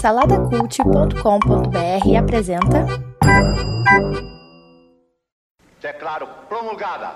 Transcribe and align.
Saladacult.com.br 0.00 2.16
apresenta. 2.18 2.84
Declaro 5.80 6.26
promulgada 6.48 7.12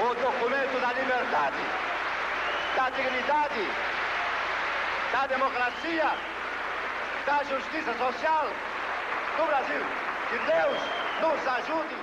o 0.00 0.08
documento 0.14 0.80
da 0.80 0.92
liberdade, 0.92 1.62
da 2.76 2.90
dignidade, 2.90 3.68
da 5.12 5.26
democracia, 5.28 6.10
da 7.24 7.44
justiça 7.44 7.94
social 7.94 8.48
do 9.36 9.46
Brasil. 9.46 9.84
Que 10.30 10.38
Deus 10.38 10.78
nos 11.20 11.46
ajude. 11.58 12.01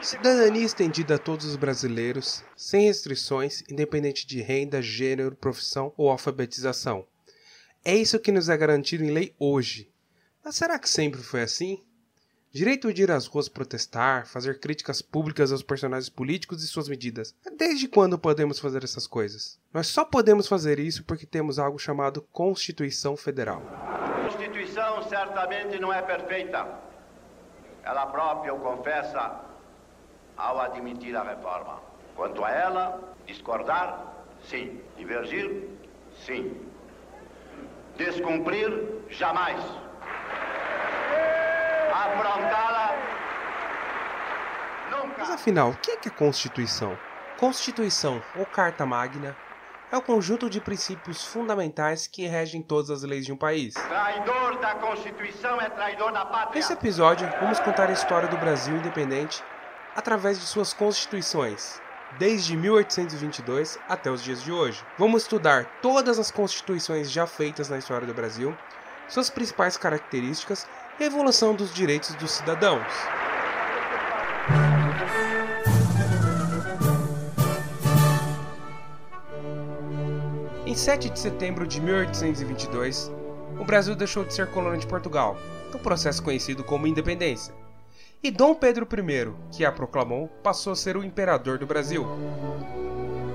Cidadania 0.00 0.64
estendida 0.64 1.16
a 1.16 1.18
todos 1.18 1.44
os 1.44 1.56
brasileiros, 1.56 2.44
sem 2.56 2.86
restrições, 2.86 3.64
independente 3.68 4.26
de 4.26 4.40
renda, 4.40 4.80
gênero, 4.80 5.34
profissão 5.34 5.92
ou 5.96 6.08
alfabetização. 6.08 7.04
É 7.84 7.96
isso 7.96 8.18
que 8.20 8.30
nos 8.30 8.48
é 8.48 8.56
garantido 8.56 9.04
em 9.04 9.10
lei 9.10 9.34
hoje. 9.38 9.90
Mas 10.44 10.54
será 10.54 10.78
que 10.78 10.88
sempre 10.88 11.20
foi 11.20 11.42
assim? 11.42 11.82
Direito 12.52 12.92
de 12.94 13.02
ir 13.02 13.10
às 13.10 13.26
ruas 13.26 13.48
protestar, 13.48 14.26
fazer 14.26 14.60
críticas 14.60 15.02
públicas 15.02 15.50
aos 15.50 15.62
personagens 15.64 16.08
políticos 16.08 16.62
e 16.62 16.68
suas 16.68 16.88
medidas. 16.88 17.34
Desde 17.56 17.88
quando 17.88 18.18
podemos 18.18 18.58
fazer 18.58 18.84
essas 18.84 19.06
coisas? 19.06 19.58
Nós 19.74 19.88
só 19.88 20.04
podemos 20.04 20.46
fazer 20.46 20.78
isso 20.78 21.04
porque 21.04 21.26
temos 21.26 21.58
algo 21.58 21.78
chamado 21.78 22.22
Constituição 22.32 23.16
Federal. 23.16 23.62
A 23.72 24.22
Constituição 24.22 25.02
certamente 25.08 25.78
não 25.78 25.92
é 25.92 26.00
perfeita. 26.00 26.66
Ela 27.82 28.06
própria 28.06 28.54
o 28.54 28.60
confessa 28.60 29.47
ao 30.38 30.60
admitir 30.60 31.16
a 31.16 31.22
reforma. 31.24 31.80
Quanto 32.14 32.44
a 32.44 32.50
ela, 32.50 33.00
discordar, 33.26 34.14
sim. 34.44 34.80
Divergir, 34.96 35.68
sim. 36.24 36.56
Descumprir, 37.96 38.70
jamais. 39.10 39.60
Afrontá-la, 41.92 42.94
nunca. 44.90 45.14
Mas 45.18 45.30
afinal, 45.30 45.70
o 45.70 45.76
que 45.76 45.90
é, 45.90 45.96
que 45.96 46.08
é 46.08 46.12
Constituição? 46.12 46.96
Constituição, 47.38 48.22
ou 48.36 48.46
Carta 48.46 48.86
Magna, 48.86 49.36
é 49.90 49.96
o 49.96 50.02
conjunto 50.02 50.48
de 50.50 50.60
princípios 50.60 51.24
fundamentais 51.24 52.06
que 52.06 52.26
regem 52.26 52.62
todas 52.62 52.90
as 52.90 53.02
leis 53.02 53.24
de 53.24 53.32
um 53.32 53.36
país. 53.36 53.74
Traidor 53.74 54.58
da 54.58 54.74
Constituição 54.74 55.60
é 55.60 55.68
traidor 55.70 56.12
da 56.12 56.24
pátria. 56.24 56.54
Nesse 56.54 56.72
episódio, 56.72 57.28
vamos 57.40 57.58
contar 57.60 57.88
a 57.88 57.92
história 57.92 58.28
do 58.28 58.36
Brasil 58.36 58.76
independente 58.76 59.42
através 59.98 60.38
de 60.38 60.46
suas 60.46 60.72
constituições, 60.72 61.82
desde 62.20 62.56
1822 62.56 63.80
até 63.88 64.08
os 64.08 64.22
dias 64.22 64.40
de 64.40 64.52
hoje. 64.52 64.80
Vamos 64.96 65.22
estudar 65.22 65.64
todas 65.82 66.20
as 66.20 66.30
constituições 66.30 67.10
já 67.10 67.26
feitas 67.26 67.68
na 67.68 67.78
história 67.78 68.06
do 68.06 68.14
Brasil, 68.14 68.56
suas 69.08 69.28
principais 69.28 69.76
características 69.76 70.68
e 71.00 71.02
a 71.02 71.06
evolução 71.08 71.52
dos 71.52 71.74
direitos 71.74 72.14
dos 72.14 72.30
cidadãos. 72.30 72.86
Em 80.64 80.76
7 80.76 81.10
de 81.10 81.18
setembro 81.18 81.66
de 81.66 81.80
1822, 81.80 83.10
o 83.58 83.64
Brasil 83.64 83.96
deixou 83.96 84.24
de 84.24 84.32
ser 84.32 84.46
colônia 84.52 84.78
de 84.78 84.86
Portugal, 84.86 85.36
um 85.74 85.78
processo 85.78 86.22
conhecido 86.22 86.62
como 86.62 86.86
independência. 86.86 87.52
E 88.20 88.32
Dom 88.32 88.52
Pedro 88.52 88.84
I, 88.84 89.32
que 89.52 89.64
a 89.64 89.70
proclamou, 89.70 90.26
passou 90.42 90.72
a 90.72 90.76
ser 90.76 90.96
o 90.96 91.04
imperador 91.04 91.56
do 91.56 91.66
Brasil. 91.66 92.04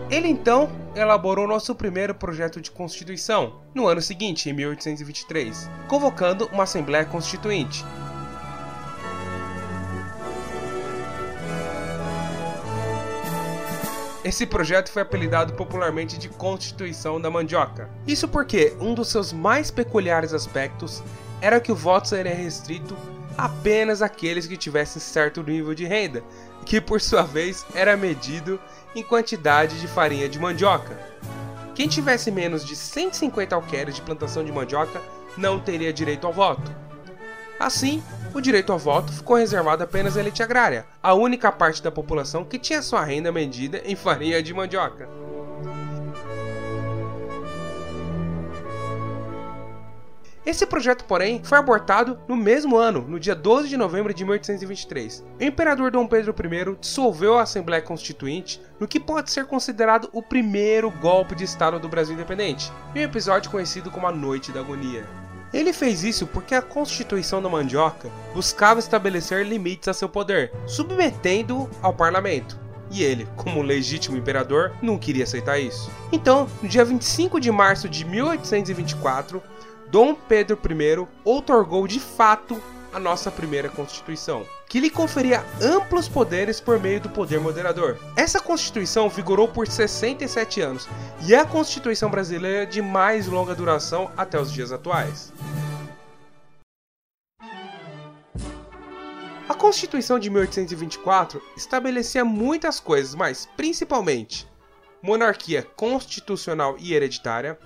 Ele 0.09 0.28
então 0.28 0.70
elaborou 0.94 1.48
nosso 1.48 1.73
primeiro 1.73 2.14
projeto 2.14 2.59
de 2.59 2.70
constituição, 2.70 3.62
no 3.73 3.88
ano 3.88 4.02
seguinte, 4.02 4.50
em 4.50 4.53
1823, 4.53 5.70
convocando 5.88 6.50
uma 6.52 6.64
Assembleia 6.64 7.06
Constituinte. 7.06 7.86
Esse 14.22 14.46
projeto 14.46 14.91
foi 14.91 15.02
apelidado 15.02 15.53
popularmente 15.53 16.18
de 16.18 16.28
Constituição 16.28 17.22
da 17.22 17.31
Mandioca. 17.31 17.90
Isso 18.06 18.28
porque 18.28 18.75
um 18.81 18.94
dos 18.94 19.07
seus 19.07 19.31
mais 19.31 19.72
peculiares 19.72 20.34
aspectos 20.34 21.02
era 21.40 21.62
que 21.62 21.72
o 21.72 21.75
voto 21.75 22.09
seria 22.09 22.36
restrito 22.36 22.97
apenas 23.38 24.01
aqueles 24.01 24.47
que 24.47 24.57
tivessem 24.57 25.01
certo 25.01 25.44
nível 25.44 25.73
de 25.73 25.85
renda, 25.85 26.23
que 26.66 26.79
por 26.79 27.01
sua 27.01 27.23
vez 27.23 27.66
era 27.73 27.97
medido 27.97 28.59
em 28.95 29.03
quantidade 29.03 29.79
de 29.79 29.88
farinha 29.88 30.29
de 30.29 30.39
mandioca. 30.39 30.97
Quem 31.75 31.88
tivesse 31.88 32.29
menos 32.29 32.63
de 32.63 32.75
150 32.75 33.55
alqueires 33.55 33.95
de 33.95 34.01
plantação 34.01 34.44
de 34.44 34.51
mandioca 34.51 35.01
não 35.38 35.59
teria 35.59 35.91
direito 35.91 36.27
ao 36.27 36.33
voto. 36.33 36.71
Assim, 37.59 38.03
o 38.33 38.41
direito 38.41 38.71
ao 38.71 38.79
voto 38.79 39.11
ficou 39.11 39.38
reservado 39.38 39.83
apenas 39.83 40.17
à 40.17 40.19
elite 40.19 40.44
agrária, 40.44 40.85
a 41.01 41.13
única 41.13 41.51
parte 41.51 41.81
da 41.81 41.91
população 41.91 42.44
que 42.44 42.59
tinha 42.59 42.81
sua 42.81 43.03
renda 43.03 43.31
medida 43.31 43.81
em 43.85 43.95
farinha 43.95 44.41
de 44.41 44.53
mandioca. 44.53 45.09
Esse 50.46 50.66
projeto, 50.66 51.06
porém, 51.06 51.42
foi 51.42 51.58
abortado 51.58 52.20
no 52.28 52.36
mesmo 52.36 52.76
ano, 52.76 53.02
no 53.08 53.18
dia 53.18 53.34
12 53.34 53.70
de 53.70 53.78
novembro 53.78 54.14
de 54.14 54.26
1823. 54.26 55.24
O 55.40 55.44
imperador 55.44 55.90
Dom 55.90 56.06
Pedro 56.06 56.36
I 56.38 56.76
dissolveu 56.81 57.38
a 57.38 57.44
Assembleia 57.44 57.81
Constituinte 57.81 58.62
no 58.78 58.88
que 58.88 59.00
pode 59.00 59.31
ser 59.31 59.46
considerado 59.46 60.09
o 60.12 60.22
primeiro 60.22 60.92
golpe 60.92 61.34
de 61.34 61.46
Estado 61.46 61.80
do 61.80 61.88
Brasil 61.88 62.14
independente, 62.14 62.70
em 62.94 63.00
um 63.00 63.04
episódio 63.04 63.50
conhecido 63.50 63.90
como 63.90 64.06
a 64.06 64.12
Noite 64.12 64.52
da 64.52 64.59
Agonia. 64.59 65.08
Ele 65.54 65.72
fez 65.72 66.04
isso 66.04 66.28
porque 66.28 66.56
a 66.56 66.62
Constituição 66.62 67.42
da 67.42 67.48
Mandioca 67.48 68.10
buscava 68.34 68.80
estabelecer 68.80 69.46
limites 69.46 69.88
a 69.88 69.94
seu 69.94 70.10
poder, 70.10 70.52
submetendo-o 70.68 71.70
ao 71.81 71.94
parlamento. 71.94 72.60
E 72.92 73.02
ele, 73.02 73.28
como 73.36 73.62
legítimo 73.62 74.18
imperador, 74.18 74.74
não 74.81 75.00
queria 75.00 75.24
aceitar 75.24 75.58
isso. 75.58 75.90
Então, 76.12 76.48
no 76.62 76.68
dia 76.68 76.84
25 76.84 77.40
de 77.40 77.52
março 77.52 77.88
de 77.88 78.04
1824, 78.06 79.42
Dom 79.94 80.16
Pedro 80.16 80.58
I 80.58 81.08
outorgou 81.24 81.88
de 81.88 82.00
fato 82.00 82.59
a 82.92 83.00
nossa 83.00 83.30
primeira 83.30 83.70
Constituição, 83.70 84.44
que 84.68 84.80
lhe 84.80 84.90
conferia 84.90 85.46
amplos 85.62 86.09
poderes 86.09 86.59
por 86.59 86.80
meio 86.80 87.00
do 87.00 87.12
poder 87.12 87.40
moderador. 87.40 88.00
Essa 88.18 88.40
Constituição 88.40 89.08
vigorou 89.08 89.48
por 89.48 89.68
67 89.68 90.62
anos 90.62 90.90
e 91.28 91.36
é 91.36 91.38
a 91.38 91.46
Constituição 91.46 92.09
brasileira 92.09 92.66
de 92.66 92.81
mais 92.81 93.28
longa 93.28 93.54
duração 93.54 94.09
até 94.18 94.42
os 94.42 94.52
dias 94.52 94.72
atuais. 94.72 95.31
A 99.48 99.54
Constituição 99.54 100.18
de 100.18 100.28
1824 100.31 101.40
estabelecia 101.56 102.25
muitas 102.25 102.80
coisas, 102.80 103.14
mas 103.14 103.48
principalmente 103.56 104.48
monarquia 105.04 105.62
constitucional 105.75 106.78
e 106.80 106.96
hereditária, 106.96 107.60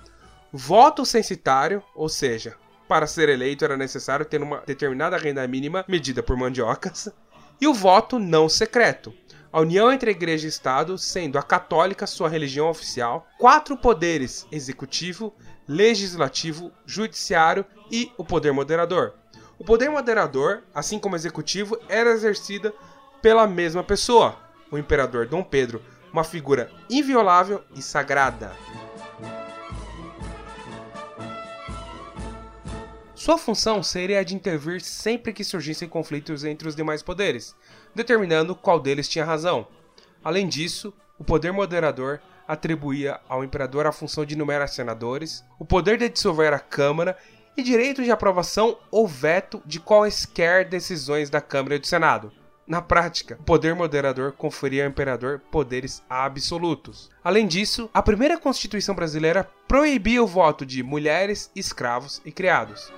voto 0.52 1.04
censitário, 1.04 1.82
ou 1.94 2.08
seja, 2.08 2.56
para 2.88 3.06
ser 3.06 3.28
eleito 3.28 3.64
era 3.64 3.76
necessário 3.76 4.24
ter 4.24 4.42
uma 4.42 4.62
determinada 4.66 5.16
renda 5.18 5.46
mínima 5.46 5.84
medida 5.86 6.22
por 6.22 6.36
mandiocas, 6.36 7.10
e 7.60 7.66
o 7.66 7.74
voto 7.74 8.18
não 8.18 8.48
secreto. 8.48 9.12
A 9.52 9.60
união 9.60 9.90
entre 9.92 10.10
a 10.10 10.12
igreja 10.12 10.46
e 10.46 10.48
Estado, 10.48 10.98
sendo 10.98 11.38
a 11.38 11.42
católica 11.42 12.06
sua 12.06 12.28
religião 12.28 12.68
oficial, 12.68 13.26
quatro 13.38 13.76
poderes: 13.76 14.46
executivo, 14.52 15.34
legislativo, 15.66 16.70
judiciário 16.86 17.64
e 17.90 18.12
o 18.16 18.24
poder 18.24 18.52
moderador. 18.52 19.14
O 19.58 19.64
poder 19.64 19.90
moderador, 19.90 20.62
assim 20.74 20.98
como 20.98 21.16
executivo, 21.16 21.78
era 21.88 22.10
exercida 22.10 22.72
pela 23.20 23.46
mesma 23.46 23.82
pessoa, 23.82 24.36
o 24.70 24.78
imperador 24.78 25.26
Dom 25.26 25.42
Pedro, 25.42 25.82
uma 26.12 26.22
figura 26.22 26.70
inviolável 26.88 27.62
e 27.74 27.82
sagrada. 27.82 28.52
Sua 33.28 33.36
função 33.36 33.82
seria 33.82 34.20
a 34.20 34.22
de 34.22 34.34
intervir 34.34 34.80
sempre 34.80 35.34
que 35.34 35.44
surgissem 35.44 35.86
conflitos 35.86 36.44
entre 36.44 36.66
os 36.66 36.74
demais 36.74 37.02
poderes, 37.02 37.54
determinando 37.94 38.56
qual 38.56 38.80
deles 38.80 39.06
tinha 39.06 39.22
razão. 39.22 39.68
Além 40.24 40.48
disso, 40.48 40.94
o 41.18 41.24
poder 41.24 41.52
moderador 41.52 42.22
atribuía 42.46 43.20
ao 43.28 43.44
imperador 43.44 43.86
a 43.86 43.92
função 43.92 44.24
de 44.24 44.34
nomear 44.34 44.66
senadores, 44.66 45.44
o 45.58 45.64
poder 45.66 45.98
de 45.98 46.08
dissolver 46.08 46.54
a 46.54 46.58
Câmara 46.58 47.18
e 47.54 47.62
direito 47.62 48.02
de 48.02 48.10
aprovação 48.10 48.78
ou 48.90 49.06
veto 49.06 49.60
de 49.66 49.78
quaisquer 49.78 50.66
decisões 50.66 51.28
da 51.28 51.42
Câmara 51.42 51.74
e 51.74 51.78
do 51.78 51.86
Senado. 51.86 52.32
Na 52.68 52.82
prática, 52.82 53.38
o 53.40 53.44
poder 53.44 53.74
moderador 53.74 54.32
conferia 54.32 54.84
ao 54.84 54.90
imperador 54.90 55.40
poderes 55.50 56.02
absolutos. 56.08 57.10
Além 57.24 57.46
disso, 57.46 57.88
a 57.94 58.02
primeira 58.02 58.38
Constituição 58.38 58.94
brasileira 58.94 59.48
proibia 59.66 60.22
o 60.22 60.26
voto 60.26 60.66
de 60.66 60.82
mulheres, 60.82 61.50
escravos 61.56 62.20
e 62.26 62.30
criados. 62.30 62.92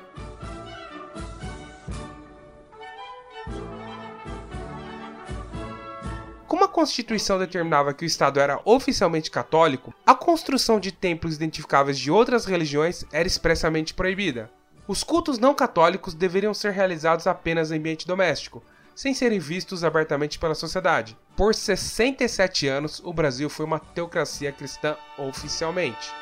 Constituição 6.80 7.38
determinava 7.38 7.92
que 7.92 8.04
o 8.04 8.06
Estado 8.06 8.40
era 8.40 8.58
oficialmente 8.64 9.30
católico, 9.30 9.92
a 10.06 10.14
construção 10.14 10.80
de 10.80 10.90
templos 10.90 11.36
identificáveis 11.36 11.98
de 11.98 12.10
outras 12.10 12.46
religiões 12.46 13.04
era 13.12 13.28
expressamente 13.28 13.92
proibida. 13.92 14.50
Os 14.88 15.04
cultos 15.04 15.38
não 15.38 15.54
católicos 15.54 16.14
deveriam 16.14 16.54
ser 16.54 16.72
realizados 16.72 17.26
apenas 17.26 17.70
em 17.70 17.76
ambiente 17.76 18.06
doméstico, 18.06 18.62
sem 19.00 19.14
serem 19.14 19.38
vistos 19.38 19.82
abertamente 19.82 20.38
pela 20.38 20.54
sociedade. 20.54 21.16
Por 21.34 21.54
67 21.54 22.68
anos, 22.68 23.00
o 23.02 23.14
Brasil 23.14 23.48
foi 23.48 23.64
uma 23.64 23.78
teocracia 23.80 24.52
cristã 24.52 24.94
oficialmente. 25.16 26.12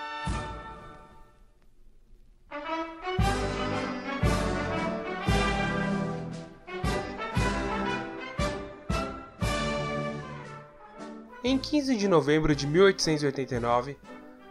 Em 11.43 11.59
15 11.59 11.97
de 11.97 12.07
novembro 12.07 12.55
de 12.55 12.65
1889, 12.65 13.99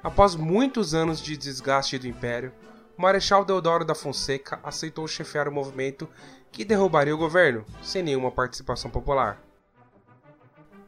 após 0.03 0.35
muitos 0.35 0.93
anos 0.93 1.21
de 1.21 1.37
desgaste 1.37 1.97
do 1.97 2.07
Império, 2.07 2.51
o 2.97 3.01
Marechal 3.01 3.45
Deodoro 3.45 3.85
da 3.85 3.95
Fonseca 3.95 4.59
aceitou 4.63 5.07
chefiar 5.07 5.47
o 5.47 5.51
movimento 5.51 6.09
que 6.57 6.65
derrubaria 6.65 7.13
o 7.13 7.17
governo, 7.19 7.63
sem 7.83 8.01
nenhuma 8.01 8.31
participação 8.31 8.89
popular. 8.89 9.39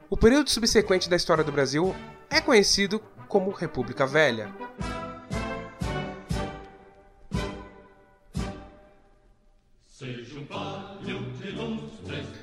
O 0.09 0.17
período 0.17 0.49
subsequente 0.49 1.07
da 1.07 1.15
história 1.15 1.43
do 1.43 1.51
Brasil 1.51 1.95
é 2.27 2.41
conhecido 2.41 2.99
como 3.27 3.51
República 3.51 4.07
Velha. 4.07 4.51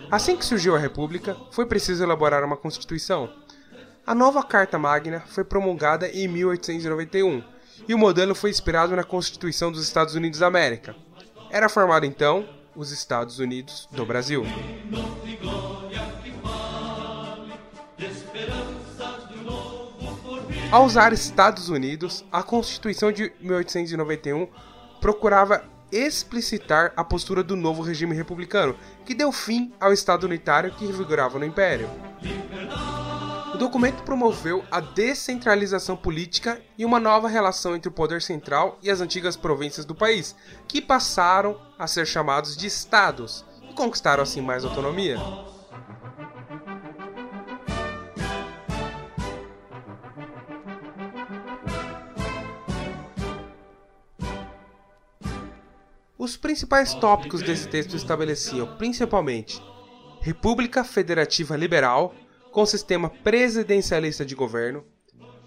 Assim 0.08 0.36
que 0.36 0.44
surgiu 0.44 0.76
a 0.76 0.78
República, 0.78 1.36
foi 1.50 1.66
preciso 1.66 2.04
elaborar 2.04 2.44
uma 2.44 2.56
Constituição. 2.56 3.28
A 4.06 4.14
nova 4.14 4.40
Carta 4.44 4.78
Magna 4.78 5.18
foi 5.26 5.42
promulgada 5.42 6.08
em 6.10 6.28
1891 6.28 7.42
e 7.88 7.92
o 7.92 7.98
modelo 7.98 8.36
foi 8.36 8.50
inspirado 8.50 8.94
na 8.94 9.02
Constituição 9.02 9.72
dos 9.72 9.82
Estados 9.82 10.14
Unidos 10.14 10.38
da 10.38 10.46
América. 10.46 10.94
Era 11.50 11.68
formado 11.68 12.06
então 12.06 12.48
os 12.76 12.92
Estados 12.92 13.38
Unidos 13.38 13.88
do 13.90 14.04
Brasil. 14.04 14.44
Ao 20.70 20.84
usar 20.84 21.12
Estados 21.12 21.68
Unidos, 21.68 22.24
a 22.30 22.42
Constituição 22.42 23.10
de 23.10 23.32
1891 23.40 24.48
procurava 25.00 25.64
explicitar 25.90 26.92
a 26.96 27.04
postura 27.04 27.42
do 27.42 27.54
novo 27.54 27.82
regime 27.82 28.14
republicano, 28.14 28.76
que 29.04 29.14
deu 29.14 29.30
fim 29.30 29.72
ao 29.80 29.92
Estado 29.92 30.24
unitário 30.24 30.72
que 30.72 30.84
revigorava 30.84 31.38
no 31.38 31.44
Império. 31.44 31.88
O 33.56 33.58
documento 33.58 34.02
promoveu 34.02 34.62
a 34.70 34.80
descentralização 34.80 35.96
política 35.96 36.60
e 36.76 36.84
uma 36.84 37.00
nova 37.00 37.26
relação 37.26 37.74
entre 37.74 37.88
o 37.88 37.90
poder 37.92 38.20
central 38.20 38.78
e 38.82 38.90
as 38.90 39.00
antigas 39.00 39.34
províncias 39.34 39.86
do 39.86 39.94
país, 39.94 40.36
que 40.68 40.78
passaram 40.78 41.58
a 41.78 41.86
ser 41.86 42.06
chamados 42.06 42.54
de 42.54 42.66
estados 42.66 43.46
e 43.62 43.72
conquistaram 43.72 44.22
assim 44.22 44.42
mais 44.42 44.62
autonomia. 44.62 45.16
Os 56.18 56.36
principais 56.36 56.92
tópicos 56.92 57.40
desse 57.40 57.66
texto 57.68 57.96
estabeleciam 57.96 58.76
principalmente 58.76 59.62
República 60.20 60.84
Federativa 60.84 61.56
Liberal, 61.56 62.14
com 62.56 62.64
sistema 62.64 63.10
presidencialista 63.10 64.24
de 64.24 64.34
governo, 64.34 64.82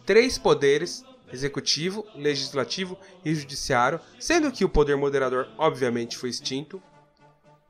três 0.06 0.38
poderes, 0.38 1.04
executivo, 1.34 2.06
legislativo 2.14 2.96
e 3.26 3.34
judiciário, 3.34 4.00
sendo 4.20 4.52
que 4.52 4.64
o 4.64 4.70
poder 4.70 4.96
moderador 4.96 5.48
obviamente 5.58 6.16
foi 6.16 6.30
extinto. 6.30 6.80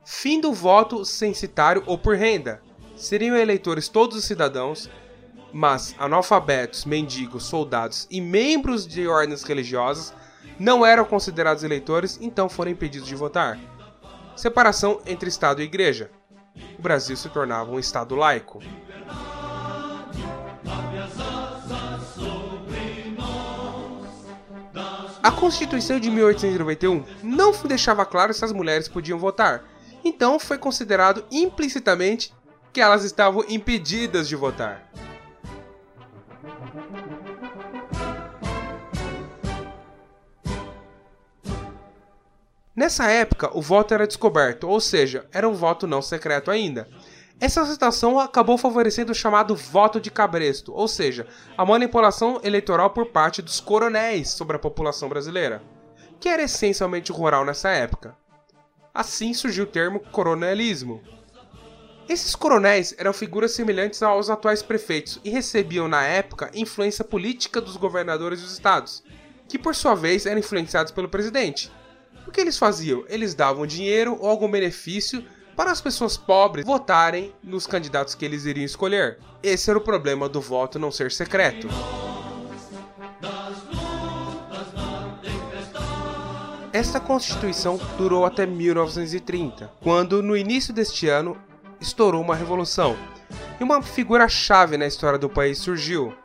Fim 0.04 0.42
do 0.42 0.52
voto 0.52 1.06
censitário 1.06 1.82
ou 1.86 1.96
por 1.96 2.16
renda. 2.16 2.60
Seriam 2.94 3.34
eleitores 3.34 3.88
todos 3.88 4.18
os 4.18 4.26
cidadãos, 4.26 4.90
mas 5.54 5.94
analfabetos, 5.98 6.84
mendigos, 6.84 7.44
soldados 7.44 8.06
e 8.10 8.20
membros 8.20 8.86
de 8.86 9.08
ordens 9.08 9.42
religiosas 9.42 10.12
não 10.58 10.84
eram 10.84 11.06
considerados 11.06 11.64
eleitores, 11.64 12.18
então 12.20 12.46
foram 12.46 12.72
impedidos 12.72 13.08
de 13.08 13.14
votar. 13.14 13.58
Separação 14.36 15.00
entre 15.06 15.30
Estado 15.30 15.62
e 15.62 15.64
Igreja. 15.64 16.10
O 16.78 16.82
Brasil 16.82 17.16
se 17.16 17.30
tornava 17.30 17.70
um 17.70 17.78
Estado 17.78 18.14
laico. 18.14 18.60
A 25.22 25.30
Constituição 25.30 26.00
de 26.00 26.10
1891 26.10 27.04
não 27.22 27.52
deixava 27.64 28.06
claro 28.06 28.32
se 28.32 28.44
as 28.44 28.52
mulheres 28.52 28.88
podiam 28.88 29.18
votar, 29.18 29.64
então 30.04 30.38
foi 30.38 30.56
considerado 30.56 31.24
implicitamente 31.30 32.32
que 32.72 32.80
elas 32.80 33.04
estavam 33.04 33.44
impedidas 33.48 34.28
de 34.28 34.36
votar. 34.36 34.90
Nessa 42.74 43.10
época, 43.10 43.50
o 43.52 43.60
voto 43.60 43.92
era 43.92 44.06
descoberto, 44.06 44.66
ou 44.66 44.80
seja, 44.80 45.26
era 45.32 45.46
um 45.46 45.52
voto 45.52 45.86
não 45.86 46.00
secreto 46.00 46.50
ainda. 46.50 46.88
Essa 47.40 47.64
situação 47.64 48.20
acabou 48.20 48.58
favorecendo 48.58 49.12
o 49.12 49.14
chamado 49.14 49.56
voto 49.56 49.98
de 49.98 50.10
cabresto, 50.10 50.74
ou 50.74 50.86
seja, 50.86 51.26
a 51.56 51.64
manipulação 51.64 52.38
eleitoral 52.44 52.90
por 52.90 53.06
parte 53.06 53.40
dos 53.40 53.60
coronéis 53.60 54.28
sobre 54.28 54.56
a 54.56 54.58
população 54.58 55.08
brasileira, 55.08 55.62
que 56.20 56.28
era 56.28 56.42
essencialmente 56.42 57.10
rural 57.10 57.46
nessa 57.46 57.70
época. 57.70 58.14
Assim 58.92 59.32
surgiu 59.32 59.64
o 59.64 59.68
termo 59.68 60.00
coronelismo. 60.00 61.00
Esses 62.06 62.34
coronéis 62.34 62.94
eram 62.98 63.12
figuras 63.14 63.52
semelhantes 63.52 64.02
aos 64.02 64.28
atuais 64.28 64.62
prefeitos 64.62 65.18
e 65.24 65.30
recebiam 65.30 65.88
na 65.88 66.02
época 66.02 66.50
influência 66.52 67.04
política 67.04 67.58
dos 67.58 67.78
governadores 67.78 68.42
dos 68.42 68.52
estados, 68.52 69.02
que 69.48 69.58
por 69.58 69.74
sua 69.74 69.94
vez 69.94 70.26
eram 70.26 70.40
influenciados 70.40 70.92
pelo 70.92 71.08
presidente. 71.08 71.72
O 72.26 72.30
que 72.30 72.40
eles 72.40 72.58
faziam? 72.58 73.02
Eles 73.08 73.34
davam 73.34 73.66
dinheiro 73.66 74.18
ou 74.20 74.28
algum 74.28 74.50
benefício 74.50 75.24
para 75.60 75.72
as 75.72 75.80
pessoas 75.82 76.16
pobres 76.16 76.64
votarem 76.64 77.34
nos 77.44 77.66
candidatos 77.66 78.14
que 78.14 78.24
eles 78.24 78.46
iriam 78.46 78.64
escolher. 78.64 79.18
Esse 79.42 79.68
era 79.68 79.78
o 79.78 79.82
problema 79.82 80.26
do 80.26 80.40
voto 80.40 80.78
não 80.78 80.90
ser 80.90 81.12
secreto. 81.12 81.68
Esta 86.72 86.98
Constituição 86.98 87.78
durou 87.98 88.24
até 88.24 88.46
1930, 88.46 89.70
quando, 89.82 90.22
no 90.22 90.34
início 90.34 90.72
deste 90.72 91.08
ano, 91.08 91.36
estourou 91.78 92.22
uma 92.22 92.34
revolução 92.34 92.96
e 93.60 93.62
uma 93.62 93.82
figura-chave 93.82 94.78
na 94.78 94.86
história 94.86 95.18
do 95.18 95.28
país 95.28 95.58
surgiu: 95.58 96.16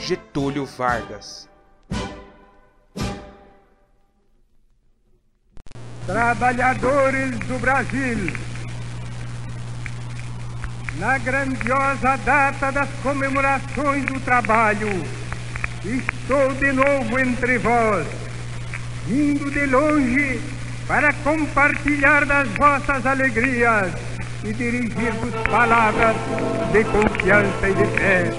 Getúlio 0.00 0.64
Vargas. 0.64 1.46
Trabalhadores 6.06 7.38
do 7.40 7.58
Brasil 7.58 8.51
na 10.98 11.18
grandiosa 11.18 12.16
data 12.24 12.70
das 12.70 12.88
comemorações 13.02 14.04
do 14.04 14.20
trabalho, 14.20 15.02
estou 15.84 16.52
de 16.54 16.72
novo 16.72 17.18
entre 17.18 17.58
vós, 17.58 18.06
vindo 19.06 19.50
de 19.50 19.66
longe 19.66 20.40
para 20.86 21.12
compartilhar 21.12 22.26
das 22.26 22.48
vossas 22.50 23.06
alegrias 23.06 23.92
e 24.44 24.52
dirigir-vos 24.52 25.34
palavras 25.48 26.16
de 26.72 26.84
confiança 26.84 27.68
e 27.68 27.74
de 27.74 27.86
fé. 27.98 28.30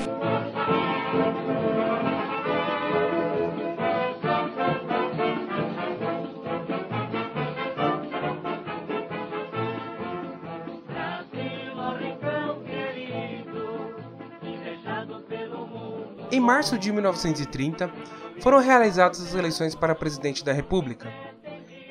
Em 16.34 16.40
março 16.40 16.80
de 16.80 16.92
1930, 16.92 17.92
foram 18.40 18.58
realizadas 18.58 19.22
as 19.22 19.36
eleições 19.36 19.76
para 19.76 19.94
presidente 19.94 20.44
da 20.44 20.52
República. 20.52 21.14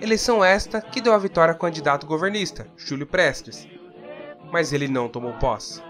Eleição 0.00 0.44
esta 0.44 0.80
que 0.80 1.00
deu 1.00 1.12
a 1.12 1.18
vitória 1.18 1.52
ao 1.52 1.58
candidato 1.60 2.08
governista, 2.08 2.66
Júlio 2.76 3.06
Prestes. 3.06 3.68
Mas 4.50 4.72
ele 4.72 4.88
não 4.88 5.08
tomou 5.08 5.32
posse. 5.34 5.80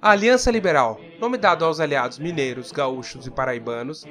A 0.00 0.10
Aliança 0.10 0.52
Liberal, 0.52 1.00
nome 1.18 1.36
dado 1.36 1.64
aos 1.64 1.80
aliados 1.80 2.20
mineiros, 2.20 2.70
gaúchos 2.70 3.26
e 3.26 3.30
paraibanos, 3.32 4.04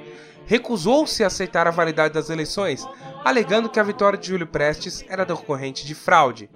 recusou-se 0.45 1.23
a 1.23 1.27
aceitar 1.27 1.65
a 1.65 1.71
validade 1.71 2.13
das 2.13 2.29
eleições, 2.29 2.85
alegando 3.23 3.69
que 3.69 3.79
a 3.79 3.83
vitória 3.83 4.19
de 4.19 4.27
Júlio 4.27 4.47
Prestes 4.47 5.05
era 5.07 5.23
decorrente 5.23 5.87
de 5.87 5.95
fraude. 5.95 6.49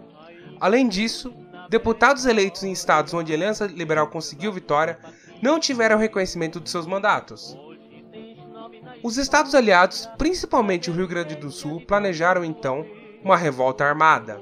Além 0.60 0.90
disso, 0.90 1.34
deputados 1.70 2.26
eleitos 2.26 2.64
em 2.64 2.74
estados 2.74 3.14
onde 3.14 3.32
a 3.32 3.36
Aliança 3.38 3.66
Liberal 3.66 4.08
conseguiu 4.08 4.52
vitória 4.52 5.00
não 5.44 5.60
tiveram 5.60 5.98
reconhecimento 5.98 6.58
de 6.58 6.70
seus 6.70 6.88
mandatos. 6.88 7.58
Os 9.04 9.18
estados 9.18 9.54
aliados, 9.54 10.10
principalmente 10.18 10.90
o 10.90 10.94
Rio 10.94 11.06
Grande 11.06 11.36
do 11.36 11.52
Sul, 11.52 11.82
planejaram 11.86 12.46
então 12.46 12.86
uma 13.22 13.36
revolta 13.36 13.84
armada. 13.84 14.40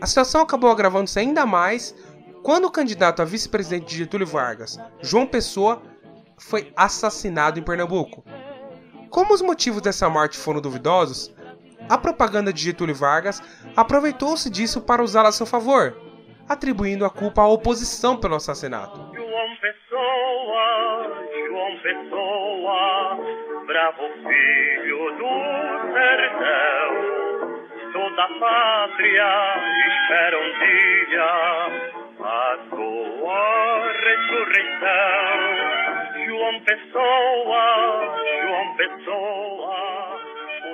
A 0.00 0.06
situação 0.06 0.40
acabou 0.40 0.68
agravando-se 0.68 1.16
ainda 1.16 1.46
mais 1.46 1.94
quando 2.42 2.64
o 2.64 2.70
candidato 2.72 3.22
a 3.22 3.24
vice-presidente 3.24 3.86
de 3.86 3.98
Getúlio 3.98 4.26
Vargas, 4.26 4.76
João 5.00 5.28
Pessoa, 5.28 5.80
foi 6.36 6.72
assassinado 6.76 7.60
em 7.60 7.62
Pernambuco. 7.62 8.24
Como 9.08 9.32
os 9.32 9.40
motivos 9.40 9.80
dessa 9.80 10.10
morte 10.10 10.36
foram 10.36 10.60
duvidosos, 10.60 11.32
a 11.88 11.96
propaganda 11.96 12.52
de 12.52 12.64
Getúlio 12.64 12.96
Vargas 12.96 13.40
aproveitou-se 13.76 14.50
disso 14.50 14.80
para 14.80 15.04
usá-la 15.04 15.28
a 15.28 15.32
seu 15.32 15.46
favor, 15.46 15.96
atribuindo 16.48 17.04
a 17.04 17.10
culpa 17.10 17.42
à 17.42 17.46
oposição 17.46 18.16
pelo 18.16 18.34
assassinato. 18.34 19.15
Bravo 23.76 24.08
filho 24.26 25.04
do 25.18 25.32
sertão, 25.92 26.92
toda 27.92 28.22
a 28.22 28.28
pátria 28.40 29.30
espera 29.86 30.36
um 30.38 30.50
dia 30.64 31.28
a 32.24 32.58
sua 32.70 33.92
ressurreição. 34.02 35.36
João 36.24 36.56
Pessoa, 36.64 37.62
João 38.42 38.76
Pessoa. 38.76 39.76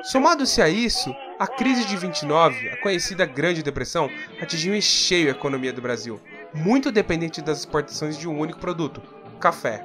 Somado-se 0.04 0.62
a 0.62 0.68
isso, 0.68 1.12
a 1.40 1.49
crise 1.49 1.85
de 1.85 1.97
29, 1.97 2.68
a 2.68 2.76
conhecida 2.76 3.26
Grande 3.26 3.64
Depressão, 3.64 4.09
atingiu 4.40 4.76
em 4.76 4.80
cheio 4.80 5.26
a 5.26 5.32
economia 5.32 5.73
do 5.73 5.82
Brasil, 5.82 6.21
muito 6.54 6.92
dependente 6.92 7.42
das 7.42 7.59
exportações 7.59 8.16
de 8.16 8.28
um 8.28 8.38
único 8.38 8.61
produto, 8.61 9.02
café. 9.40 9.85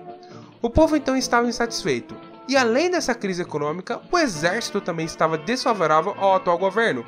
O 0.62 0.70
povo 0.70 0.96
então 0.96 1.18
estava 1.18 1.48
insatisfeito, 1.48 2.16
e 2.48 2.56
além 2.56 2.90
dessa 2.90 3.14
crise 3.14 3.42
econômica, 3.42 4.02
o 4.12 4.18
exército 4.18 4.80
também 4.80 5.06
estava 5.06 5.38
desfavorável 5.38 6.16
ao 6.18 6.36
atual 6.36 6.58
governo, 6.58 7.06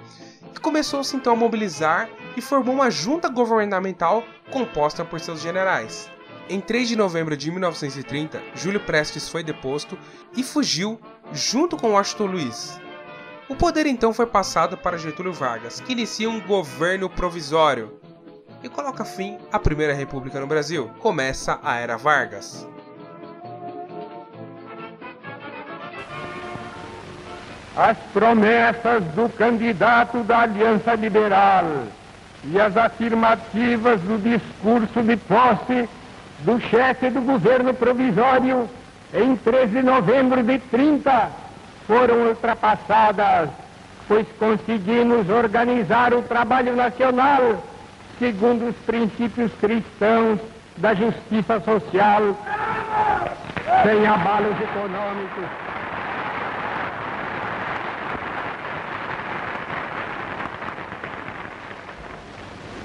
que 0.54 0.60
começou-se 0.60 1.16
então 1.16 1.34
a 1.34 1.36
mobilizar 1.36 2.10
e 2.36 2.42
formou 2.42 2.76
uma 2.76 2.92
junta 2.92 3.30
governamental 3.30 4.24
composta 4.52 5.06
por 5.06 5.20
seus 5.20 5.42
generais. 5.42 6.10
Em 6.50 6.60
3 6.60 6.90
de 6.90 6.96
novembro 6.96 7.38
de 7.38 7.52
1930, 7.52 8.42
Júlio 8.56 8.80
Prestes 8.80 9.30
foi 9.30 9.44
deposto 9.44 9.98
e 10.36 10.44
fugiu 10.44 11.00
junto 11.32 11.78
com 11.78 11.92
Washington 11.92 12.26
Luiz. 12.26 12.80
O 13.48 13.56
poder 13.56 13.86
então 13.86 14.14
foi 14.14 14.26
passado 14.26 14.78
para 14.78 14.98
Getúlio 14.98 15.34
Vargas, 15.34 15.80
que 15.80 15.94
inicia 15.94 16.30
um 16.30 16.42
governo 16.42 17.10
provisório 17.10 18.00
e 18.64 18.70
coloca 18.70 19.06
fim 19.06 19.38
à 19.52 19.60
Primeira 19.60 19.94
República 19.94 20.40
no 20.40 20.48
Brasil. 20.48 20.90
Começa 21.00 21.60
a 21.64 21.78
Era 21.78 21.98
Vargas. 21.98 22.68
As 27.80 27.98
promessas 28.12 29.06
do 29.16 29.30
candidato 29.30 30.22
da 30.24 30.42
Aliança 30.42 30.96
Liberal 30.96 31.64
e 32.44 32.60
as 32.60 32.76
afirmativas 32.76 34.02
do 34.02 34.18
discurso 34.22 35.02
de 35.02 35.16
posse 35.16 35.90
do 36.40 36.60
chefe 36.60 37.10
do 37.10 37.22
governo 37.22 37.74
provisório 37.74 38.70
em 39.14 39.34
13 39.34 39.68
de 39.68 39.82
novembro 39.82 40.44
de 40.44 40.60
30 40.60 41.30
foram 41.88 42.28
ultrapassadas, 42.28 43.50
pois 44.10 44.28
conseguimos 44.38 45.30
organizar 45.30 46.14
o 46.14 46.22
trabalho 46.22 46.76
nacional 46.76 47.64
segundo 48.20 48.68
os 48.68 48.76
princípios 48.86 49.54
cristãos 49.54 50.38
da 50.76 50.94
justiça 50.94 51.62
social, 51.62 52.36
sem 53.86 54.06
abalos 54.06 54.56
econômicos. 54.60 55.69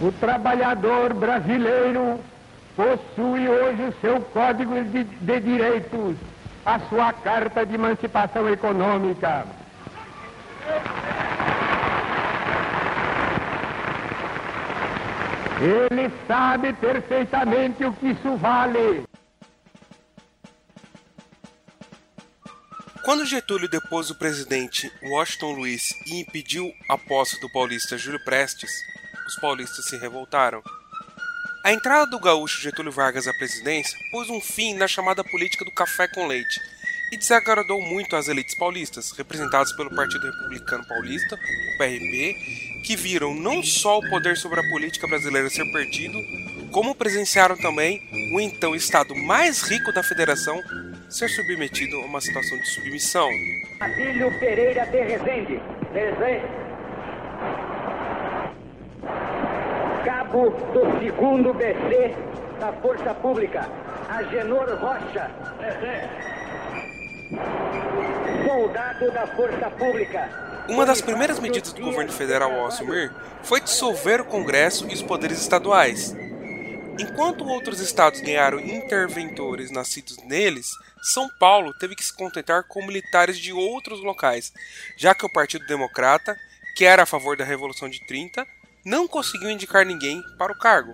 O 0.01 0.11
trabalhador 0.13 1.15
brasileiro 1.15 2.21
possui 2.77 3.49
hoje 3.49 3.83
o 3.83 4.01
seu 4.01 4.21
código 4.21 4.83
de, 4.85 5.05
de 5.05 5.41
direitos 5.41 6.17
a 6.65 6.81
sua 6.89 7.13
carta 7.13 7.65
de 7.65 7.75
emancipação 7.75 8.49
econômica. 8.49 9.47
Ele 15.61 16.11
sabe 16.27 16.73
perfeitamente 16.73 17.85
o 17.85 17.93
que 17.93 18.09
isso 18.09 18.37
vale. 18.37 19.05
Quando 23.05 23.27
Getúlio 23.27 23.69
depôs 23.69 24.11
o 24.11 24.19
presidente 24.19 24.91
Washington 25.03 25.53
Luiz 25.53 25.91
e 26.07 26.21
impediu 26.21 26.73
a 26.89 26.97
posse 26.97 27.39
do 27.39 27.51
paulista 27.51 27.99
Júlio 27.99 28.23
Prestes, 28.25 28.71
os 29.26 29.37
paulistas 29.37 29.85
se 29.87 29.97
revoltaram. 29.97 30.62
A 31.64 31.73
entrada 31.73 32.07
do 32.07 32.21
gaúcho 32.21 32.61
Getúlio 32.61 32.93
Vargas 32.93 33.26
à 33.26 33.33
presidência 33.33 33.99
pôs 34.11 34.28
um 34.28 34.40
fim 34.40 34.75
na 34.75 34.87
chamada 34.87 35.25
política 35.25 35.64
do 35.64 35.73
café 35.73 36.07
com 36.07 36.26
leite 36.26 36.61
e 37.11 37.16
desagradou 37.16 37.81
muito 37.81 38.16
as 38.16 38.28
elites 38.28 38.54
paulistas, 38.54 39.12
representadas 39.12 39.73
pelo 39.73 39.95
Partido 39.95 40.26
Republicano 40.26 40.85
Paulista, 40.87 41.37
o 41.37 41.78
PRP, 41.78 42.83
que 42.85 42.97
viram 42.97 43.35
não 43.35 43.62
só 43.62 43.99
o 43.99 44.11
poder 44.11 44.37
sobre 44.37 44.61
a 44.61 44.69
política 44.69 45.07
brasileira 45.07 45.49
ser 45.49 45.64
perdido, 45.73 46.19
como 46.71 46.95
presenciaram 46.95 47.57
também 47.57 48.02
o 48.33 48.40
então 48.40 48.75
estado 48.75 49.14
mais 49.14 49.62
rico 49.62 49.93
da 49.93 50.02
federação 50.02 50.61
ser 51.09 51.28
submetido 51.28 51.97
a 51.97 52.04
uma 52.04 52.21
situação 52.21 52.59
de 52.59 52.69
submissão. 52.69 53.31
Adílio 53.81 54.37
Pereira 54.38 54.85
de 54.87 55.02
Rezende. 55.02 55.61
Rezende. 55.93 56.63
Do 60.35 60.99
segundo 60.99 61.55
BC 61.55 62.12
da 62.59 62.73
Força 62.73 63.14
Pública, 63.14 63.71
Agenor 64.09 64.69
Rocha. 64.81 65.31
Soldado 68.45 69.12
da 69.12 69.26
Força 69.29 69.71
Pública. 69.71 70.64
Uma 70.69 70.85
das 70.85 71.00
primeiras 71.00 71.38
medidas 71.38 71.73
do 71.73 71.83
governo 71.83 72.11
federal 72.11 72.53
ao 72.53 72.67
assumir 72.67 73.12
foi 73.45 73.61
dissolver 73.61 74.23
o 74.23 74.25
Congresso 74.25 74.88
e 74.88 74.95
os 74.95 75.03
poderes 75.03 75.41
estaduais. 75.41 76.17
Enquanto 76.99 77.47
outros 77.47 77.79
estados 77.79 78.21
ganharam 78.21 78.59
interventores 78.59 79.71
nascidos 79.71 80.17
neles, 80.25 80.71
São 81.00 81.29
Paulo 81.38 81.73
teve 81.79 81.95
que 81.95 82.05
se 82.05 82.12
contentar 82.12 82.64
com 82.64 82.85
militares 82.85 83.38
de 83.38 83.53
outros 83.53 84.03
locais, 84.03 84.53
já 84.97 85.14
que 85.14 85.25
o 85.25 85.33
Partido 85.33 85.64
Democrata, 85.67 86.37
que 86.75 86.85
era 86.85 87.05
a 87.05 87.07
favor 87.07 87.37
da 87.37 87.45
Revolução 87.45 87.88
de 87.88 88.05
30, 88.07 88.45
não 88.85 89.09
conseguiu 89.09 89.50
indicar 89.50 89.87
ninguém 89.87 90.23
para 90.37 90.53
o 90.53 90.59
cargo. 90.59 90.93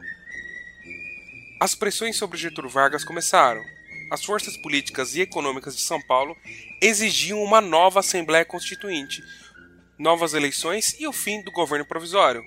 As 1.59 1.75
pressões 1.75 2.16
sobre 2.16 2.38
Getúlio 2.38 2.70
Vargas 2.70 3.04
começaram. 3.04 3.62
As 4.11 4.25
forças 4.25 4.56
políticas 4.56 5.14
e 5.14 5.20
econômicas 5.20 5.76
de 5.76 5.82
São 5.82 6.00
Paulo 6.00 6.37
exigiam 6.80 7.42
uma 7.42 7.61
nova 7.61 8.00
Assembleia 8.00 8.44
Constituinte, 8.44 9.23
novas 9.99 10.35
eleições 10.35 10.97
e 10.99 11.06
o 11.06 11.12
fim 11.12 11.42
do 11.42 11.50
governo 11.50 11.85
provisório. 11.85 12.44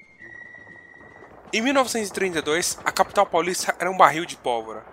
Em 1.52 1.62
1932, 1.62 2.80
a 2.84 2.92
capital 2.92 3.26
paulista 3.26 3.76
era 3.78 3.92
um 3.92 3.98
barril 3.98 4.26
de 4.26 4.36
pólvora. 4.36 4.84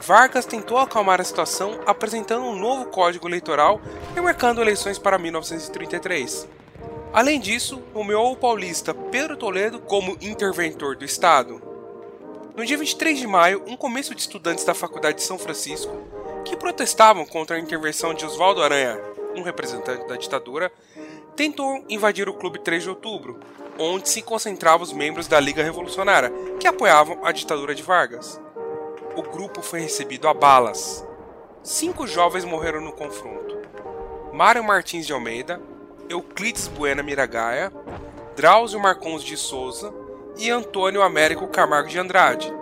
Vargas 0.00 0.46
tentou 0.46 0.78
acalmar 0.78 1.20
a 1.20 1.24
situação 1.24 1.80
apresentando 1.86 2.44
um 2.46 2.58
novo 2.58 2.86
código 2.86 3.28
eleitoral 3.28 3.80
e 4.16 4.20
marcando 4.20 4.60
eleições 4.60 4.98
para 4.98 5.18
1933. 5.18 6.48
Além 7.12 7.38
disso, 7.38 7.82
nomeou 7.94 8.32
o 8.32 8.36
paulista 8.36 8.94
Pedro 8.94 9.36
Toledo 9.36 9.78
como 9.80 10.16
interventor 10.22 10.96
do 10.96 11.04
Estado. 11.04 11.60
No 12.56 12.64
dia 12.64 12.78
23 12.78 13.18
de 13.18 13.26
maio, 13.26 13.62
um 13.66 13.76
começo 13.76 14.14
de 14.14 14.22
estudantes 14.22 14.64
da 14.64 14.72
Faculdade 14.72 15.18
de 15.18 15.22
São 15.22 15.38
Francisco, 15.38 15.92
que 16.42 16.56
protestavam 16.56 17.26
contra 17.26 17.56
a 17.56 17.60
intervenção 17.60 18.14
de 18.14 18.24
Oswaldo 18.24 18.62
Aranha, 18.62 18.98
um 19.36 19.42
representante 19.42 20.08
da 20.08 20.16
ditadura, 20.16 20.72
tentou 21.36 21.84
invadir 21.86 22.30
o 22.30 22.34
Clube 22.34 22.58
3 22.60 22.84
de 22.84 22.88
Outubro, 22.88 23.40
onde 23.78 24.08
se 24.08 24.22
concentravam 24.22 24.82
os 24.82 24.92
membros 24.92 25.28
da 25.28 25.38
Liga 25.38 25.62
Revolucionária, 25.62 26.32
que 26.58 26.66
apoiavam 26.66 27.18
a 27.22 27.30
ditadura 27.30 27.74
de 27.74 27.82
Vargas. 27.82 28.40
O 29.14 29.22
grupo 29.22 29.60
foi 29.60 29.80
recebido 29.80 30.28
a 30.28 30.32
balas. 30.32 31.06
Cinco 31.62 32.06
jovens 32.06 32.46
morreram 32.46 32.80
no 32.80 32.92
confronto. 32.92 33.60
Mário 34.32 34.64
Martins 34.64 35.06
de 35.06 35.12
Almeida, 35.12 35.60
Euclides 36.12 36.68
Buena 36.68 37.02
Miragaia, 37.02 37.72
Drauzio 38.36 38.78
Marcons 38.78 39.24
de 39.24 39.36
Souza 39.36 39.92
e 40.36 40.50
Antônio 40.50 41.00
Américo 41.00 41.48
Camargo 41.48 41.88
de 41.88 41.98
Andrade. 41.98 42.52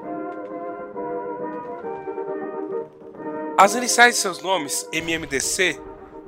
As 3.58 3.74
iniciais 3.74 4.14
de 4.14 4.20
seus 4.20 4.40
nomes, 4.40 4.88
MMDC, 4.92 5.80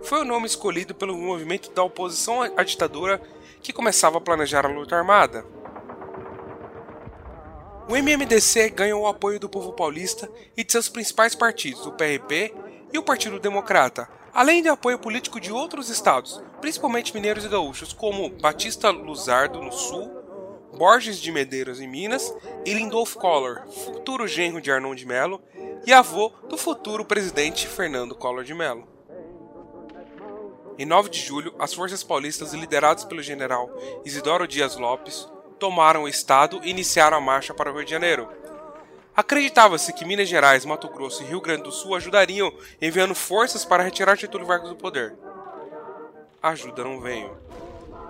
foi 0.02 0.22
o 0.22 0.24
nome 0.24 0.46
escolhido 0.46 0.94
pelo 0.94 1.16
movimento 1.16 1.70
da 1.70 1.84
oposição 1.84 2.42
à 2.56 2.64
ditadura 2.64 3.22
que 3.62 3.72
começava 3.72 4.18
a 4.18 4.20
planejar 4.20 4.66
a 4.66 4.68
luta 4.68 4.96
armada. 4.96 5.46
O 7.88 7.96
MMDC 7.96 8.70
ganhou 8.70 9.02
o 9.02 9.06
apoio 9.06 9.38
do 9.38 9.48
povo 9.48 9.72
paulista 9.72 10.28
e 10.56 10.64
de 10.64 10.72
seus 10.72 10.88
principais 10.88 11.34
partidos, 11.36 11.86
o 11.86 11.92
PRP 11.92 12.52
e 12.92 12.98
o 12.98 13.02
Partido 13.02 13.38
Democrata, 13.38 14.08
além 14.34 14.60
de 14.60 14.68
apoio 14.68 14.98
político 14.98 15.40
de 15.40 15.52
outros 15.52 15.88
estados, 15.88 16.42
principalmente 16.62 17.12
mineiros 17.12 17.44
e 17.44 17.48
gaúchos, 17.48 17.92
como 17.92 18.30
Batista 18.30 18.88
Luzardo 18.90 19.60
no 19.60 19.72
sul, 19.72 20.08
Borges 20.78 21.20
de 21.20 21.32
Medeiros 21.32 21.80
em 21.80 21.88
Minas 21.88 22.32
e 22.64 22.72
Lindolfo 22.72 23.18
Collor, 23.18 23.66
futuro 23.66 24.28
genro 24.28 24.60
de 24.60 24.70
Arnon 24.70 24.94
de 24.94 25.04
Mello 25.04 25.42
e 25.84 25.92
avô 25.92 26.32
do 26.48 26.56
futuro 26.56 27.04
presidente 27.04 27.66
Fernando 27.66 28.14
Collor 28.14 28.44
de 28.44 28.54
Mello. 28.54 28.86
Em 30.78 30.86
9 30.86 31.10
de 31.10 31.18
julho, 31.18 31.52
as 31.58 31.74
forças 31.74 32.04
paulistas 32.04 32.54
lideradas 32.54 33.04
pelo 33.04 33.22
general 33.22 33.68
Isidoro 34.04 34.46
Dias 34.46 34.76
Lopes 34.76 35.28
tomaram 35.58 36.04
o 36.04 36.08
estado 36.08 36.60
e 36.62 36.70
iniciaram 36.70 37.16
a 37.16 37.20
marcha 37.20 37.52
para 37.52 37.72
o 37.72 37.74
Rio 37.74 37.84
de 37.84 37.90
Janeiro. 37.90 38.28
Acreditava-se 39.16 39.92
que 39.92 40.04
Minas 40.04 40.28
Gerais, 40.28 40.64
Mato 40.64 40.88
Grosso 40.88 41.24
e 41.24 41.26
Rio 41.26 41.40
Grande 41.40 41.64
do 41.64 41.72
Sul 41.72 41.96
ajudariam 41.96 42.52
enviando 42.80 43.16
forças 43.16 43.64
para 43.64 43.82
retirar 43.82 44.16
Getúlio 44.16 44.46
Vargas 44.46 44.70
do 44.70 44.76
poder. 44.76 45.14
Ajuda 46.42 46.82
não 46.82 47.00
veio. 47.00 47.30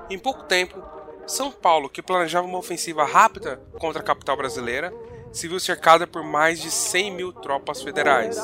Em 0.09 0.19
pouco 0.19 0.45
tempo, 0.45 0.83
São 1.27 1.53
Paulo, 1.53 1.91
que 1.91 2.01
planejava 2.01 2.47
uma 2.47 2.59
ofensiva 2.59 3.05
rápida 3.05 3.61
contra 3.79 4.01
a 4.01 4.05
capital 4.05 4.37
brasileira, 4.37 4.93
se 5.31 5.47
viu 5.47 5.61
cercada 5.61 6.07
por 6.07 6.25
mais 6.25 6.59
de 6.59 6.71
100 6.71 7.11
mil 7.11 7.33
tropas 7.33 7.83
federais. 7.83 8.37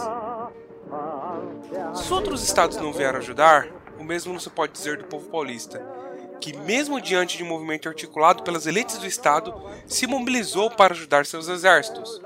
Se 1.94 2.12
outros 2.12 2.42
estados 2.42 2.76
não 2.76 2.92
vieram 2.92 3.18
ajudar, 3.18 3.68
o 3.98 4.04
mesmo 4.04 4.32
não 4.32 4.40
se 4.40 4.50
pode 4.50 4.72
dizer 4.72 4.98
do 4.98 5.04
povo 5.04 5.28
paulista, 5.30 5.82
que, 6.38 6.56
mesmo 6.56 7.00
diante 7.00 7.36
de 7.36 7.42
um 7.42 7.48
movimento 7.48 7.88
articulado 7.88 8.42
pelas 8.42 8.66
elites 8.66 8.98
do 8.98 9.06
Estado, 9.06 9.54
se 9.86 10.06
mobilizou 10.06 10.70
para 10.70 10.92
ajudar 10.92 11.24
seus 11.24 11.48
exércitos. 11.48 12.20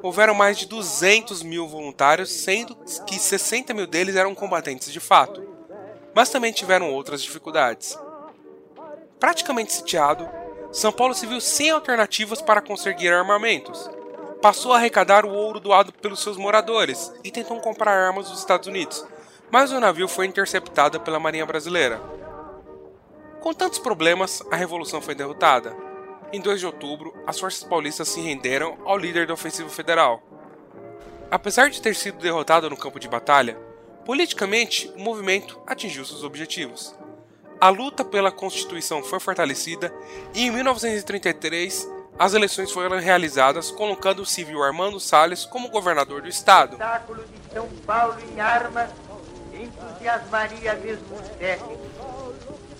Houveram 0.00 0.34
mais 0.34 0.58
de 0.58 0.66
200 0.66 1.42
mil 1.42 1.68
voluntários, 1.68 2.30
sendo 2.30 2.76
que 3.06 3.18
60 3.18 3.74
mil 3.74 3.86
deles 3.86 4.16
eram 4.16 4.34
combatentes 4.34 4.92
de 4.92 4.98
fato, 4.98 5.51
mas 6.14 6.30
também 6.30 6.52
tiveram 6.52 6.92
outras 6.92 7.22
dificuldades. 7.22 7.98
Praticamente 9.18 9.72
sitiado, 9.72 10.28
São 10.72 10.90
Paulo 10.90 11.14
se 11.14 11.26
viu 11.26 11.40
sem 11.40 11.70
alternativas 11.70 12.42
para 12.42 12.60
conseguir 12.60 13.12
armamentos. 13.12 13.90
Passou 14.40 14.72
a 14.72 14.76
arrecadar 14.76 15.24
o 15.24 15.32
ouro 15.32 15.60
doado 15.60 15.92
pelos 15.92 16.20
seus 16.20 16.36
moradores 16.36 17.12
e 17.22 17.30
tentou 17.30 17.60
comprar 17.60 17.92
armas 17.92 18.28
dos 18.28 18.40
Estados 18.40 18.66
Unidos, 18.66 19.06
mas 19.50 19.70
o 19.70 19.78
navio 19.78 20.08
foi 20.08 20.26
interceptado 20.26 20.98
pela 21.00 21.20
Marinha 21.20 21.46
Brasileira. 21.46 22.00
Com 23.40 23.52
tantos 23.52 23.78
problemas, 23.78 24.42
a 24.50 24.56
revolução 24.56 25.00
foi 25.00 25.14
derrotada. 25.14 25.76
Em 26.32 26.40
2 26.40 26.60
de 26.60 26.66
outubro, 26.66 27.14
as 27.26 27.38
forças 27.38 27.62
paulistas 27.62 28.08
se 28.08 28.20
renderam 28.20 28.78
ao 28.84 28.96
líder 28.96 29.26
da 29.26 29.34
ofensiva 29.34 29.68
federal. 29.68 30.22
Apesar 31.30 31.68
de 31.70 31.80
ter 31.80 31.94
sido 31.94 32.18
derrotado 32.18 32.68
no 32.68 32.76
campo 32.76 32.98
de 32.98 33.08
batalha, 33.08 33.56
politicamente 34.04 34.92
o 34.96 35.00
movimento 35.00 35.60
atingiu 35.66 36.04
seus 36.04 36.24
objetivos. 36.24 36.94
A 37.60 37.68
luta 37.68 38.04
pela 38.04 38.32
Constituição 38.32 39.02
foi 39.02 39.20
fortalecida 39.20 39.92
e 40.34 40.46
em 40.46 40.50
1933 40.50 41.88
as 42.18 42.34
eleições 42.34 42.70
foram 42.70 42.98
realizadas 42.98 43.70
colocando 43.70 44.22
o 44.22 44.26
civil 44.26 44.62
Armando 44.62 45.00
Salles 45.00 45.44
como 45.44 45.70
governador 45.70 46.22
do 46.22 46.28
estado. 46.28 46.76
de 46.76 47.54
São 47.54 47.68
Paulo 47.86 48.16
em 48.32 48.40
armas 48.40 48.90
entusiasmaria 49.52 50.74
mesmo 50.74 51.16
os 51.16 51.28
técnicos. 51.36 51.92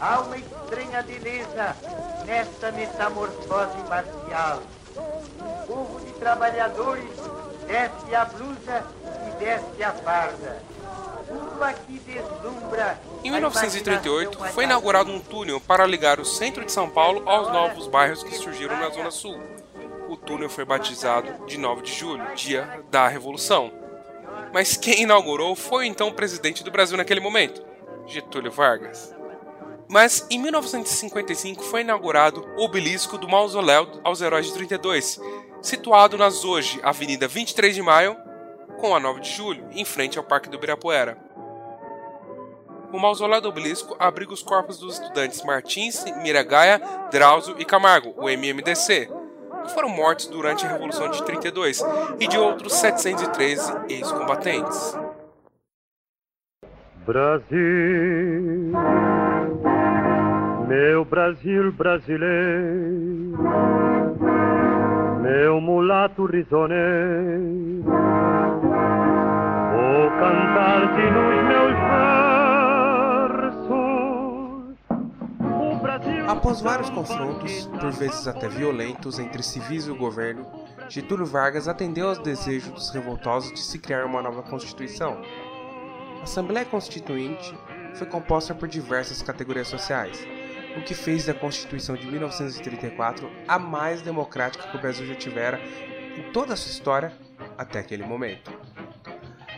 Há 0.00 0.20
uma 0.20 0.36
estranha 0.36 1.02
beleza 1.02 1.76
nesta 2.26 2.72
metamorfose 2.72 3.78
marcial. 3.88 4.62
Um 4.96 5.66
povo 5.66 6.00
de 6.04 6.12
trabalhadores 6.14 7.10
desce 7.66 8.14
a 8.14 8.24
blusa 8.24 8.84
e 9.28 9.38
desce 9.38 9.82
a 9.82 9.92
farda. 9.92 10.62
Uma 11.28 11.72
que 11.72 11.98
deslumbra. 11.98 13.00
Em 13.22 13.30
1938, 13.30 14.38
foi 14.52 14.64
inaugurado 14.64 15.10
um 15.10 15.20
túnel 15.20 15.60
para 15.60 15.86
ligar 15.86 16.18
o 16.18 16.24
centro 16.24 16.64
de 16.64 16.72
São 16.72 16.88
Paulo 16.88 17.28
aos 17.28 17.52
novos 17.52 17.86
bairros 17.86 18.22
que 18.22 18.34
surgiram 18.34 18.76
na 18.78 18.90
Zona 18.90 19.10
Sul. 19.10 19.40
O 20.08 20.16
túnel 20.16 20.50
foi 20.50 20.64
batizado 20.64 21.46
de 21.46 21.58
9 21.58 21.82
de 21.82 21.92
julho, 21.92 22.34
dia 22.34 22.82
da 22.90 23.08
Revolução. 23.08 23.72
Mas 24.52 24.76
quem 24.76 25.02
inaugurou 25.02 25.56
foi 25.56 25.86
então 25.86 26.08
o 26.08 26.14
presidente 26.14 26.62
do 26.62 26.70
Brasil 26.70 26.96
naquele 26.96 27.20
momento, 27.20 27.64
Getúlio 28.06 28.50
Vargas. 28.50 29.14
Mas 29.88 30.26
em 30.30 30.38
1955 30.38 31.62
foi 31.62 31.82
inaugurado 31.82 32.46
o 32.56 32.64
obelisco 32.64 33.16
do 33.16 33.28
Mausoléu 33.28 34.00
aos 34.02 34.20
Heróis 34.20 34.46
de 34.46 34.54
32, 34.54 35.20
situado 35.62 36.18
nas 36.18 36.44
hoje 36.44 36.80
Avenida 36.82 37.28
23 37.28 37.74
de 37.74 37.82
Maio 37.82 38.16
com 38.82 38.96
a 38.96 38.98
9 38.98 39.20
de 39.20 39.30
Julho, 39.30 39.64
em 39.70 39.84
frente 39.84 40.18
ao 40.18 40.24
Parque 40.24 40.48
do 40.48 40.56
Ibirapuera. 40.56 41.16
O 42.92 42.98
mausoléu 42.98 43.40
do 43.40 43.48
obelisco 43.48 43.94
abriga 43.96 44.32
os 44.34 44.42
corpos 44.42 44.76
dos 44.76 44.98
estudantes 44.98 45.44
Martins, 45.44 46.04
Miragaia, 46.20 46.82
Drauzio 47.12 47.54
e 47.60 47.64
Camargo, 47.64 48.12
o 48.16 48.28
MMDC, 48.28 49.08
que 49.62 49.72
foram 49.72 49.88
mortos 49.88 50.26
durante 50.26 50.66
a 50.66 50.68
Revolução 50.68 51.08
de 51.08 51.24
32, 51.24 51.80
e 52.18 52.26
de 52.26 52.36
outros 52.36 52.74
713 52.74 53.72
ex-combatentes. 53.88 54.98
Brasil 57.06 58.72
meu 60.68 61.04
Brasil 61.04 61.70
brasileiro, 61.70 63.38
meu 65.22 65.60
mulato 65.60 66.26
risoneiro, 66.26 67.84
vou 67.84 67.92
cantar-te 70.18 71.10
nos 71.12 71.44
meus 71.46 71.72
versos. 73.22 74.74
Após 76.28 76.60
vários 76.60 76.90
confrontos, 76.90 77.66
por 77.66 77.92
vezes 77.92 78.26
até 78.26 78.48
violentos, 78.48 79.20
entre 79.20 79.44
civis 79.44 79.86
e 79.86 79.92
o 79.92 79.96
governo, 79.96 80.44
Getúlio 80.88 81.24
Vargas 81.24 81.68
atendeu 81.68 82.08
aos 82.08 82.18
desejos 82.18 82.72
dos 82.72 82.90
revoltosos 82.90 83.52
de 83.52 83.60
se 83.60 83.78
criar 83.78 84.04
uma 84.04 84.22
nova 84.22 84.42
Constituição. 84.42 85.22
A 86.18 86.24
Assembleia 86.24 86.66
Constituinte 86.66 87.56
foi 87.94 88.08
composta 88.08 88.52
por 88.54 88.66
diversas 88.66 89.22
categorias 89.22 89.68
sociais, 89.68 90.26
o 90.76 90.82
que 90.82 90.94
fez 90.94 91.26
da 91.26 91.34
Constituição 91.34 91.96
de 91.96 92.06
1934 92.06 93.30
a 93.46 93.58
mais 93.58 94.02
democrática 94.02 94.68
que 94.68 94.76
o 94.76 94.80
Brasil 94.80 95.06
já 95.06 95.14
tivera 95.14 95.60
em 96.16 96.32
toda 96.32 96.54
a 96.54 96.56
sua 96.56 96.70
história 96.70 97.12
até 97.56 97.78
aquele 97.78 98.04
momento. 98.04 98.50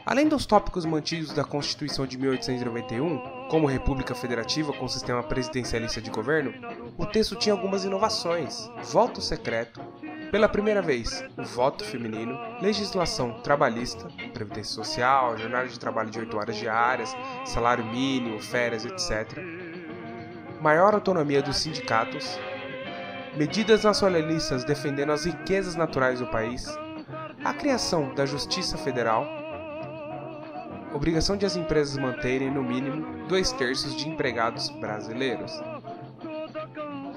Além 0.06 0.28
dos 0.28 0.44
tópicos 0.44 0.84
mantidos 0.84 1.32
da 1.32 1.44
Constituição 1.44 2.06
de 2.06 2.18
1891, 2.18 3.48
como 3.48 3.66
República 3.66 4.14
Federativa 4.14 4.70
com 4.70 4.86
sistema 4.86 5.22
presidencialista 5.22 5.98
de 5.98 6.10
governo, 6.10 6.52
o 6.98 7.06
texto 7.06 7.36
tinha 7.36 7.54
algumas 7.54 7.84
inovações: 7.84 8.70
voto 8.82 9.22
secreto, 9.22 9.80
pela 10.30 10.46
primeira 10.46 10.82
vez, 10.82 11.24
o 11.38 11.42
voto 11.42 11.84
feminino, 11.84 12.38
legislação 12.60 13.40
trabalhista, 13.40 14.06
previdência 14.34 14.74
social, 14.74 15.38
jornada 15.38 15.68
de 15.68 15.80
trabalho 15.80 16.10
de 16.10 16.18
8 16.18 16.36
horas 16.36 16.56
diárias, 16.56 17.16
salário 17.46 17.84
mínimo, 17.86 18.38
férias, 18.42 18.84
etc 18.84 19.63
maior 20.64 20.94
autonomia 20.94 21.42
dos 21.42 21.58
sindicatos, 21.58 22.40
medidas 23.36 23.84
nacionalistas 23.84 24.64
defendendo 24.64 25.12
as 25.12 25.26
riquezas 25.26 25.76
naturais 25.76 26.20
do 26.20 26.26
país, 26.28 26.66
a 27.44 27.52
criação 27.52 28.14
da 28.14 28.24
Justiça 28.24 28.78
Federal, 28.78 29.26
obrigação 30.94 31.36
de 31.36 31.44
as 31.44 31.54
empresas 31.54 31.98
manterem, 31.98 32.50
no 32.50 32.62
mínimo, 32.62 33.26
dois 33.28 33.52
terços 33.52 33.94
de 33.94 34.08
empregados 34.08 34.70
brasileiros. 34.80 35.52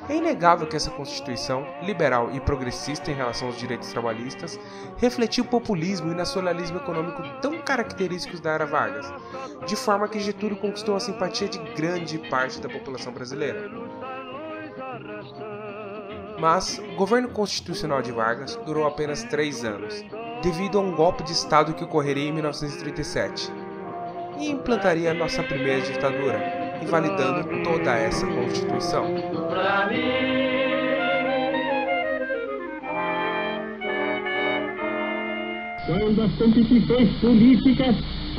É 0.09 0.15
inegável 0.15 0.67
que 0.67 0.75
essa 0.75 0.89
Constituição, 0.89 1.65
liberal 1.81 2.31
e 2.31 2.39
progressista 2.39 3.11
em 3.11 3.15
relação 3.15 3.47
aos 3.47 3.57
direitos 3.57 3.89
trabalhistas, 3.89 4.57
refletiu 4.97 5.43
o 5.43 5.47
populismo 5.47 6.11
e 6.11 6.15
nacionalismo 6.15 6.77
econômico 6.77 7.21
tão 7.41 7.59
característicos 7.59 8.39
da 8.39 8.51
era 8.51 8.65
Vargas, 8.65 9.11
de 9.65 9.75
forma 9.75 10.07
que 10.07 10.19
Getúlio 10.19 10.55
conquistou 10.55 10.95
a 10.95 10.99
simpatia 10.99 11.49
de 11.49 11.59
grande 11.73 12.17
parte 12.29 12.61
da 12.61 12.69
população 12.69 13.11
brasileira. 13.11 13.69
Mas 16.39 16.79
o 16.79 16.95
governo 16.95 17.29
constitucional 17.29 18.01
de 18.01 18.11
Vargas 18.11 18.55
durou 18.65 18.87
apenas 18.87 19.23
três 19.23 19.65
anos, 19.65 20.05
devido 20.41 20.77
a 20.77 20.81
um 20.81 20.95
golpe 20.95 21.23
de 21.23 21.33
Estado 21.33 21.73
que 21.73 21.83
ocorreria 21.83 22.29
em 22.29 22.31
1937, 22.31 23.51
e 24.39 24.49
implantaria 24.51 25.13
nossa 25.13 25.43
primeira 25.43 25.81
ditadura, 25.81 26.66
invalidando 26.81 27.47
toda 27.63 27.91
essa 27.91 28.25
Constituição. 28.25 29.05
Quando 35.85 36.21
as 36.21 36.31
competições 36.33 37.09
políticas 37.21 37.95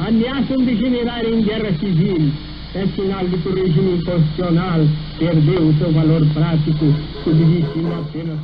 ameaçam 0.07 0.57
degenerar 0.59 1.25
em 1.25 1.43
guerra 1.43 1.73
civil, 1.79 2.31
é 2.75 2.87
sinal 2.89 3.27
de 3.27 3.39
que 3.39 3.49
o 3.49 3.55
regime 3.55 4.05
constitucional 4.05 4.81
perdeu 5.19 5.69
o 5.69 5.75
seu 5.79 5.91
valor 5.93 6.23
prático, 6.35 6.85
submitindo 7.25 7.95
apenas. 7.95 8.39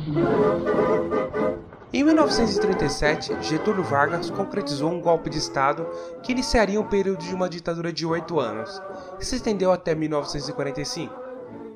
Em 1.95 2.03
1937, 2.03 3.41
Getúlio 3.41 3.81
Vargas 3.81 4.29
concretizou 4.29 4.91
um 4.91 4.99
golpe 4.99 5.29
de 5.29 5.37
Estado 5.37 5.87
que 6.21 6.33
iniciaria 6.33 6.77
um 6.77 6.83
período 6.83 7.19
de 7.19 7.33
uma 7.33 7.47
ditadura 7.47 7.93
de 7.93 8.05
oito 8.05 8.37
anos, 8.37 8.81
que 9.17 9.25
se 9.25 9.37
estendeu 9.37 9.71
até 9.71 9.95
1945, 9.95 11.15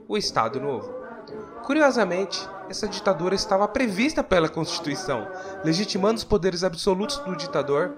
o 0.09 0.17
Estado 0.17 0.59
Novo. 0.59 0.93
Curiosamente, 1.63 2.37
essa 2.69 2.85
ditadura 2.85 3.33
estava 3.33 3.65
prevista 3.65 4.21
pela 4.21 4.49
Constituição, 4.49 5.25
legitimando 5.63 6.17
os 6.17 6.25
poderes 6.25 6.65
absolutos 6.65 7.19
do 7.19 7.37
ditador, 7.37 7.95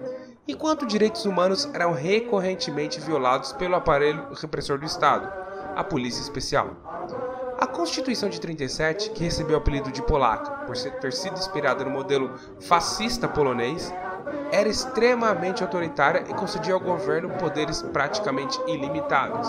enquanto 0.48 0.86
direitos 0.86 1.26
humanos 1.26 1.68
eram 1.74 1.92
recorrentemente 1.92 3.02
violados 3.02 3.52
pelo 3.52 3.74
aparelho 3.74 4.28
repressor 4.36 4.78
do 4.78 4.86
Estado, 4.86 5.28
a 5.76 5.84
Polícia 5.84 6.22
Especial. 6.22 6.70
A 7.62 7.68
Constituição 7.68 8.28
de 8.28 8.42
37, 8.42 9.12
que 9.12 9.24
recebeu 9.24 9.56
o 9.56 9.60
apelido 9.60 9.92
de 9.92 10.02
polaca 10.02 10.66
por 10.66 10.76
ter 10.76 11.14
sido 11.14 11.38
inspirada 11.38 11.86
no 11.86 11.92
modelo 11.92 12.36
fascista 12.60 13.28
polonês, 13.28 13.94
era 14.52 14.68
extremamente 14.68 15.62
autoritária 15.62 16.26
e 16.28 16.34
concedia 16.34 16.74
ao 16.74 16.80
governo 16.80 17.30
poderes 17.38 17.84
praticamente 17.84 18.60
ilimitados. 18.66 19.48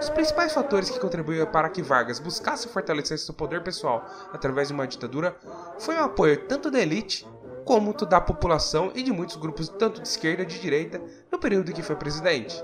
Os 0.00 0.08
principais 0.08 0.54
fatores 0.54 0.88
que 0.88 1.00
contribuíram 1.00 1.46
para 1.46 1.68
que 1.68 1.82
Vargas 1.82 2.20
buscasse 2.20 2.68
fortalecer 2.68 3.18
seu 3.18 3.34
poder 3.34 3.64
pessoal 3.64 4.04
através 4.32 4.68
de 4.68 4.74
uma 4.74 4.86
ditadura 4.86 5.34
foi 5.80 5.96
o 5.96 6.04
apoio 6.04 6.46
tanto 6.46 6.70
da 6.70 6.78
elite 6.78 7.26
como 7.64 7.92
da 7.92 8.20
população 8.20 8.92
e 8.94 9.02
de 9.02 9.10
muitos 9.10 9.34
grupos 9.34 9.68
tanto 9.68 10.00
de 10.00 10.06
esquerda 10.06 10.44
e 10.44 10.46
de 10.46 10.60
direita 10.60 11.02
no 11.32 11.40
período 11.40 11.72
em 11.72 11.74
que 11.74 11.82
foi 11.82 11.96
presidente. 11.96 12.62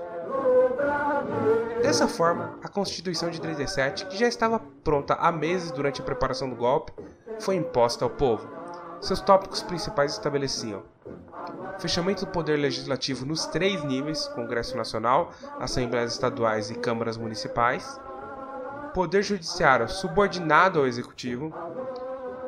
Dessa 1.81 2.07
forma, 2.07 2.57
a 2.63 2.67
Constituição 2.67 3.29
de 3.29 3.41
37, 3.41 4.05
que 4.05 4.17
já 4.17 4.27
estava 4.27 4.59
pronta 4.83 5.15
há 5.15 5.31
meses 5.31 5.71
durante 5.71 6.01
a 6.01 6.05
preparação 6.05 6.49
do 6.49 6.55
golpe, 6.55 6.91
foi 7.39 7.55
imposta 7.55 8.05
ao 8.05 8.09
povo. 8.09 8.47
Seus 9.01 9.19
tópicos 9.19 9.63
principais 9.63 10.11
estabeleciam 10.13 10.83
fechamento 11.81 12.25
do 12.25 12.31
poder 12.31 12.57
legislativo 12.57 13.25
nos 13.25 13.47
três 13.47 13.83
níveis: 13.83 14.27
Congresso 14.27 14.77
Nacional, 14.77 15.31
Assembleias 15.59 16.13
Estaduais 16.13 16.69
e 16.69 16.75
Câmaras 16.75 17.17
Municipais, 17.17 17.99
poder 18.93 19.23
judiciário 19.23 19.89
subordinado 19.89 20.79
ao 20.79 20.85
executivo, 20.85 21.51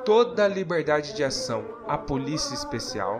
toda 0.06 0.46
a 0.46 0.48
liberdade 0.48 1.14
de 1.14 1.24
ação 1.24 1.64
à 1.88 1.98
Polícia 1.98 2.54
Especial, 2.54 3.20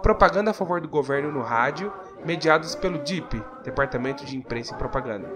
propaganda 0.00 0.52
a 0.52 0.54
favor 0.54 0.80
do 0.80 0.88
governo 0.88 1.32
no 1.32 1.42
rádio 1.42 1.92
mediados 2.24 2.74
pelo 2.74 2.98
DIP, 2.98 3.42
Departamento 3.64 4.24
de 4.24 4.36
Imprensa 4.36 4.74
e 4.74 4.78
Propaganda. 4.78 5.28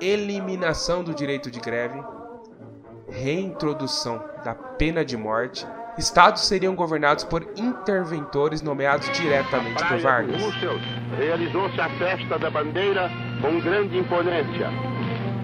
Eliminação 0.00 1.02
do 1.02 1.14
direito 1.14 1.50
de 1.50 1.60
greve, 1.60 2.02
reintrodução 3.08 4.22
da 4.44 4.54
pena 4.54 5.04
de 5.04 5.16
morte. 5.16 5.66
Estados 5.96 6.42
seriam 6.46 6.74
governados 6.74 7.24
por 7.24 7.42
interventores 7.56 8.60
nomeados 8.60 9.10
diretamente 9.12 9.82
por 9.82 9.98
Vargas. 9.98 10.42
Realizou-se 11.16 11.80
a 11.80 11.88
festa 11.90 12.38
da 12.38 12.50
bandeira 12.50 13.10
com 13.40 13.58
grande 13.60 13.96
imponência. 13.96 14.68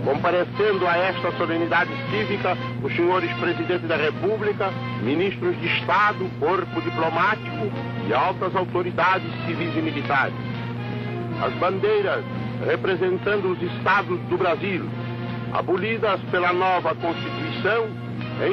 Comparecendo 0.04 0.86
a 0.86 0.96
esta 0.96 1.30
solenidade 1.38 1.90
cívica, 2.10 2.58
os 2.82 2.94
senhores 2.94 3.32
presidentes 3.38 3.88
da 3.88 3.96
República, 3.96 4.70
ministros 5.00 5.58
de 5.60 5.68
Estado, 5.78 6.28
corpo 6.40 6.82
diplomático 6.82 7.70
e 8.06 8.12
altas 8.12 8.54
autoridades 8.54 9.30
civis 9.46 9.74
e 9.76 9.80
militares 9.80 10.51
as 11.42 11.52
bandeiras 11.54 12.24
representando 12.64 13.50
os 13.50 13.60
estados 13.60 14.18
do 14.28 14.38
Brasil, 14.38 14.84
abolidas 15.52 16.20
pela 16.30 16.52
nova 16.52 16.94
Constituição, 16.94 17.88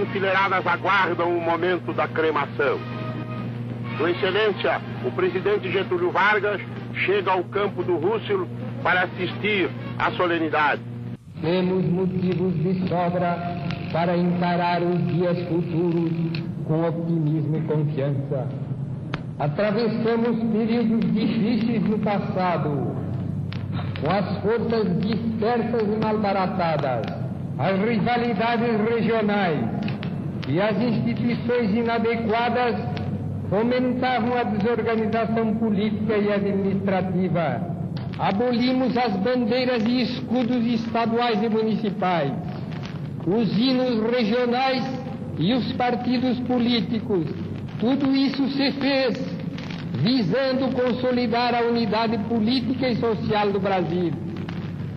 enfileiradas 0.01 0.65
aguardam 0.65 1.37
o 1.37 1.39
momento 1.39 1.93
da 1.93 2.07
cremação. 2.07 2.79
Sua 3.97 4.11
Excelência, 4.11 4.81
o 5.05 5.11
presidente 5.11 5.71
Getúlio 5.71 6.11
Vargas, 6.11 6.59
chega 7.05 7.31
ao 7.31 7.43
campo 7.43 7.83
do 7.83 7.97
Rússio 7.97 8.47
para 8.81 9.03
assistir 9.03 9.69
à 9.99 10.11
solenidade. 10.11 10.81
Temos 11.41 11.85
motivos 11.85 12.55
de 12.55 12.87
sobra 12.87 13.37
para 13.91 14.17
encarar 14.17 14.81
os 14.81 15.07
dias 15.07 15.37
futuros 15.47 16.11
com 16.65 16.87
otimismo 16.87 17.57
e 17.57 17.61
confiança 17.61 18.47
Atravessamos 19.39 20.37
períodos 20.51 21.13
difíceis 21.13 21.81
no 21.83 21.97
passado, 21.99 22.93
com 24.01 24.11
as 24.11 24.37
forças 24.39 24.99
dispersas 24.99 25.81
e 25.81 26.03
malbaratadas, 26.03 27.05
as 27.57 27.79
rivalidades 27.79 28.77
regionais 28.89 29.63
e 30.45 30.59
as 30.59 30.77
instituições 30.81 31.73
inadequadas 31.73 32.75
fomentavam 33.49 34.37
a 34.37 34.43
desorganização 34.43 35.55
política 35.55 36.17
e 36.17 36.33
administrativa. 36.33 37.61
Abolimos 38.19 38.97
as 38.97 39.15
bandeiras 39.15 39.85
e 39.85 40.01
escudos 40.01 40.65
estaduais 40.65 41.41
e 41.41 41.47
municipais, 41.47 42.33
os 43.25 43.57
hinos 43.57 44.03
regionais 44.11 44.83
e 45.37 45.53
os 45.53 45.71
partidos 45.71 46.37
políticos 46.41 47.25
tudo 47.79 48.13
isso 48.15 48.47
se 48.49 48.71
fez 48.73 49.17
visando 49.93 50.73
consolidar 50.75 51.55
a 51.55 51.61
unidade 51.61 52.17
política 52.25 52.89
e 52.89 52.95
social 52.97 53.51
do 53.51 53.59
Brasil, 53.59 54.11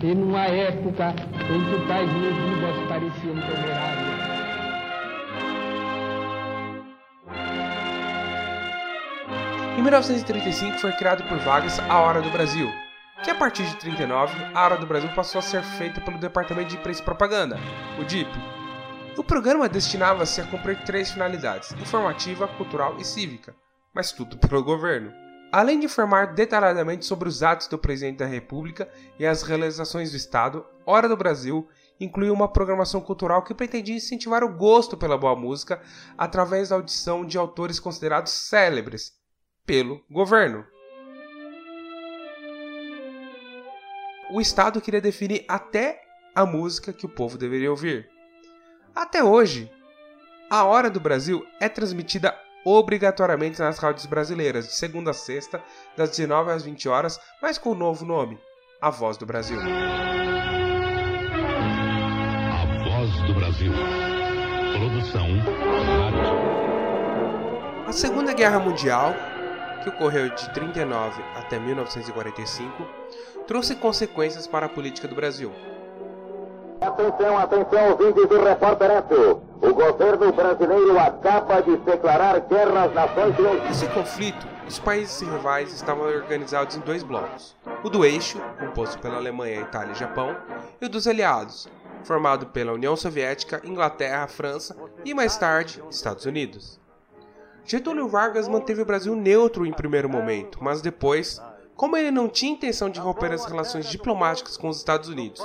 em 0.01 0.21
uma 0.21 0.45
época 0.45 1.13
em 1.49 1.79
que 1.79 1.87
tais 1.87 2.11
medidas 2.13 2.87
pareciam 2.87 3.35
temerárias. 3.35 4.13
Em 9.77 9.81
1935 9.81 10.77
foi 10.77 10.91
criado 10.93 11.23
por 11.23 11.37
Vargas 11.39 11.79
a 11.79 11.99
Hora 11.99 12.21
do 12.21 12.29
Brasil, 12.29 12.69
que 13.23 13.31
a 13.31 13.35
partir 13.35 13.63
de 13.63 13.75
39 13.77 14.33
a 14.53 14.63
Hora 14.63 14.77
do 14.77 14.85
Brasil 14.85 15.09
passou 15.15 15.39
a 15.39 15.41
ser 15.41 15.63
feita 15.63 15.99
pelo 16.01 16.17
Departamento 16.17 16.69
de 16.69 16.75
Imprensa 16.75 17.01
e 17.01 17.05
Propaganda, 17.05 17.57
o 17.99 18.03
DIP, 18.03 18.29
o 19.15 19.23
programa 19.23 19.69
destinava-se 19.69 20.41
a 20.41 20.47
cumprir 20.47 20.83
três 20.83 21.11
finalidades: 21.11 21.71
informativa, 21.73 22.47
cultural 22.47 22.97
e 22.97 23.05
cívica, 23.05 23.55
mas 23.93 24.11
tudo 24.11 24.37
pelo 24.37 24.63
governo. 24.63 25.13
Além 25.51 25.79
de 25.79 25.85
informar 25.85 26.33
detalhadamente 26.33 27.05
sobre 27.05 27.29
os 27.29 27.43
atos 27.43 27.67
do 27.67 27.77
presidente 27.77 28.17
da 28.17 28.25
República 28.25 28.89
e 29.19 29.25
as 29.25 29.43
realizações 29.43 30.09
do 30.09 30.17
Estado, 30.17 30.65
Hora 30.83 31.07
do 31.07 31.15
Brasil 31.15 31.69
incluiu 31.99 32.33
uma 32.33 32.51
programação 32.51 32.99
cultural 32.99 33.43
que 33.43 33.53
pretendia 33.53 33.95
incentivar 33.95 34.43
o 34.43 34.51
gosto 34.51 34.97
pela 34.97 35.17
boa 35.17 35.35
música 35.35 35.79
através 36.17 36.69
da 36.69 36.75
audição 36.75 37.23
de 37.23 37.37
autores 37.37 37.79
considerados 37.79 38.31
célebres 38.31 39.13
pelo 39.63 40.03
governo. 40.09 40.65
O 44.31 44.41
Estado 44.41 44.81
queria 44.81 44.99
definir 44.99 45.45
até 45.47 46.01
a 46.33 46.47
música 46.47 46.91
que 46.91 47.05
o 47.05 47.09
povo 47.09 47.37
deveria 47.37 47.69
ouvir. 47.69 48.12
Até 48.95 49.23
hoje, 49.23 49.71
a 50.51 50.63
Hora 50.65 50.87
do 50.87 50.99
Brasil 50.99 51.43
é 51.59 51.67
transmitida 51.67 52.37
obrigatoriamente 52.63 53.59
nas 53.59 53.79
rádios 53.79 54.05
brasileiras, 54.05 54.67
de 54.67 54.73
segunda 54.73 55.09
a 55.09 55.15
sexta, 55.15 55.63
das 55.97 56.11
19 56.11 56.51
às 56.51 56.61
20 56.61 56.87
horas, 56.87 57.19
mas 57.41 57.57
com 57.57 57.69
o 57.69 57.73
um 57.73 57.77
novo 57.77 58.05
nome: 58.05 58.39
A 58.79 58.91
Voz 58.91 59.17
do 59.17 59.25
Brasil. 59.25 59.57
A 59.59 59.65
Voz 62.83 63.11
do 63.27 63.33
Brasil. 63.33 63.73
Produção 64.77 65.27
A 67.87 67.91
Segunda 67.91 68.31
Guerra 68.31 68.59
Mundial, 68.59 69.15
que 69.81 69.89
ocorreu 69.89 70.29
de 70.29 70.53
39 70.53 71.19
até 71.35 71.57
1945, 71.57 72.87
trouxe 73.47 73.75
consequências 73.75 74.45
para 74.45 74.67
a 74.67 74.69
política 74.69 75.07
do 75.07 75.15
Brasil. 75.15 75.72
Atenção, 76.83 77.37
atenção, 77.37 77.91
ouvintes 77.91 78.27
do 78.27 78.43
Repórter 78.43 78.91
Eto. 78.91 79.41
O 79.61 79.73
governo 79.73 80.33
brasileiro 80.33 80.99
acaba 80.99 81.61
de 81.61 81.77
declarar 81.77 82.41
guerra 82.41 82.83
às 82.83 82.93
nações 82.93 83.39
unidas. 83.39 83.63
Nesse 83.63 83.87
conflito, 83.87 84.45
os 84.67 84.79
países 84.79 85.21
rivais 85.21 85.71
estavam 85.71 86.03
organizados 86.05 86.75
em 86.75 86.81
dois 86.81 87.01
blocos: 87.01 87.55
o 87.85 87.89
do 87.89 88.03
eixo, 88.03 88.37
composto 88.59 88.99
pela 88.99 89.15
Alemanha, 89.15 89.61
Itália 89.61 89.93
e 89.93 89.97
Japão, 89.97 90.35
e 90.81 90.85
o 90.85 90.89
dos 90.89 91.07
aliados, 91.07 91.69
formado 92.03 92.47
pela 92.47 92.73
União 92.73 92.97
Soviética, 92.97 93.61
Inglaterra, 93.63 94.27
França 94.27 94.75
e 95.05 95.13
mais 95.13 95.37
tarde, 95.37 95.81
Estados 95.89 96.25
Unidos. 96.25 96.81
Getúlio 97.63 98.09
Vargas 98.09 98.49
manteve 98.49 98.81
o 98.81 98.85
Brasil 98.85 99.15
neutro 99.15 99.65
em 99.65 99.71
primeiro 99.71 100.09
momento, 100.09 100.57
mas 100.61 100.81
depois, 100.81 101.41
como 101.77 101.95
ele 101.95 102.11
não 102.11 102.27
tinha 102.27 102.51
intenção 102.51 102.89
de 102.89 102.99
romper 102.99 103.31
as 103.31 103.45
relações 103.45 103.85
diplomáticas 103.85 104.57
com 104.57 104.67
os 104.67 104.75
Estados 104.75 105.07
Unidos 105.07 105.41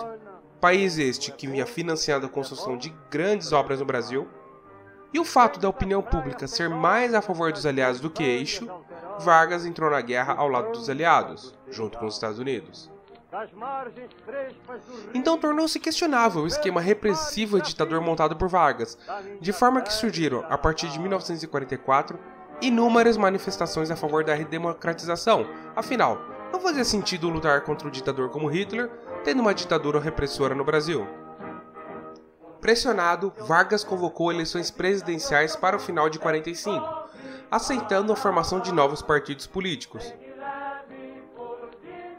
País 0.61 0.99
este 0.99 1.31
que 1.31 1.47
vinha 1.47 1.67
financiando 1.67 2.27
a 2.27 2.29
construção 2.29 2.77
de 2.77 2.93
grandes 3.11 3.53
obras 3.53 3.79
no 3.79 3.87
Brasil. 3.87 4.29
E 5.13 5.19
o 5.19 5.25
fato 5.25 5.59
da 5.59 5.69
opinião 5.69 6.03
pública 6.03 6.47
ser 6.47 6.69
mais 6.69 7.15
a 7.15 7.23
favor 7.23 7.53
dos 7.53 7.65
aliados 7.65 8.01
do 8.01 8.11
que 8.11 8.23
eixo, 8.23 8.69
Vargas 9.21 9.65
entrou 9.65 9.91
na 9.91 10.01
guerra 10.01 10.35
ao 10.35 10.49
lado 10.49 10.73
dos 10.73 10.91
aliados, 10.91 11.55
junto 11.71 11.99
com 11.99 12.07
os 12.07 12.15
Estados 12.15 12.39
Unidos. 12.39 12.91
Então 15.15 15.39
tornou-se 15.39 15.79
questionável 15.79 16.43
o 16.43 16.47
esquema 16.47 16.81
repressivo 16.81 17.59
e 17.59 17.63
ditador 17.63 18.01
montado 18.01 18.37
por 18.37 18.49
Vargas, 18.49 18.99
de 19.41 19.53
forma 19.53 19.81
que 19.81 19.93
surgiram, 19.93 20.45
a 20.49 20.59
partir 20.59 20.89
de 20.89 20.99
1944, 20.99 22.19
inúmeras 22.61 23.17
manifestações 23.17 23.91
a 23.91 23.97
favor 23.97 24.25
da 24.25 24.35
redemocratização. 24.35 25.47
Afinal, 25.77 26.19
não 26.53 26.61
fazia 26.61 26.85
sentido 26.85 27.29
lutar 27.29 27.61
contra 27.63 27.87
o 27.87 27.91
ditador 27.91 28.31
como 28.31 28.49
Hitler, 28.49 28.91
tendo 29.29 29.41
uma 29.41 29.53
ditadura 29.53 30.01
repressora 30.01 30.55
no 30.55 30.65
Brasil. 30.65 31.07
Pressionado, 32.63 33.31
Vargas 33.41 33.85
convocou 33.85 34.33
eleições 34.33 34.71
presidenciais 34.71 35.55
para 35.55 35.77
o 35.77 35.79
final 35.79 36.09
de 36.09 36.19
45, 36.19 36.83
aceitando 37.51 38.11
a 38.11 38.17
formação 38.17 38.59
de 38.59 38.73
novos 38.73 39.03
partidos 39.03 39.47
políticos. 39.47 40.15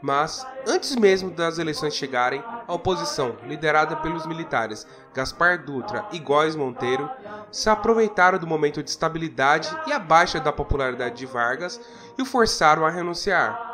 Mas, 0.00 0.46
antes 0.68 0.94
mesmo 0.94 1.32
das 1.32 1.58
eleições 1.58 1.94
chegarem, 1.94 2.44
a 2.46 2.72
oposição, 2.72 3.36
liderada 3.42 3.96
pelos 3.96 4.24
militares 4.24 4.86
Gaspar 5.12 5.64
Dutra 5.64 6.06
e 6.12 6.20
Góes 6.20 6.54
Monteiro, 6.54 7.10
se 7.50 7.68
aproveitaram 7.68 8.38
do 8.38 8.46
momento 8.46 8.84
de 8.84 8.88
estabilidade 8.88 9.68
e 9.88 9.92
a 9.92 9.98
baixa 9.98 10.38
da 10.38 10.52
popularidade 10.52 11.16
de 11.16 11.26
Vargas 11.26 11.80
e 12.16 12.22
o 12.22 12.24
forçaram 12.24 12.86
a 12.86 12.88
renunciar. 12.88 13.69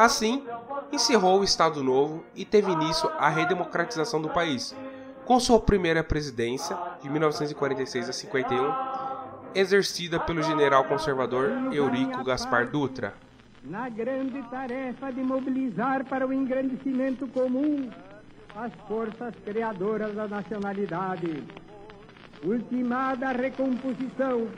Assim, 0.00 0.42
encerrou 0.90 1.40
o 1.40 1.44
Estado 1.44 1.84
Novo 1.84 2.24
e 2.34 2.42
teve 2.42 2.72
início 2.72 3.10
a 3.18 3.28
redemocratização 3.28 4.18
do 4.18 4.30
país, 4.30 4.74
com 5.26 5.38
sua 5.38 5.60
primeira 5.60 6.02
presidência, 6.02 6.74
de 7.02 7.10
1946 7.10 8.08
a 8.08 8.12
51, 8.14 8.74
exercida 9.54 10.18
pelo 10.18 10.42
general 10.42 10.84
conservador 10.84 11.50
Eurico 11.70 12.24
Gaspar 12.24 12.70
Dutra. 12.70 13.12
Na 13.62 13.90
grande 13.90 14.42
tarefa 14.44 15.12
de 15.12 15.20
mobilizar 15.20 16.02
para 16.06 16.26
o 16.26 16.32
engrandecimento 16.32 17.28
comum 17.28 17.90
as 18.56 18.72
forças 18.88 19.34
criadoras 19.44 20.14
da 20.14 20.26
nacionalidade, 20.26 21.44
ultimada 22.42 23.28
a 23.28 23.32
recomposição, 23.32 24.48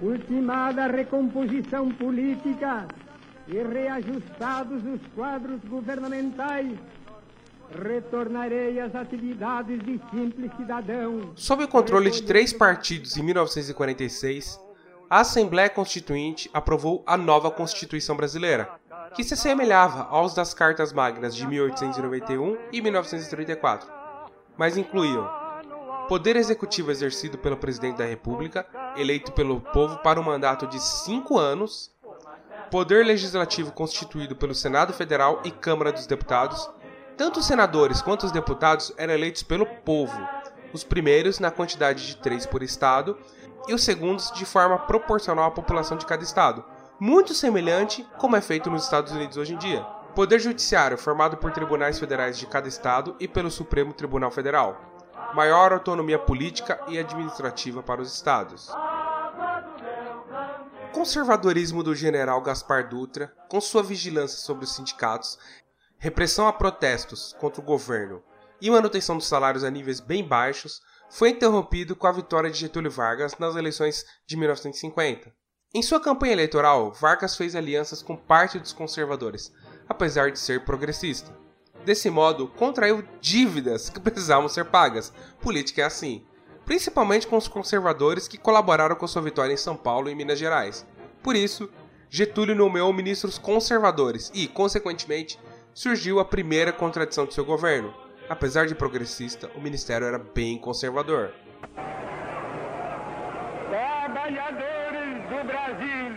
ultimada 0.00 0.86
a 0.86 0.88
recomposição 0.88 1.88
política 1.92 2.88
e 3.48 3.62
reajustados 3.62 4.82
os 4.84 5.00
quadros 5.14 5.60
governamentais 5.68 6.78
retornarei 7.80 8.80
às 8.80 8.94
atividades 8.94 9.78
de 9.80 10.00
simples 10.10 10.50
cidadão. 10.56 11.32
Sob 11.34 11.64
o 11.64 11.68
controle 11.68 12.10
de 12.10 12.22
três 12.22 12.52
partidos 12.52 13.16
em 13.16 13.22
1946, 13.22 14.60
a 15.08 15.20
Assembleia 15.20 15.70
Constituinte 15.70 16.50
aprovou 16.52 17.02
a 17.06 17.16
nova 17.16 17.50
Constituição 17.50 18.16
Brasileira, 18.16 18.70
que 19.14 19.24
se 19.24 19.34
assemelhava 19.34 20.04
aos 20.04 20.34
das 20.34 20.54
Cartas 20.54 20.92
Magnas 20.92 21.34
de 21.34 21.46
1891 21.46 22.56
e 22.72 22.80
1934, 22.80 23.90
mas 24.56 24.76
incluíam 24.76 25.28
poder 26.08 26.36
executivo 26.36 26.90
exercido 26.90 27.38
pelo 27.38 27.56
presidente 27.56 27.98
da 27.98 28.04
República, 28.04 28.66
eleito 28.96 29.32
pelo 29.32 29.60
povo 29.60 29.98
para 29.98 30.20
um 30.20 30.24
mandato 30.24 30.66
de 30.66 30.80
cinco 30.80 31.38
anos, 31.38 31.91
poder 32.72 33.04
legislativo 33.04 33.70
constituído 33.70 34.34
pelo 34.34 34.54
Senado 34.54 34.94
Federal 34.94 35.42
e 35.44 35.50
Câmara 35.50 35.92
dos 35.92 36.06
Deputados, 36.06 36.70
tanto 37.18 37.40
os 37.40 37.46
senadores 37.46 38.00
quanto 38.00 38.24
os 38.24 38.32
deputados 38.32 38.94
eram 38.96 39.12
eleitos 39.12 39.42
pelo 39.42 39.66
povo, 39.66 40.18
os 40.72 40.82
primeiros 40.82 41.38
na 41.38 41.50
quantidade 41.50 42.06
de 42.06 42.16
três 42.16 42.46
por 42.46 42.62
estado 42.62 43.18
e 43.68 43.74
os 43.74 43.84
segundos 43.84 44.32
de 44.32 44.46
forma 44.46 44.78
proporcional 44.78 45.44
à 45.44 45.50
população 45.50 45.98
de 45.98 46.06
cada 46.06 46.24
estado, 46.24 46.64
muito 46.98 47.34
semelhante 47.34 48.08
como 48.16 48.36
é 48.36 48.40
feito 48.40 48.70
nos 48.70 48.84
Estados 48.84 49.12
Unidos 49.12 49.36
hoje 49.36 49.52
em 49.52 49.58
dia. 49.58 49.82
Poder 50.14 50.38
Judiciário, 50.38 50.96
formado 50.96 51.36
por 51.36 51.52
tribunais 51.52 51.98
federais 51.98 52.38
de 52.38 52.46
cada 52.46 52.68
estado 52.68 53.14
e 53.20 53.28
pelo 53.28 53.50
Supremo 53.50 53.92
Tribunal 53.92 54.30
Federal. 54.30 54.80
Maior 55.34 55.74
autonomia 55.74 56.18
política 56.18 56.80
e 56.88 56.98
administrativa 56.98 57.82
para 57.82 58.00
os 58.00 58.14
estados. 58.14 58.72
Conservadorismo 60.92 61.82
do 61.82 61.94
general 61.94 62.42
Gaspar 62.42 62.86
Dutra, 62.86 63.34
com 63.48 63.60
sua 63.62 63.82
vigilância 63.82 64.38
sobre 64.38 64.64
os 64.64 64.74
sindicatos, 64.74 65.38
repressão 65.98 66.46
a 66.46 66.52
protestos 66.52 67.34
contra 67.40 67.62
o 67.62 67.64
governo 67.64 68.22
e 68.60 68.70
manutenção 68.70 69.16
dos 69.16 69.26
salários 69.26 69.64
a 69.64 69.70
níveis 69.70 70.00
bem 70.00 70.22
baixos, 70.22 70.82
foi 71.10 71.30
interrompido 71.30 71.96
com 71.96 72.06
a 72.06 72.12
vitória 72.12 72.50
de 72.50 72.58
Getúlio 72.58 72.90
Vargas 72.90 73.38
nas 73.38 73.56
eleições 73.56 74.04
de 74.26 74.36
1950. 74.36 75.32
Em 75.74 75.82
sua 75.82 75.98
campanha 75.98 76.34
eleitoral, 76.34 76.92
Vargas 76.92 77.36
fez 77.36 77.56
alianças 77.56 78.02
com 78.02 78.14
parte 78.14 78.58
dos 78.58 78.74
conservadores, 78.74 79.50
apesar 79.88 80.30
de 80.30 80.38
ser 80.38 80.64
progressista. 80.64 81.34
Desse 81.86 82.10
modo, 82.10 82.48
contraiu 82.48 83.02
dívidas 83.18 83.88
que 83.88 83.98
precisavam 83.98 84.48
ser 84.48 84.66
pagas. 84.66 85.10
Política 85.40 85.80
é 85.80 85.84
assim. 85.86 86.26
Principalmente 86.64 87.26
com 87.26 87.36
os 87.36 87.48
conservadores 87.48 88.28
que 88.28 88.38
colaboraram 88.38 88.96
com 88.96 89.06
sua 89.06 89.22
vitória 89.22 89.52
em 89.52 89.56
São 89.56 89.76
Paulo 89.76 90.08
e 90.08 90.14
Minas 90.14 90.38
Gerais. 90.38 90.86
Por 91.22 91.36
isso, 91.36 91.70
Getúlio 92.08 92.54
nomeou 92.54 92.92
ministros 92.92 93.38
conservadores 93.38 94.30
e, 94.34 94.46
consequentemente, 94.46 95.38
surgiu 95.74 96.20
a 96.20 96.24
primeira 96.24 96.72
contradição 96.72 97.26
de 97.26 97.34
seu 97.34 97.44
governo. 97.44 97.94
Apesar 98.28 98.66
de 98.66 98.74
progressista, 98.74 99.50
o 99.54 99.60
ministério 99.60 100.06
era 100.06 100.18
bem 100.18 100.58
conservador. 100.58 101.32
Trabalhadores 103.68 105.28
do 105.28 105.44
Brasil, 105.44 106.16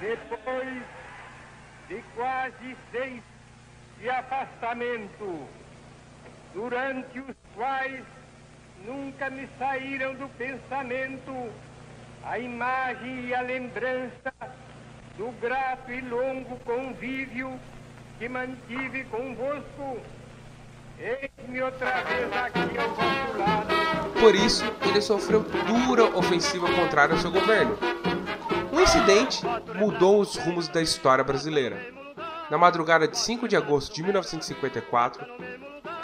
depois 0.00 0.82
de 1.88 2.02
quase 2.14 2.76
seis 2.90 3.22
de 3.98 4.10
afastamento, 4.10 5.46
durante 6.56 7.20
os 7.20 7.36
quais 7.54 8.02
nunca 8.86 9.28
me 9.28 9.46
saíram 9.58 10.14
do 10.14 10.26
pensamento 10.38 11.52
a 12.24 12.38
imagem 12.38 13.26
e 13.26 13.34
a 13.34 13.42
lembrança 13.42 14.32
do 15.18 15.30
grato 15.38 15.92
e 15.92 16.00
longo 16.00 16.56
convívio 16.60 17.60
que 18.18 18.26
mantive 18.26 19.04
convosco, 19.04 19.98
eis-me 20.98 21.62
outra 21.62 22.02
vez 22.04 22.32
aqui 22.32 22.78
ao 22.78 22.88
vosso 22.88 23.38
lado. 23.38 24.12
Por 24.18 24.34
isso, 24.34 24.64
ele 24.88 25.02
sofreu 25.02 25.40
dura 25.40 26.04
ofensiva 26.16 26.72
contrária 26.72 27.14
ao 27.14 27.20
seu 27.20 27.30
governo. 27.30 27.76
Um 28.72 28.80
incidente 28.80 29.42
mudou 29.74 30.20
os 30.20 30.36
rumos 30.36 30.68
da 30.68 30.80
história 30.80 31.22
brasileira. 31.22 31.94
Na 32.50 32.56
madrugada 32.56 33.06
de 33.06 33.18
5 33.18 33.46
de 33.46 33.56
agosto 33.56 33.94
de 33.94 34.02
1954, 34.02 35.26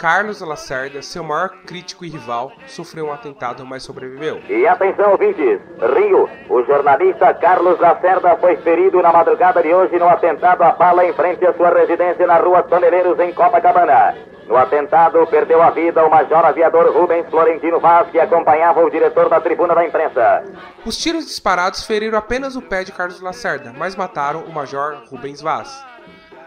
Carlos 0.02 0.40
Lacerda, 0.40 1.00
seu 1.00 1.22
maior 1.22 1.50
crítico 1.64 2.04
e 2.04 2.08
rival, 2.08 2.50
sofreu 2.66 3.06
um 3.06 3.12
atentado, 3.12 3.64
mas 3.64 3.84
sobreviveu. 3.84 4.40
E 4.48 4.66
atenção, 4.66 5.12
ouvintes. 5.12 5.60
Rio, 5.94 6.28
o 6.50 6.64
jornalista 6.64 7.32
Carlos 7.34 7.78
Lacerda 7.78 8.36
foi 8.38 8.56
ferido 8.56 9.00
na 9.00 9.12
madrugada 9.12 9.62
de 9.62 9.72
hoje 9.72 9.96
no 10.00 10.08
atentado 10.08 10.60
à 10.62 10.72
bala 10.72 11.04
em 11.04 11.12
frente 11.12 11.46
à 11.46 11.54
sua 11.54 11.70
residência 11.70 12.26
na 12.26 12.38
rua 12.38 12.64
Toneleiros, 12.64 13.16
em 13.20 13.32
Copacabana. 13.32 14.16
No 14.48 14.56
atentado, 14.56 15.24
perdeu 15.28 15.62
a 15.62 15.70
vida 15.70 16.04
o 16.04 16.10
major 16.10 16.44
aviador 16.44 16.92
Rubens 16.92 17.30
Florentino 17.30 17.78
Vaz, 17.78 18.10
que 18.10 18.18
acompanhava 18.18 18.80
o 18.80 18.90
diretor 18.90 19.28
da 19.28 19.40
tribuna 19.40 19.72
da 19.72 19.86
imprensa. 19.86 20.42
Os 20.84 20.96
tiros 20.96 21.26
disparados 21.26 21.86
feriram 21.86 22.18
apenas 22.18 22.56
o 22.56 22.62
pé 22.62 22.82
de 22.82 22.90
Carlos 22.90 23.20
Lacerda, 23.20 23.72
mas 23.78 23.94
mataram 23.94 24.40
o 24.40 24.52
major 24.52 25.04
Rubens 25.08 25.40
Vaz. 25.40 25.92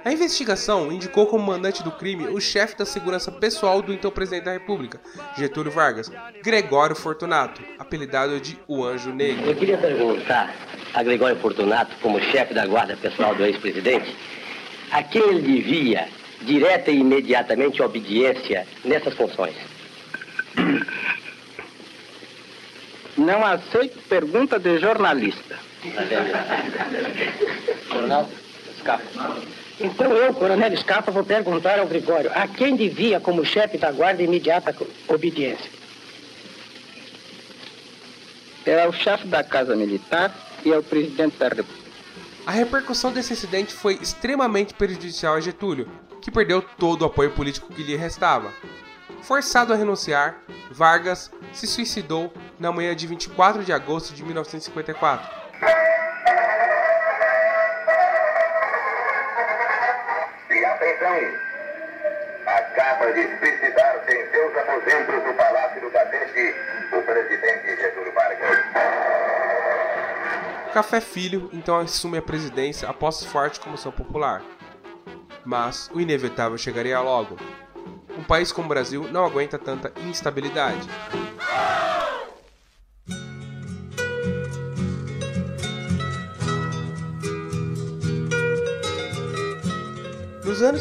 A 0.06 0.12
investigação 0.12 0.92
indicou 0.92 1.26
como 1.26 1.44
mandante 1.44 1.82
do 1.82 1.90
crime 1.90 2.28
o 2.28 2.40
chefe 2.40 2.78
da 2.78 2.86
segurança 2.86 3.32
pessoal 3.32 3.82
do 3.82 3.92
então 3.92 4.12
presidente 4.12 4.44
da 4.44 4.52
República, 4.52 5.02
Getúlio 5.36 5.72
Vargas, 5.72 6.12
Gregório 6.44 6.96
Fortunato, 6.96 7.60
apelidado 7.80 8.40
de 8.40 8.56
O 8.68 8.86
Anjo 8.86 9.12
Negro. 9.12 9.50
Eu 9.50 9.56
queria 9.56 9.80
perguntar 9.80 10.54
a 10.94 11.02
Gregório 11.02 11.36
Fortunato, 11.38 11.96
como 12.04 12.22
chefe 12.22 12.54
da 12.54 12.68
guarda 12.68 12.96
pessoal 12.96 13.34
do 13.34 13.44
ex-presidente, 13.44 14.16
a 14.92 15.02
quem 15.02 15.24
ele 15.24 15.42
devia 15.42 16.08
direta 16.44 16.92
e 16.92 17.00
imediatamente 17.00 17.82
obediência 17.82 18.68
nessas 18.84 19.16
funções. 19.16 19.56
Não 23.18 23.44
aceito 23.44 23.98
pergunta 24.08 24.60
de 24.60 24.78
jornalista. 24.78 25.58
Coronel, 27.90 28.30
escapa. 28.78 29.04
Então 29.80 30.12
eu, 30.14 30.34
Coronel 30.34 30.76
Scarpa, 30.78 31.12
vou 31.12 31.24
perguntar 31.24 31.80
ao 31.80 31.88
Gregório 31.88 32.32
a 32.34 32.48
quem 32.48 32.76
devia, 32.76 33.20
como 33.20 33.46
chefe 33.46 33.78
da 33.78 33.92
guarda, 33.92 34.24
imediata 34.24 34.76
obediência. 35.08 35.70
Era 38.66 38.90
o 38.90 38.94
chefe 38.94 39.28
da 39.28 39.44
Casa 39.44 39.76
Militar 39.76 40.34
e 40.64 40.74
ao 40.74 40.82
presidente 40.82 41.38
da 41.38 41.50
República. 41.50 41.86
A 42.46 42.52
repercussão 42.52 43.12
desse 43.12 43.34
incidente 43.34 43.74
foi 43.74 43.96
extremamente 43.96 44.74
prejudicial 44.74 45.36
a 45.36 45.42
Getúlio, 45.42 45.90
que 46.22 46.32
perdeu 46.32 46.62
todo 46.62 47.02
o 47.02 47.06
apoio 47.06 47.32
político 47.32 47.72
que 47.74 47.84
lhe 47.84 47.96
restava. 47.96 48.52
Forçado 49.22 49.74
a 49.74 49.76
renunciar, 49.76 50.42
Vargas 50.72 51.32
se 51.52 51.68
suicidou 51.68 52.32
na 52.60 52.72
manhã 52.72 52.96
de 52.96 53.08
24 53.08 53.64
de 53.64 53.74
agosto 53.74 54.14
de 54.14 54.24
1954. 54.24 55.45
De 63.16 63.40
suicidar-se 63.40 64.14
em 64.14 64.30
seus 64.30 64.58
aposentos 64.58 65.24
do 65.24 65.34
Palácio 65.34 65.82
do 65.82 65.90
Catete 65.90 66.54
o 66.92 67.02
presidente 67.02 67.82
Getúlio 67.82 68.14
Vargas. 68.14 68.60
Café 70.74 71.00
Filho 71.00 71.50
então 71.54 71.80
assume 71.80 72.18
a 72.18 72.22
presidência 72.22 72.90
após 72.90 73.24
forte 73.24 73.62
comoção 73.62 73.94
popular. 73.94 74.44
Mas 75.46 75.90
o 75.94 76.02
inevitável 76.02 76.58
chegaria 76.58 77.00
logo. 77.00 77.38
Um 78.18 78.24
país 78.24 78.52
como 78.52 78.66
o 78.66 78.70
Brasil 78.70 79.08
não 79.10 79.26
aguenta 79.26 79.58
tanta 79.58 79.94
instabilidade. 80.02 80.88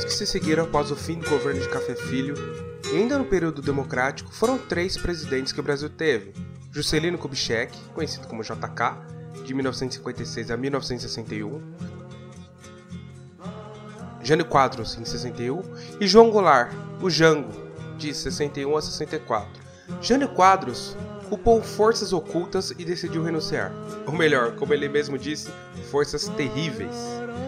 Que 0.05 0.13
se 0.13 0.27
seguiram 0.27 0.65
após 0.65 0.91
o 0.91 0.97
fim 0.97 1.19
do 1.19 1.29
governo 1.29 1.61
de 1.61 1.69
Café 1.69 1.95
Filho, 1.95 2.35
e 2.93 2.97
ainda 2.97 3.19
no 3.19 3.25
período 3.25 3.63
democrático, 3.63 4.33
foram 4.33 4.59
três 4.59 4.97
presidentes 4.97 5.53
que 5.53 5.61
o 5.61 5.63
Brasil 5.63 5.89
teve: 5.89 6.33
Juscelino 6.71 7.19
Kubitschek, 7.19 7.77
conhecido 7.95 8.29
como 8.29 8.43
JK, 8.43 9.43
de 9.45 9.55
1956 9.55 10.51
a 10.51 10.57
1961, 10.57 11.63
Jânio 14.23 14.45
Quadros, 14.47 14.97
em 14.99 15.05
61, 15.05 15.63
e 16.01 16.07
João 16.07 16.31
Goulart, 16.31 16.73
o 17.01 17.11
Jango, 17.11 17.53
de 17.99 18.13
61 18.15 18.77
a 18.77 18.83
64. 18.83 19.65
Jânio 20.01 20.29
Quadros 20.29 20.97
culpou 21.29 21.63
forças 21.63 22.13
ocultas 22.13 22.71
e 22.79 22.85
decidiu 22.85 23.23
renunciar. 23.23 23.73
Ou 24.07 24.13
melhor, 24.13 24.57
como 24.57 24.73
ele 24.73 24.89
mesmo 24.89 25.19
disse, 25.19 25.51
forças 25.91 26.29
terríveis. 26.29 26.95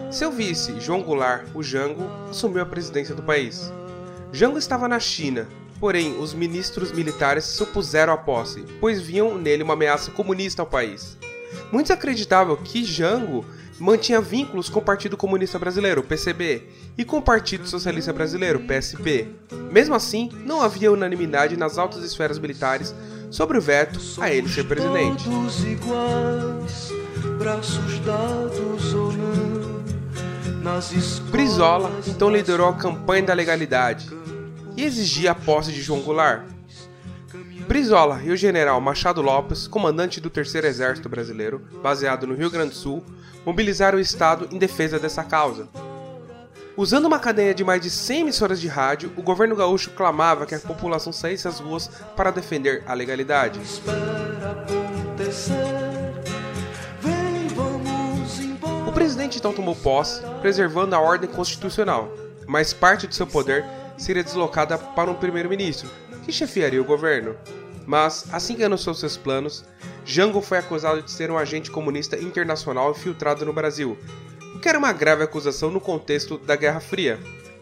Seu 0.09 0.31
vice, 0.31 0.79
João 0.79 1.03
Goulart, 1.03 1.47
o 1.53 1.61
Jango, 1.61 2.09
assumiu 2.29 2.61
a 2.61 2.65
presidência 2.65 3.13
do 3.13 3.21
país. 3.21 3.71
Jango 4.31 4.57
estava 4.57 4.87
na 4.87 4.99
China, 4.99 5.47
porém 5.79 6.17
os 6.19 6.33
ministros 6.33 6.91
militares 6.91 7.43
se 7.43 7.61
opuseram 7.61 8.13
à 8.13 8.17
posse, 8.17 8.63
pois 8.79 9.01
viam 9.01 9.37
nele 9.37 9.63
uma 9.63 9.73
ameaça 9.73 10.09
comunista 10.11 10.61
ao 10.61 10.67
país. 10.67 11.17
Muitos 11.71 11.91
acreditavam 11.91 12.55
que 12.55 12.85
Jango 12.85 13.45
mantinha 13.79 14.21
vínculos 14.21 14.69
com 14.69 14.79
o 14.79 14.83
Partido 14.83 15.17
Comunista 15.17 15.59
Brasileiro, 15.59 16.01
PCB, 16.01 16.63
e 16.97 17.05
com 17.05 17.17
o 17.17 17.21
Partido 17.21 17.67
Socialista 17.67 18.11
Brasileiro, 18.11 18.61
PSB. 18.61 19.27
Mesmo 19.71 19.93
assim, 19.93 20.29
não 20.45 20.61
havia 20.61 20.91
unanimidade 20.91 21.57
nas 21.57 21.77
altas 21.77 22.03
esferas 22.03 22.39
militares 22.39 22.95
sobre 23.29 23.57
o 23.57 23.61
veto 23.61 23.99
a 24.19 24.31
ele 24.31 24.49
ser 24.49 24.63
presidente. 24.63 25.25
Brizola 31.31 31.91
então 32.05 32.29
liderou 32.29 32.69
a 32.69 32.73
campanha 32.73 33.23
da 33.23 33.33
legalidade 33.33 34.09
e 34.75 34.83
exigia 34.83 35.31
a 35.31 35.35
posse 35.35 35.71
de 35.71 35.81
João 35.81 36.01
Goulart. 36.01 36.43
Brizola 37.67 38.21
e 38.23 38.31
o 38.31 38.37
general 38.37 38.79
Machado 38.79 39.21
Lopes, 39.21 39.67
comandante 39.67 40.21
do 40.21 40.29
Terceiro 40.29 40.67
Exército 40.67 41.09
Brasileiro, 41.09 41.61
baseado 41.81 42.27
no 42.27 42.35
Rio 42.35 42.49
Grande 42.49 42.69
do 42.69 42.75
Sul, 42.75 43.03
mobilizaram 43.45 43.97
o 43.97 44.01
Estado 44.01 44.47
em 44.51 44.57
defesa 44.57 44.99
dessa 44.99 45.23
causa. 45.23 45.67
Usando 46.77 47.05
uma 47.05 47.17
cadeia 47.17 47.53
de 47.53 47.63
mais 47.63 47.81
de 47.81 47.89
100 47.89 48.21
emissoras 48.21 48.61
de 48.61 48.67
rádio, 48.67 49.11
o 49.17 49.23
governo 49.23 49.55
gaúcho 49.55 49.89
clamava 49.91 50.45
que 50.45 50.53
a 50.53 50.59
população 50.59 51.11
saísse 51.11 51.47
às 51.47 51.59
ruas 51.59 51.89
para 52.15 52.29
defender 52.29 52.83
a 52.85 52.93
legalidade. 52.93 53.59
Presidente 59.37 59.39
então 59.39 59.53
tomou 59.53 59.75
posse, 59.75 60.21
preservando 60.41 60.95
a 60.95 60.99
ordem 60.99 61.29
constitucional, 61.29 62.11
mas 62.47 62.73
parte 62.73 63.07
de 63.07 63.15
seu 63.15 63.27
poder 63.27 63.63
seria 63.97 64.23
deslocada 64.23 64.77
para 64.77 65.09
um 65.09 65.15
primeiro-ministro, 65.15 65.89
que 66.23 66.31
chefiaria 66.31 66.81
o 66.81 66.85
governo. 66.85 67.35
Mas, 67.85 68.25
assim 68.31 68.55
que 68.55 68.63
anunciou 68.63 68.93
seus 68.93 69.15
planos, 69.15 69.63
Jango 70.05 70.41
foi 70.41 70.57
acusado 70.57 71.01
de 71.01 71.11
ser 71.11 71.31
um 71.31 71.37
agente 71.37 71.71
comunista 71.71 72.17
internacional 72.17 72.91
infiltrado 72.91 73.45
no 73.45 73.53
Brasil, 73.53 73.97
o 74.55 74.59
que 74.59 74.67
era 74.67 74.77
uma 74.77 74.91
grave 74.91 75.23
acusação 75.23 75.71
no 75.71 75.79
contexto 75.79 76.37
da 76.37 76.55
Guerra 76.55 76.79
Fria. 76.79 77.19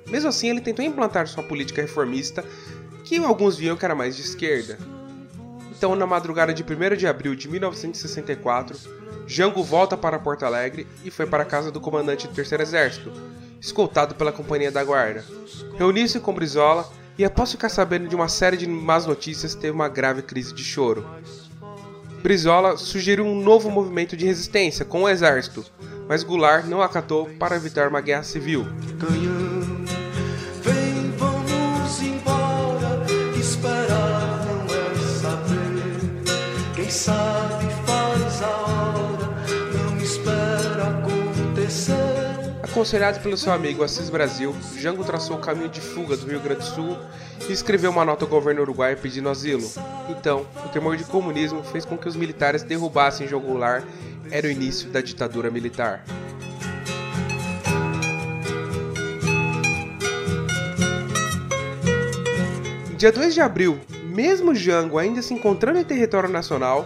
Mesmo 0.07 0.29
assim, 0.29 0.49
ele 0.49 0.61
tentou 0.61 0.83
implantar 0.83 1.27
sua 1.27 1.43
política 1.43 1.81
reformista, 1.81 2.43
que 3.03 3.17
alguns 3.17 3.57
viam 3.57 3.77
que 3.77 3.85
era 3.85 3.95
mais 3.95 4.15
de 4.15 4.23
esquerda. 4.23 4.77
Então, 5.71 5.95
na 5.95 6.07
madrugada 6.07 6.53
de 6.53 6.63
1 6.63 6.95
de 6.95 7.05
abril 7.05 7.35
de 7.35 7.47
1964, 7.49 8.79
Jango 9.27 9.63
volta 9.63 9.97
para 9.97 10.19
Porto 10.19 10.43
Alegre 10.43 10.88
e 11.03 11.09
foi 11.09 11.25
para 11.25 11.43
a 11.43 11.45
casa 11.45 11.71
do 11.71 11.81
comandante 11.81 12.27
do 12.27 12.33
Terceiro 12.33 12.63
Exército, 12.63 13.11
escoltado 13.59 14.15
pela 14.15 14.31
Companhia 14.31 14.71
da 14.71 14.83
Guarda. 14.83 15.25
Reuniu-se 15.77 16.19
com 16.19 16.33
Brizola 16.33 16.88
e 17.17 17.25
após 17.25 17.51
ficar 17.51 17.69
sabendo 17.69 18.07
de 18.07 18.15
uma 18.15 18.27
série 18.27 18.57
de 18.57 18.67
más 18.67 19.05
notícias, 19.05 19.55
teve 19.55 19.71
uma 19.71 19.89
grave 19.89 20.21
crise 20.21 20.53
de 20.53 20.63
choro. 20.63 21.05
Brizola 22.21 22.77
sugeriu 22.77 23.25
um 23.25 23.39
novo 23.39 23.69
movimento 23.69 24.17
de 24.17 24.25
resistência 24.25 24.83
com 24.83 25.03
o 25.03 25.09
exército, 25.09 25.65
mas 26.07 26.23
Goulart 26.23 26.65
não 26.65 26.81
acatou 26.81 27.29
para 27.39 27.55
evitar 27.55 27.88
uma 27.88 28.01
guerra 28.01 28.23
civil. 28.23 28.65
Aconselhado 42.86 43.19
pelo 43.19 43.36
seu 43.36 43.52
amigo 43.52 43.84
Assis 43.84 44.12
Brasil, 44.12 44.56
Jango 44.78 45.04
traçou 45.04 45.38
o 45.38 45.41
caminho 45.41 45.69
de 45.69 45.82
fuga 45.82 46.15
do 46.15 46.28
Rio 46.28 46.39
Grande 46.39 46.60
do 46.60 46.65
Sul 46.67 46.95
e 47.50 47.52
escreveu 47.52 47.89
uma 47.89 48.06
nota 48.06 48.26
ao 48.26 48.30
governo 48.30 48.62
uruguaio 48.62 48.95
pedindo 48.95 49.28
asilo. 49.28 49.67
Então, 50.08 50.45
o 50.63 50.69
temor 50.69 50.95
de 50.95 51.04
comunismo 51.04 51.63
fez 51.63 51.84
com 51.84 51.98
que 51.98 52.08
os 52.08 52.15
militares 52.15 52.62
derrubassem 52.62 53.28
João 53.28 53.41
Goulart. 53.41 53.84
Era 54.30 54.45
o 54.45 54.52
início 54.52 54.88
da 54.91 55.02
ditadura 55.02 55.50
militar. 55.50 56.06
Dia 62.95 63.12
2 63.12 63.34
de 63.34 63.41
abril, 63.41 63.80
mesmo 64.04 64.54
Jango 64.54 65.00
ainda 65.00 65.24
se 65.24 65.34
encontrando 65.34 65.80
em 65.80 65.84
território 65.84 66.30
nacional, 66.30 66.86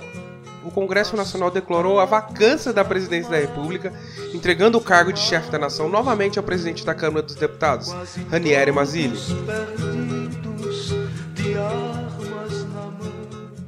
o 0.64 0.72
Congresso 0.72 1.16
Nacional 1.16 1.50
declarou 1.50 2.00
a 2.00 2.06
vacância 2.06 2.74
da 2.74 2.84
presidência 2.84 3.32
da 3.32 3.38
República, 3.38 3.94
entregando 4.34 4.78
o 4.78 4.82
cargo 4.82 5.14
de 5.14 5.20
chefe 5.20 5.50
da 5.50 5.60
nação 5.60 5.90
novamente 5.90 6.38
ao 6.38 6.44
presidente 6.44 6.86
da 6.86 6.94
Câmara 6.94 7.26
dos 7.26 7.36
Deputados, 7.36 7.90
Ranieri 8.30 8.72
Mazzilli. 8.72 9.18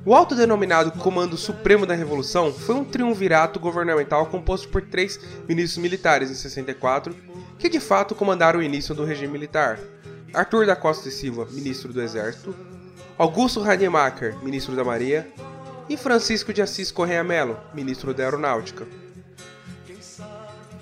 O 0.04 0.16
autodenominado 0.16 0.92
Comando 0.94 1.38
Supremo 1.38 1.86
da 1.86 1.94
Revolução 1.94 2.52
foi 2.52 2.76
um 2.76 2.84
triunvirato 2.84 3.60
governamental 3.60 4.26
composto 4.26 4.68
por 4.68 4.82
três 4.82 5.20
ministros 5.48 5.78
militares 5.78 6.32
em 6.32 6.34
64, 6.34 7.16
que 7.60 7.70
de 7.70 7.80
fato 7.80 8.16
comandaram 8.16 8.60
o 8.60 8.64
início 8.64 8.96
do 8.96 9.06
regime 9.06 9.34
militar. 9.34 9.80
Arthur 10.34 10.66
da 10.66 10.76
Costa 10.76 11.08
e 11.08 11.12
Silva, 11.12 11.48
ministro 11.52 11.94
do 11.94 12.02
Exército, 12.02 12.56
Augusto 13.18 13.62
Rademacher, 13.62 14.36
ministro 14.44 14.76
da 14.76 14.84
Marinha, 14.84 15.28
e 15.92 15.98
Francisco 15.98 16.54
de 16.54 16.62
Assis 16.62 16.90
Correia 16.90 17.22
Melo, 17.22 17.60
ministro 17.74 18.14
da 18.14 18.24
Aeronáutica. 18.24 18.88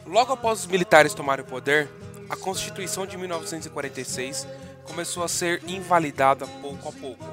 Logo 0.05 0.33
após 0.33 0.59
os 0.59 0.67
militares 0.67 1.15
tomarem 1.15 1.43
o 1.43 1.47
poder, 1.47 1.89
a 2.29 2.35
Constituição 2.35 3.07
de 3.07 3.17
1946 3.17 4.47
começou 4.83 5.23
a 5.23 5.27
ser 5.27 5.63
invalidada 5.67 6.45
pouco 6.45 6.89
a 6.89 6.91
pouco, 6.91 7.25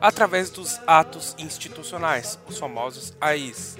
através 0.00 0.48
dos 0.48 0.80
atos 0.86 1.34
institucionais, 1.40 2.38
os 2.46 2.56
famosos 2.56 3.12
AIs. 3.20 3.76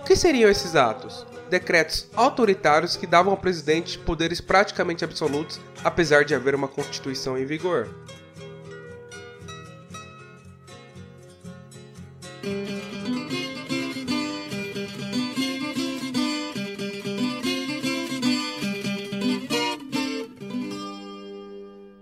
O 0.00 0.04
que 0.04 0.16
seriam 0.16 0.50
esses 0.50 0.74
atos? 0.74 1.26
Decretos 1.50 2.06
autoritários 2.16 2.96
que 2.96 3.06
davam 3.06 3.32
ao 3.32 3.38
presidente 3.38 3.98
poderes 3.98 4.40
praticamente 4.40 5.04
absolutos, 5.04 5.60
apesar 5.84 6.24
de 6.24 6.34
haver 6.34 6.54
uma 6.54 6.68
Constituição 6.68 7.36
em 7.36 7.44
vigor. 7.44 7.86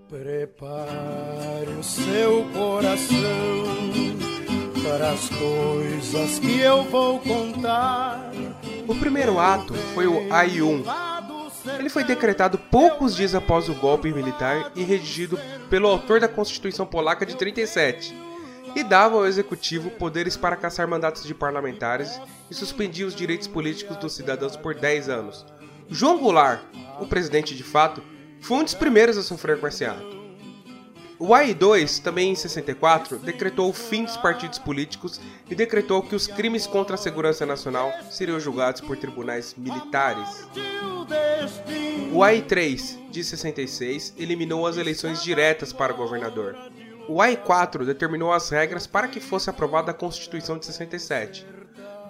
Prepare 0.08 1.70
o 1.78 1.82
seu 1.82 2.44
coração 2.52 3.86
para 4.82 5.10
as 5.10 5.28
coisas 5.28 6.38
que 6.38 6.60
eu 6.60 6.84
vou 6.84 7.18
contar. 7.20 8.30
O 8.86 8.94
primeiro 8.94 9.38
ato 9.38 9.74
foi 9.94 10.06
o 10.06 10.32
AI-1. 10.32 10.84
Ele 11.78 11.88
foi 11.88 12.04
decretado 12.04 12.56
poucos 12.58 13.16
dias 13.16 13.34
após 13.34 13.68
o 13.68 13.74
golpe 13.74 14.12
militar 14.12 14.70
e 14.76 14.84
redigido 14.84 15.38
pelo 15.68 15.88
autor 15.88 16.20
da 16.20 16.28
Constituição 16.28 16.86
Polaca 16.86 17.26
de 17.26 17.36
37, 17.36 18.14
e 18.76 18.84
dava 18.84 19.16
ao 19.16 19.26
executivo 19.26 19.90
poderes 19.90 20.36
para 20.36 20.54
caçar 20.54 20.86
mandatos 20.86 21.24
de 21.24 21.34
parlamentares 21.34 22.20
e 22.50 22.54
suspendia 22.54 23.06
os 23.06 23.14
direitos 23.14 23.48
políticos 23.48 23.96
dos 23.96 24.12
cidadãos 24.12 24.54
por 24.54 24.74
10 24.74 25.08
anos. 25.08 25.46
João 25.88 26.18
Goulart, 26.18 26.60
o 27.00 27.06
presidente 27.06 27.56
de 27.56 27.62
fato, 27.62 28.02
foi 28.38 28.58
um 28.58 28.64
dos 28.64 28.74
primeiros 28.74 29.16
a 29.16 29.22
sofrer 29.22 29.58
com 29.58 29.66
esse 29.66 29.86
ato. 29.86 30.14
O 31.18 31.34
AI-2, 31.34 32.02
também 32.02 32.32
em 32.32 32.34
64, 32.34 33.16
decretou 33.18 33.70
o 33.70 33.72
fim 33.72 34.04
dos 34.04 34.18
partidos 34.18 34.58
políticos 34.58 35.18
e 35.48 35.54
decretou 35.54 36.02
que 36.02 36.14
os 36.14 36.26
crimes 36.26 36.66
contra 36.66 36.96
a 36.96 36.98
segurança 36.98 37.46
nacional 37.46 37.90
seriam 38.10 38.38
julgados 38.38 38.82
por 38.82 38.98
tribunais 38.98 39.54
militares. 39.56 40.46
O 42.12 42.22
AI-3, 42.22 43.08
de 43.10 43.24
66, 43.24 44.12
eliminou 44.18 44.66
as 44.66 44.76
eleições 44.76 45.22
diretas 45.22 45.72
para 45.72 45.94
governador. 45.94 46.54
O 47.08 47.22
AI-4 47.22 47.84
determinou 47.84 48.32
as 48.32 48.50
regras 48.50 48.86
para 48.86 49.06
que 49.06 49.20
fosse 49.20 49.48
aprovada 49.48 49.92
a 49.92 49.94
Constituição 49.94 50.58
de 50.58 50.66
67, 50.66 51.46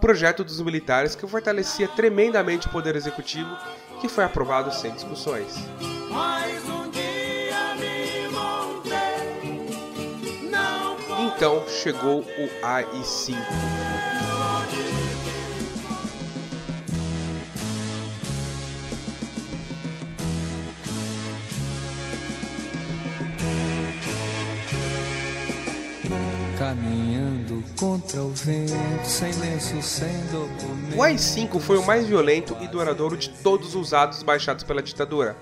projeto 0.01 0.43
dos 0.43 0.61
militares 0.61 1.15
que 1.15 1.27
fortalecia 1.27 1.89
tremendamente 1.89 2.67
o 2.67 2.71
poder 2.71 2.97
executivo, 2.97 3.55
que 4.01 4.09
foi 4.09 4.25
aprovado 4.25 4.73
sem 4.73 4.93
discussões. 4.93 5.55
Então 11.19 11.69
chegou 11.69 12.21
o 12.21 12.65
AI-5. 12.65 13.37
Caminhando 26.87 27.65
contra 27.79 28.23
o 28.23 28.31
vento, 28.31 29.05
sem 29.05 29.33
lenço, 29.35 29.83
sem 29.83 30.21
documento. 30.31 30.97
O 30.97 31.03
AI-5 31.03 31.59
foi 31.61 31.79
o 31.79 31.85
mais 31.85 32.07
violento 32.07 32.57
e 32.61 32.69
duradouro 32.69 33.17
de 33.17 33.29
todos 33.29 33.75
os 33.75 33.93
atos 33.93 34.23
baixados 34.23 34.63
pela 34.63 34.81
ditadura 34.81 35.37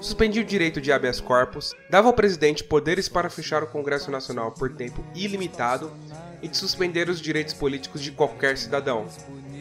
suspendia 0.00 0.42
o 0.42 0.44
direito 0.44 0.80
de 0.80 0.92
habeas 0.92 1.20
corpus, 1.20 1.74
dava 1.90 2.08
ao 2.08 2.14
presidente 2.14 2.62
poderes 2.62 3.08
para 3.08 3.30
fechar 3.30 3.62
o 3.62 3.66
Congresso 3.66 4.10
Nacional 4.10 4.52
por 4.52 4.72
tempo 4.72 5.04
ilimitado 5.14 5.90
e 6.42 6.48
de 6.48 6.56
suspender 6.56 7.08
os 7.08 7.20
direitos 7.20 7.54
políticos 7.54 8.02
de 8.02 8.12
qualquer 8.12 8.56
cidadão. 8.56 9.06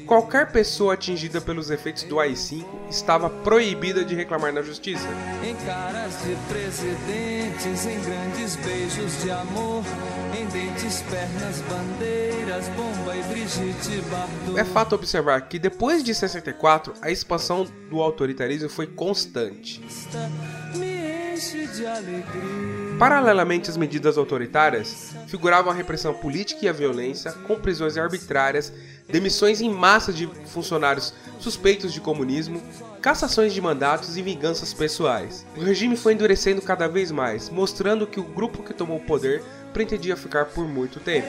Qualquer 0.05 0.51
pessoa 0.51 0.93
atingida 0.93 1.41
pelos 1.41 1.71
efeitos 1.71 2.03
do 2.03 2.19
AI-5 2.19 2.63
estava 2.89 3.27
proibida 3.29 4.05
de 4.05 4.13
reclamar 4.13 4.53
na 4.53 4.61
justiça. 4.61 5.07
Em 5.43 5.55
caras 5.65 6.13
de 6.23 6.35
presidentes, 6.47 7.85
em 7.87 7.99
grandes 8.01 8.55
beijos 8.57 9.23
de 9.23 9.31
amor, 9.31 9.83
em 10.39 10.45
dentes, 10.45 11.01
pernas, 11.09 11.61
bandeiras, 11.61 12.67
bomba 12.69 13.15
e 13.15 13.23
Brigitte 13.23 14.01
Bardot. 14.09 14.59
É 14.59 14.63
fato 14.63 14.93
observar 14.93 15.41
que 15.41 15.57
depois 15.57 16.03
de 16.03 16.13
64, 16.13 16.93
a 17.01 17.09
expansão 17.09 17.65
do 17.89 17.99
autoritarismo 17.99 18.69
foi 18.69 18.85
constante. 18.85 19.81
Me 20.75 21.33
enche 21.33 21.65
de 21.65 21.85
alegria. 21.85 22.84
Paralelamente 22.97 23.69
às 23.69 23.75
medidas 23.75 24.17
autoritárias, 24.17 25.13
figuravam 25.27 25.69
a 25.69 25.75
repressão 25.75 26.13
política 26.13 26.65
e 26.65 26.69
a 26.69 26.73
violência, 26.73 27.33
com 27.33 27.59
prisões 27.59 27.97
arbitrárias, 27.97 28.71
demissões 29.05 29.59
em 29.59 29.69
massa 29.69 30.13
de 30.13 30.27
funcionários 30.45 31.13
suspeitos 31.37 31.91
de 31.91 31.99
comunismo, 31.99 32.61
cassações 33.01 33.53
de 33.53 33.59
mandatos 33.59 34.15
e 34.15 34.21
vinganças 34.21 34.73
pessoais. 34.73 35.45
O 35.57 35.59
regime 35.59 35.97
foi 35.97 36.13
endurecendo 36.13 36.61
cada 36.61 36.87
vez 36.87 37.11
mais, 37.11 37.49
mostrando 37.49 38.07
que 38.07 38.19
o 38.19 38.23
grupo 38.23 38.63
que 38.63 38.73
tomou 38.73 38.97
o 38.97 39.05
poder 39.05 39.43
pretendia 39.73 40.15
ficar 40.15 40.45
por 40.45 40.65
muito 40.65 41.01
tempo. 41.01 41.27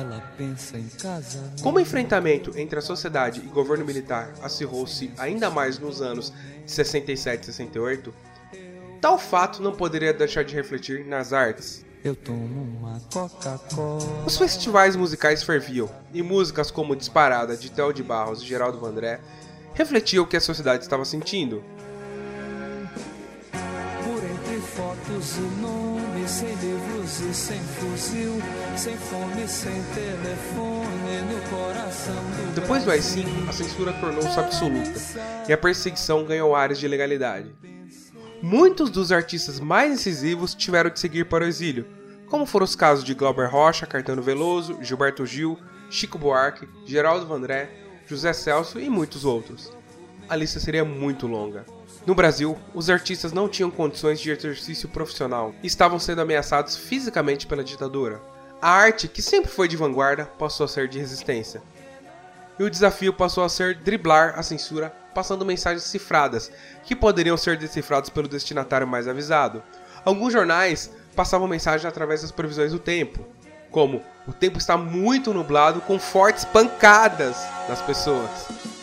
Ela 0.00 0.22
pensa 0.38 0.78
em 0.78 0.88
casa. 0.88 1.38
Como 1.62 1.76
o 1.76 1.80
enfrentamento 1.80 2.58
entre 2.58 2.78
a 2.78 2.82
sociedade 2.82 3.40
e 3.40 3.48
governo 3.48 3.84
militar 3.84 4.32
acirrou-se 4.42 5.12
ainda 5.18 5.50
mais 5.50 5.78
nos 5.78 6.00
anos 6.00 6.32
de 6.64 6.72
67 6.72 7.42
e 7.42 7.46
68, 7.46 8.14
tal 8.98 9.18
fato 9.18 9.62
não 9.62 9.72
poderia 9.72 10.14
deixar 10.14 10.42
de 10.42 10.54
refletir 10.54 11.04
nas 11.04 11.34
artes. 11.34 11.84
Eu 12.02 12.16
tomo 12.16 12.78
uma 12.78 12.98
Coca-Cola. 13.12 14.24
Os 14.24 14.38
festivais 14.38 14.96
musicais 14.96 15.42
ferviam, 15.42 15.90
e 16.14 16.22
músicas 16.22 16.70
como 16.70 16.96
Disparada 16.96 17.54
de 17.54 17.70
Theo 17.70 17.92
de 17.92 18.02
Barros 18.02 18.40
e 18.40 18.46
Geraldo 18.46 18.80
Vandré 18.80 19.20
refletiam 19.74 20.24
o 20.24 20.26
que 20.26 20.38
a 20.38 20.40
sociedade 20.40 20.82
estava 20.82 21.04
sentindo. 21.04 21.62
Por 23.52 24.24
entre 24.24 24.60
fotos 24.62 25.36
e 25.36 25.60
nomes, 25.60 25.89
sem 26.30 26.54
livros 26.54 27.20
e 27.20 27.34
sem 27.34 27.60
fuzil, 27.60 28.40
sem 28.76 28.96
fome, 28.96 29.48
sem 29.48 29.82
telefone, 29.94 31.22
no 31.28 31.40
coração 31.50 32.14
do 32.14 32.54
Depois 32.54 32.84
do 32.84 32.90
AI-5, 32.92 33.48
a 33.48 33.52
censura 33.52 33.92
tornou-se 33.94 34.38
absoluta, 34.38 34.92
e 35.48 35.52
a 35.52 35.58
perseguição 35.58 36.24
ganhou 36.24 36.54
áreas 36.54 36.78
de 36.78 36.86
legalidade. 36.86 37.52
Muitos 38.40 38.90
dos 38.90 39.10
artistas 39.10 39.58
mais 39.58 39.92
incisivos 39.92 40.54
tiveram 40.54 40.88
de 40.88 41.00
seguir 41.00 41.24
para 41.24 41.44
o 41.44 41.48
exílio, 41.48 41.84
como 42.28 42.46
foram 42.46 42.64
os 42.64 42.76
casos 42.76 43.02
de 43.04 43.12
Glauber 43.12 43.50
Rocha, 43.50 43.84
Caetano 43.84 44.22
Veloso, 44.22 44.78
Gilberto 44.80 45.26
Gil, 45.26 45.58
Chico 45.90 46.16
Buarque, 46.16 46.68
Geraldo 46.86 47.26
Vandré, 47.26 47.70
José 48.06 48.32
Celso 48.32 48.78
e 48.78 48.88
muitos 48.88 49.24
outros. 49.24 49.72
A 50.28 50.36
lista 50.36 50.60
seria 50.60 50.84
muito 50.84 51.26
longa. 51.26 51.66
No 52.06 52.14
Brasil, 52.14 52.58
os 52.74 52.88
artistas 52.88 53.32
não 53.32 53.48
tinham 53.48 53.70
condições 53.70 54.20
de 54.20 54.30
exercício 54.30 54.88
profissional 54.88 55.54
e 55.62 55.66
estavam 55.66 55.98
sendo 55.98 56.22
ameaçados 56.22 56.76
fisicamente 56.76 57.46
pela 57.46 57.62
ditadura. 57.62 58.20
A 58.60 58.70
arte, 58.70 59.06
que 59.06 59.20
sempre 59.20 59.50
foi 59.50 59.68
de 59.68 59.76
vanguarda, 59.76 60.24
passou 60.38 60.64
a 60.64 60.68
ser 60.68 60.88
de 60.88 60.98
resistência. 60.98 61.62
E 62.58 62.62
o 62.62 62.70
desafio 62.70 63.12
passou 63.12 63.44
a 63.44 63.48
ser 63.48 63.76
driblar 63.76 64.38
a 64.38 64.42
censura 64.42 64.94
passando 65.14 65.44
mensagens 65.44 65.84
cifradas, 65.84 66.50
que 66.84 66.94
poderiam 66.96 67.36
ser 67.36 67.56
decifradas 67.56 68.08
pelo 68.08 68.28
destinatário 68.28 68.86
mais 68.86 69.08
avisado. 69.08 69.62
Alguns 70.04 70.32
jornais 70.32 70.90
passavam 71.14 71.48
mensagens 71.48 71.84
através 71.84 72.22
das 72.22 72.30
previsões 72.30 72.72
do 72.72 72.78
tempo, 72.78 73.26
como 73.70 74.02
o 74.26 74.32
tempo 74.32 74.58
está 74.58 74.76
muito 74.76 75.34
nublado 75.34 75.80
com 75.82 75.98
fortes 75.98 76.44
pancadas 76.44 77.36
nas 77.68 77.82
pessoas. 77.82 78.79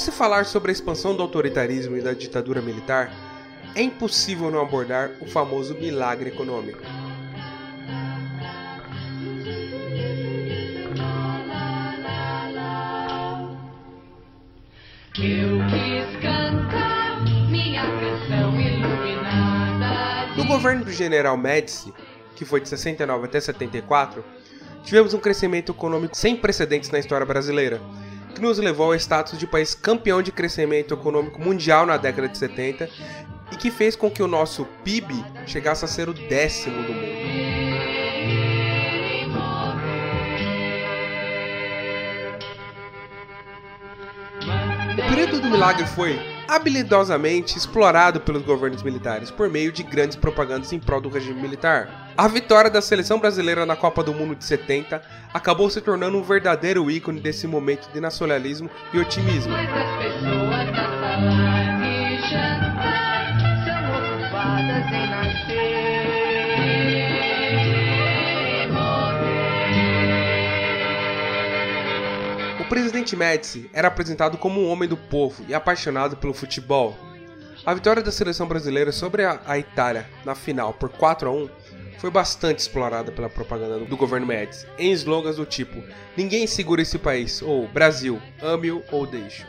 Se 0.00 0.10
falar 0.10 0.46
sobre 0.46 0.70
a 0.70 0.72
expansão 0.72 1.14
do 1.14 1.22
autoritarismo 1.22 1.94
e 1.94 2.00
da 2.00 2.14
ditadura 2.14 2.62
militar, 2.62 3.12
é 3.74 3.82
impossível 3.82 4.50
não 4.50 4.62
abordar 4.62 5.10
o 5.20 5.26
famoso 5.26 5.74
milagre 5.74 6.30
econômico. 6.30 6.80
Eu 15.18 15.58
quis 15.68 16.16
cantar 16.22 17.20
minha 17.50 17.82
canção 17.82 18.58
iluminada. 18.58 20.34
No 20.34 20.46
governo 20.46 20.82
do 20.82 20.90
general 20.90 21.36
Médici, 21.36 21.92
que 22.34 22.46
foi 22.46 22.62
de 22.62 22.70
69 22.70 23.26
até 23.26 23.38
74, 23.38 24.24
tivemos 24.82 25.12
um 25.12 25.18
crescimento 25.18 25.72
econômico 25.72 26.16
sem 26.16 26.34
precedentes 26.34 26.90
na 26.90 26.98
história 26.98 27.26
brasileira, 27.26 27.78
que 28.30 28.40
nos 28.40 28.58
levou 28.58 28.86
ao 28.86 28.94
status 28.94 29.38
de 29.38 29.46
país 29.46 29.74
campeão 29.74 30.22
de 30.22 30.32
crescimento 30.32 30.94
econômico 30.94 31.40
mundial 31.40 31.86
na 31.86 31.96
década 31.96 32.28
de 32.28 32.38
70 32.38 32.88
e 33.52 33.56
que 33.56 33.70
fez 33.70 33.96
com 33.96 34.10
que 34.10 34.22
o 34.22 34.28
nosso 34.28 34.64
PIB 34.84 35.24
chegasse 35.46 35.84
a 35.84 35.88
ser 35.88 36.08
o 36.08 36.14
décimo 36.14 36.82
do 36.82 36.92
mundo. 36.92 37.20
O 44.92 45.08
período 45.08 45.40
do 45.40 45.50
milagre 45.50 45.86
foi 45.86 46.39
habilidosamente 46.50 47.56
explorado 47.56 48.20
pelos 48.20 48.42
governos 48.42 48.82
militares 48.82 49.30
por 49.30 49.48
meio 49.48 49.70
de 49.70 49.84
grandes 49.84 50.16
propagandas 50.16 50.72
em 50.72 50.80
prol 50.80 51.00
do 51.00 51.08
regime 51.08 51.40
militar. 51.40 52.10
A 52.16 52.26
vitória 52.26 52.68
da 52.68 52.82
seleção 52.82 53.20
brasileira 53.20 53.64
na 53.64 53.76
Copa 53.76 54.02
do 54.02 54.12
Mundo 54.12 54.34
de 54.34 54.44
70 54.44 55.00
acabou 55.32 55.70
se 55.70 55.80
tornando 55.80 56.18
um 56.18 56.22
verdadeiro 56.24 56.90
ícone 56.90 57.20
desse 57.20 57.46
momento 57.46 57.88
de 57.92 58.00
nacionalismo 58.00 58.68
e 58.92 58.98
otimismo. 58.98 59.54
Presidente 72.70 73.16
Médici 73.16 73.68
era 73.72 73.88
apresentado 73.88 74.38
como 74.38 74.60
um 74.60 74.70
homem 74.70 74.88
do 74.88 74.96
povo 74.96 75.44
e 75.48 75.52
apaixonado 75.52 76.16
pelo 76.16 76.32
futebol. 76.32 76.96
A 77.66 77.74
vitória 77.74 78.00
da 78.00 78.12
seleção 78.12 78.46
brasileira 78.46 78.92
sobre 78.92 79.24
a, 79.24 79.58
Itália 79.58 80.08
na 80.24 80.36
final 80.36 80.72
por 80.72 80.88
4 80.88 81.28
a 81.28 81.32
1 81.32 81.50
foi 81.98 82.12
bastante 82.12 82.60
explorada 82.60 83.10
pela 83.10 83.28
propaganda 83.28 83.80
do 83.80 83.96
governo 83.96 84.24
Médici, 84.24 84.68
em 84.78 84.92
slogans 84.92 85.34
do 85.34 85.44
tipo 85.44 85.82
Ninguém 86.16 86.46
segura 86.46 86.80
esse 86.80 86.96
país, 86.96 87.42
ou 87.42 87.66
Brasil, 87.66 88.22
ame-o 88.40 88.84
ou 88.92 89.04
deixe. 89.04 89.44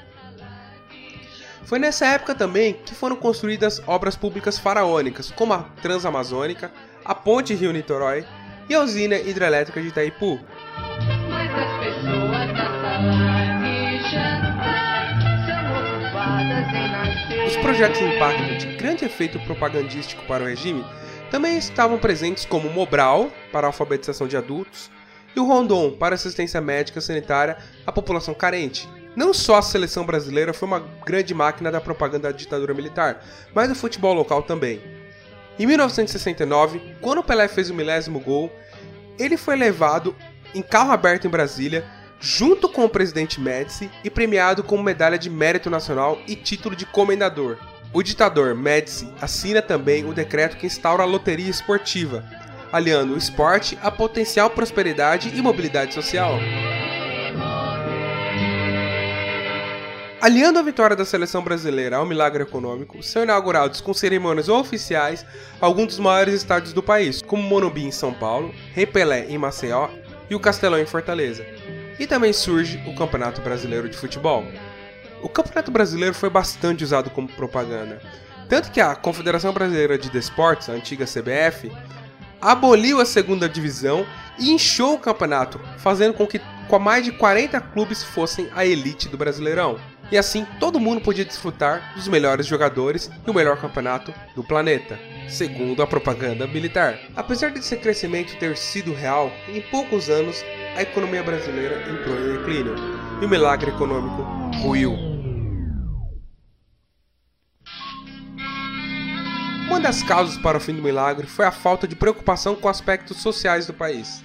Foi 1.64 1.78
nessa 1.78 2.08
época 2.08 2.34
também 2.34 2.74
que 2.74 2.96
foram 2.96 3.16
construídas 3.16 3.84
obras 3.86 4.16
públicas 4.16 4.58
faraônicas, 4.58 5.30
como 5.30 5.54
a 5.54 5.60
Transamazônica, 5.80 6.72
a 7.06 7.14
Ponte 7.14 7.54
Rio-Niterói 7.54 8.26
e 8.68 8.74
a 8.74 8.82
usina 8.82 9.16
hidrelétrica 9.16 9.80
de 9.80 9.90
Itaipu. 9.90 10.40
Os 17.48 17.58
projetos 17.58 18.00
de 18.00 18.06
impacto 18.06 18.58
de 18.58 18.76
grande 18.78 19.06
efeito 19.06 19.40
propagandístico 19.42 20.24
para 20.26 20.44
o 20.44 20.48
regime 20.48 20.86
também 21.30 21.58
estavam 21.58 21.98
presentes 21.98 22.46
como 22.46 22.68
o 22.68 22.74
Mobral, 22.74 23.32
para 23.52 23.68
a 23.68 23.70
alfabetização 23.70 24.28
de 24.28 24.36
adultos, 24.36 24.92
e 25.36 25.40
o 25.40 25.46
Rondon, 25.46 25.92
para 25.92 26.16
assistência 26.16 26.60
médica 26.60 27.00
sanitária 27.00 27.58
à 27.86 27.92
população 27.92 28.34
carente. 28.34 28.88
Não 29.16 29.34
só 29.34 29.58
a 29.58 29.62
seleção 29.62 30.06
brasileira 30.06 30.54
foi 30.54 30.68
uma 30.68 30.80
grande 31.06 31.34
máquina 31.34 31.72
da 31.72 31.82
propaganda 31.82 32.32
da 32.32 32.38
ditadura 32.38 32.74
militar, 32.74 33.24
mas 33.54 33.72
o 33.72 33.76
futebol 33.76 34.14
local 34.14 34.44
também. 34.44 34.82
Em 35.60 35.66
1969, 35.66 36.96
quando 37.02 37.20
o 37.20 37.24
Pelé 37.24 37.48
fez 37.48 37.70
o 37.70 37.74
milésimo 37.74 38.20
gol, 38.20 38.52
ele 39.20 39.38
foi 39.38 39.56
levado 39.56 40.16
em 40.56 40.62
carro 40.62 40.92
aberto 40.92 41.28
em 41.28 41.30
Brasília, 41.30 41.86
junto 42.22 42.70
com 42.70 42.86
o 42.86 42.90
presidente 42.90 43.42
Médici 43.42 43.90
e 44.04 44.10
premiado 44.10 44.64
com 44.64 44.82
medalha 44.82 45.18
de 45.18 45.30
mérito 45.30 45.70
nacional 45.70 46.20
e 46.28 46.36
título 46.36 46.76
de 46.76 46.86
comendador. 46.86 47.58
O 47.92 48.04
ditador 48.04 48.56
Médici 48.56 49.12
assina 49.20 49.62
também 49.62 50.06
o 50.06 50.14
decreto 50.14 50.56
que 50.56 50.68
instaura 50.68 51.04
a 51.04 51.06
loteria 51.06 51.50
esportiva, 51.50 52.24
aliando 52.72 53.16
o 53.16 53.18
esporte 53.18 53.78
à 53.82 53.92
potencial 53.92 54.50
prosperidade 54.52 55.34
e 55.36 55.42
mobilidade 55.42 55.94
social. 55.94 56.38
Aliando 60.22 60.60
a 60.60 60.62
vitória 60.62 60.96
da 60.96 61.04
seleção 61.04 61.44
brasileira 61.44 61.98
ao 61.98 62.06
milagre 62.06 62.44
econômico, 62.44 63.02
são 63.02 63.24
inaugurados 63.24 63.82
com 63.82 63.92
cerimônias 63.92 64.50
oficiais 64.50 65.26
alguns 65.60 65.88
dos 65.88 66.00
maiores 66.00 66.36
estádios 66.36 66.74
do 66.74 66.84
país, 66.84 67.24
como 67.24 67.42
o 67.42 67.50
Morumbi 67.50 67.84
em 67.84 67.92
São 67.92 68.14
Paulo, 68.14 68.54
Rei 68.72 68.86
Pelé 68.86 69.26
em 69.28 69.38
Maceió 69.40 69.90
e 70.30 70.36
o 70.36 70.40
Castelão 70.40 70.80
em 70.80 70.86
Fortaleza. 70.86 71.44
E 72.00 72.08
também 72.08 72.34
surge 72.34 72.82
o 72.88 72.96
Campeonato 72.96 73.42
Brasileiro 73.42 73.90
de 73.90 73.98
Futebol. 73.98 74.46
O 75.22 75.30
Campeonato 75.30 75.72
Brasileiro 75.72 76.16
foi 76.16 76.30
bastante 76.30 76.84
usado 76.84 77.10
como 77.10 77.28
propaganda, 77.28 78.02
tanto 78.50 78.72
que 78.72 78.82
a 78.82 78.96
Confederação 78.96 79.54
Brasileira 79.54 79.98
de 79.98 80.10
Desportos, 80.10 80.68
a 80.68 80.74
antiga 80.74 81.06
CBF, 81.06 81.72
aboliu 82.42 83.00
a 83.00 83.06
segunda 83.06 83.48
divisão 83.48 84.06
e 84.40 84.52
inchou 84.52 84.96
o 84.96 85.00
campeonato, 85.00 85.60
fazendo 85.78 86.16
com 86.16 86.26
que 86.26 86.42
com 86.68 86.80
mais 86.80 87.06
de 87.06 87.12
40 87.12 87.62
clubes 87.62 88.04
fossem 88.04 88.50
a 88.56 88.66
elite 88.66 89.08
do 89.08 89.18
Brasileirão. 89.18 89.80
E 90.12 90.18
assim 90.18 90.46
todo 90.60 90.80
mundo 90.80 91.00
podia 91.00 91.24
desfrutar 91.24 91.94
dos 91.96 92.08
melhores 92.10 92.46
jogadores 92.46 93.10
e 93.26 93.30
o 93.30 93.34
melhor 93.34 93.60
campeonato 93.62 94.14
do 94.36 94.44
planeta, 94.44 95.00
segundo 95.30 95.82
a 95.82 95.88
propaganda 95.88 96.46
militar. 96.46 97.00
Apesar 97.16 97.52
desse 97.52 97.78
crescimento 97.78 98.38
ter 98.38 98.58
sido 98.58 98.94
real, 98.94 99.32
em 99.48 99.62
poucos 99.62 100.10
anos 100.10 100.44
a 100.76 100.82
economia 100.82 101.24
brasileira 101.24 101.90
entrou 101.90 102.20
em 102.20 102.38
declínio 102.38 102.76
e 103.22 103.26
o 103.26 103.30
milagre 103.30 103.72
econômico 103.72 104.22
ruiu. 104.62 105.12
Uma 109.68 109.80
das 109.80 110.04
causas 110.04 110.38
para 110.38 110.58
o 110.58 110.62
fim 110.62 110.74
do 110.74 110.82
milagre 110.82 111.26
foi 111.26 111.46
a 111.46 111.52
falta 111.52 111.88
de 111.88 111.96
preocupação 111.96 112.54
com 112.54 112.68
aspectos 112.68 113.22
sociais 113.22 113.66
do 113.66 113.74
país. 113.74 114.22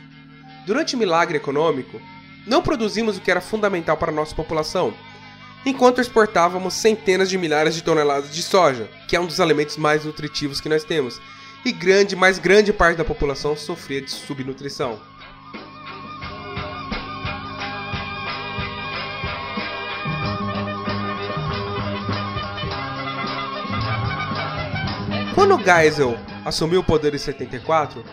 Durante 0.67 0.97
o 0.97 0.99
milagre 0.99 1.37
econômico, 1.37 2.01
não 2.45 2.61
produzimos 2.61 3.17
o 3.17 3.21
que 3.21 3.31
era 3.31 3.41
fundamental 3.41 3.97
para 3.97 4.11
a 4.11 4.15
nossa 4.15 4.35
população, 4.35 4.93
enquanto 5.67 6.01
exportávamos 6.01 6.75
centenas 6.75 7.29
de 7.29 7.37
milhares 7.37 7.75
de 7.75 7.83
toneladas 7.83 8.33
de 8.33 8.41
soja, 8.41 8.89
que 9.09 9.17
é 9.17 9.21
um 9.21 9.27
dos 9.27 9.41
alimentos 9.41 9.77
mais 9.77 10.05
nutritivos 10.05 10.61
que 10.61 10.69
nós 10.69 10.85
temos, 10.85 11.21
e 11.65 11.73
grande, 11.73 12.15
mais 12.15 12.39
grande 12.39 12.73
parte 12.73 12.99
da 12.99 13.05
população 13.05 13.57
sofria 13.57 14.01
de 14.01 14.13
subnutrição. 14.13 15.01
Quando 25.35 25.59
Geisel 25.63 26.17
assumiu 26.45 26.81
o 26.81 26.85
poder 26.85 27.13
em 27.13 27.19
74, 27.19 28.05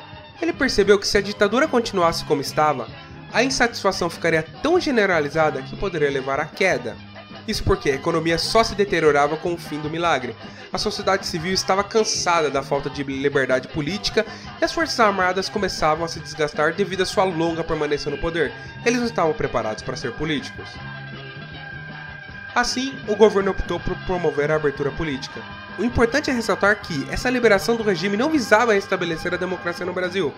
ele 0.41 0.51
percebeu 0.51 0.97
que 0.97 1.07
se 1.07 1.19
a 1.19 1.21
ditadura 1.21 1.67
continuasse 1.67 2.25
como 2.25 2.41
estava, 2.41 2.87
a 3.31 3.43
insatisfação 3.43 4.09
ficaria 4.09 4.41
tão 4.41 4.79
generalizada 4.79 5.61
que 5.61 5.75
poderia 5.75 6.09
levar 6.09 6.39
à 6.39 6.45
queda. 6.45 6.97
Isso 7.47 7.63
porque 7.63 7.89
a 7.91 7.95
economia 7.95 8.37
só 8.37 8.63
se 8.63 8.73
deteriorava 8.73 9.35
com 9.35 9.53
o 9.53 9.57
fim 9.57 9.79
do 9.79 9.89
milagre. 9.89 10.35
A 10.71 10.77
sociedade 10.77 11.25
civil 11.25 11.53
estava 11.53 11.83
cansada 11.83 12.49
da 12.49 12.63
falta 12.63 12.89
de 12.89 13.03
liberdade 13.03 13.67
política 13.67 14.25
e 14.61 14.63
as 14.63 14.71
forças 14.71 14.99
armadas 14.99 15.49
começavam 15.49 16.05
a 16.05 16.07
se 16.07 16.19
desgastar 16.19 16.73
devido 16.73 17.01
à 17.01 17.05
sua 17.05 17.25
longa 17.25 17.63
permanência 17.63 18.09
no 18.09 18.17
poder. 18.17 18.53
Eles 18.85 18.99
não 18.99 19.07
estavam 19.07 19.33
preparados 19.33 19.83
para 19.83 19.97
ser 19.97 20.13
políticos. 20.13 20.69
Assim, 22.55 22.93
o 23.07 23.15
governo 23.15 23.51
optou 23.51 23.79
por 23.79 23.97
promover 24.05 24.51
a 24.51 24.55
abertura 24.55 24.91
política. 24.91 25.41
O 25.77 25.83
importante 25.83 26.29
é 26.29 26.33
ressaltar 26.33 26.79
que 26.81 27.07
essa 27.09 27.29
liberação 27.29 27.75
do 27.75 27.81
regime 27.81 28.15
não 28.15 28.29
visava 28.29 28.73
restabelecer 28.73 29.33
a 29.33 29.37
democracia 29.37 29.85
no 29.85 29.93
Brasil, 29.93 30.31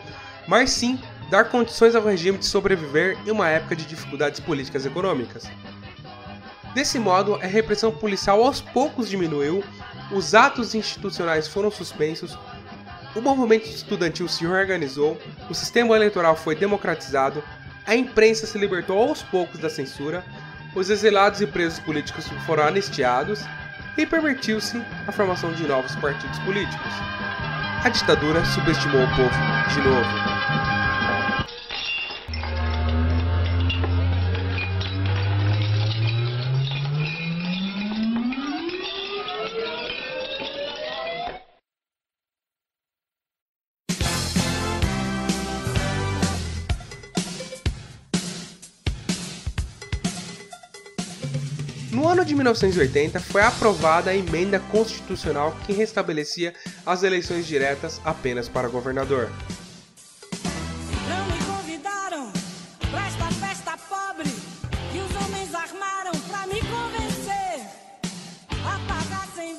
mas 0.47 0.71
sim 0.71 0.97
dar 1.29 1.49
condições 1.49 1.93
ao 1.93 2.03
regime 2.03 2.37
de 2.37 2.45
sobreviver 2.45 3.17
em 3.25 3.31
uma 3.31 3.49
época 3.49 3.75
de 3.75 3.83
dificuldades 3.83 4.39
políticas 4.39 4.85
e 4.85 4.87
econômicas. 4.87 5.43
Desse 6.75 6.99
modo, 6.99 7.35
a 7.35 7.47
repressão 7.47 7.89
policial 7.89 8.43
aos 8.43 8.59
poucos 8.59 9.07
diminuiu, 9.09 9.63
os 10.11 10.35
atos 10.35 10.75
institucionais 10.75 11.47
foram 11.47 11.71
suspensos, 11.71 12.37
o 13.15 13.21
movimento 13.21 13.65
estudantil 13.65 14.27
se 14.27 14.45
reorganizou, 14.45 15.17
o 15.49 15.53
sistema 15.53 15.95
eleitoral 15.95 16.35
foi 16.35 16.53
democratizado, 16.53 17.41
a 17.87 17.95
imprensa 17.95 18.45
se 18.45 18.57
libertou 18.57 18.99
aos 18.99 19.23
poucos 19.23 19.57
da 19.57 19.69
censura, 19.69 20.21
os 20.75 20.89
exilados 20.89 21.39
e 21.39 21.47
presos 21.47 21.79
políticos 21.79 22.27
foram 22.45 22.67
anistiados 22.67 23.39
e 23.97 24.05
permitiu-se 24.05 24.83
a 25.07 25.13
formação 25.13 25.53
de 25.53 25.65
novos 25.65 25.95
partidos 25.95 26.37
políticos. 26.39 26.91
A 27.85 27.87
ditadura 27.87 28.43
subestimou 28.43 29.01
o 29.01 29.15
povo 29.15 29.73
de 29.73 29.79
novo. 29.79 30.34
1980 52.45 53.19
foi 53.21 53.41
aprovada 53.41 54.11
a 54.11 54.15
emenda 54.15 54.59
constitucional 54.59 55.57
que 55.65 55.73
restabelecia 55.73 56.53
as 56.85 57.01
eleições 57.01 57.47
diretas 57.47 57.99
apenas 58.05 58.47
para 58.47 58.67
governador. 58.67 59.31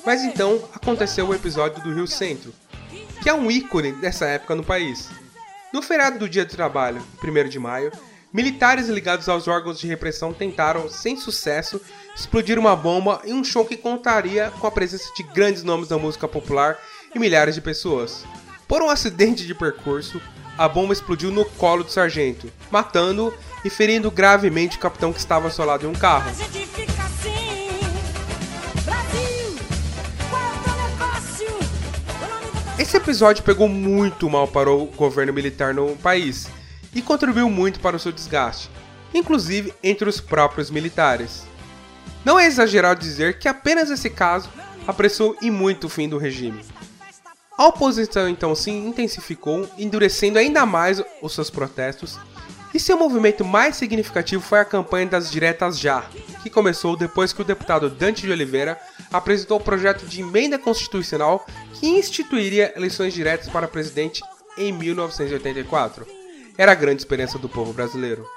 Mas 0.05 0.23
então 0.23 0.63
aconteceu 0.73 1.27
o 1.27 1.35
episódio 1.35 1.83
do 1.83 1.93
Rio 1.93 2.07
Centro, 2.07 2.53
que 3.21 3.27
é 3.27 3.33
um 3.33 3.51
ícone 3.51 3.91
dessa 3.91 4.25
época 4.25 4.55
no 4.55 4.63
país. 4.63 5.09
No 5.73 5.81
feriado 5.81 6.17
do 6.17 6.29
Dia 6.29 6.45
do 6.45 6.55
Trabalho, 6.55 7.05
1 7.21 7.49
de 7.49 7.59
maio, 7.59 7.91
militares 8.31 8.87
ligados 8.87 9.27
aos 9.27 9.49
órgãos 9.49 9.77
de 9.77 9.87
repressão 9.87 10.31
tentaram, 10.31 10.89
sem 10.89 11.17
sucesso, 11.17 11.81
explodir 12.17 12.57
uma 12.57 12.75
bomba 12.75 13.21
em 13.23 13.33
um 13.33 13.43
show 13.43 13.63
que 13.63 13.77
contaria 13.77 14.51
com 14.59 14.65
a 14.65 14.71
presença 14.71 15.13
de 15.15 15.21
grandes 15.21 15.63
nomes 15.63 15.87
da 15.87 15.99
música 15.99 16.27
popular 16.27 16.79
e 17.13 17.19
milhares 17.19 17.53
de 17.53 17.61
pessoas. 17.61 18.25
Por 18.67 18.81
um 18.81 18.89
acidente 18.89 19.45
de 19.45 19.53
percurso, 19.53 20.19
a 20.57 20.67
bomba 20.67 20.91
explodiu 20.91 21.31
no 21.31 21.45
colo 21.45 21.83
do 21.83 21.91
sargento, 21.91 22.51
matando 22.71 23.31
e 23.63 23.69
ferindo 23.69 24.09
gravemente 24.09 24.77
o 24.77 24.79
capitão 24.79 25.13
que 25.13 25.19
estava 25.19 25.51
solado 25.51 25.85
em 25.85 25.89
um 25.89 25.93
carro. 25.93 26.29
Assim. 26.29 26.43
Brasil, 28.83 29.57
é? 32.77 32.81
Esse 32.81 32.97
episódio 32.97 33.43
pegou 33.43 33.69
muito 33.69 34.27
mal 34.27 34.47
para 34.47 34.71
o 34.71 34.87
governo 34.87 35.31
militar 35.31 35.73
no 35.73 35.95
país 35.97 36.49
e 36.93 37.01
contribuiu 37.01 37.49
muito 37.49 37.79
para 37.79 37.95
o 37.95 37.99
seu 37.99 38.11
desgaste, 38.11 38.69
inclusive 39.13 39.73
entre 39.83 40.09
os 40.09 40.19
próprios 40.19 40.71
militares. 40.71 41.46
Não 42.27 42.37
é 42.37 42.45
exagerado 42.45 42.99
dizer 42.99 43.39
que 43.39 43.47
apenas 43.47 43.89
esse 43.89 44.09
caso 44.09 44.49
apressou 44.85 45.37
e 45.41 45.49
muito 45.49 45.85
o 45.85 45.89
fim 45.89 46.09
do 46.09 46.17
regime. 46.17 46.61
A 47.57 47.67
oposição 47.67 48.27
então 48.27 48.53
se 48.53 48.69
intensificou, 48.69 49.65
endurecendo 49.77 50.37
ainda 50.37 50.65
mais 50.65 51.01
os 51.21 51.33
seus 51.33 51.49
protestos, 51.49 52.19
e 52.73 52.81
seu 52.81 52.97
movimento 52.97 53.45
mais 53.45 53.77
significativo 53.77 54.43
foi 54.43 54.59
a 54.59 54.65
campanha 54.65 55.07
das 55.07 55.31
diretas 55.31 55.79
já, 55.79 56.01
que 56.43 56.49
começou 56.49 56.97
depois 56.97 57.31
que 57.31 57.41
o 57.41 57.45
deputado 57.45 57.89
Dante 57.89 58.23
de 58.23 58.31
Oliveira 58.33 58.77
apresentou 59.09 59.57
o 59.57 59.63
projeto 59.63 60.05
de 60.05 60.19
emenda 60.19 60.59
constitucional 60.59 61.45
que 61.75 61.87
instituiria 61.87 62.73
eleições 62.75 63.13
diretas 63.13 63.47
para 63.47 63.69
presidente 63.69 64.21
em 64.57 64.73
1984. 64.73 66.05
Era 66.57 66.73
a 66.73 66.75
grande 66.75 66.99
esperança 66.99 67.39
do 67.39 67.47
povo 67.47 67.71
brasileiro. 67.71 68.27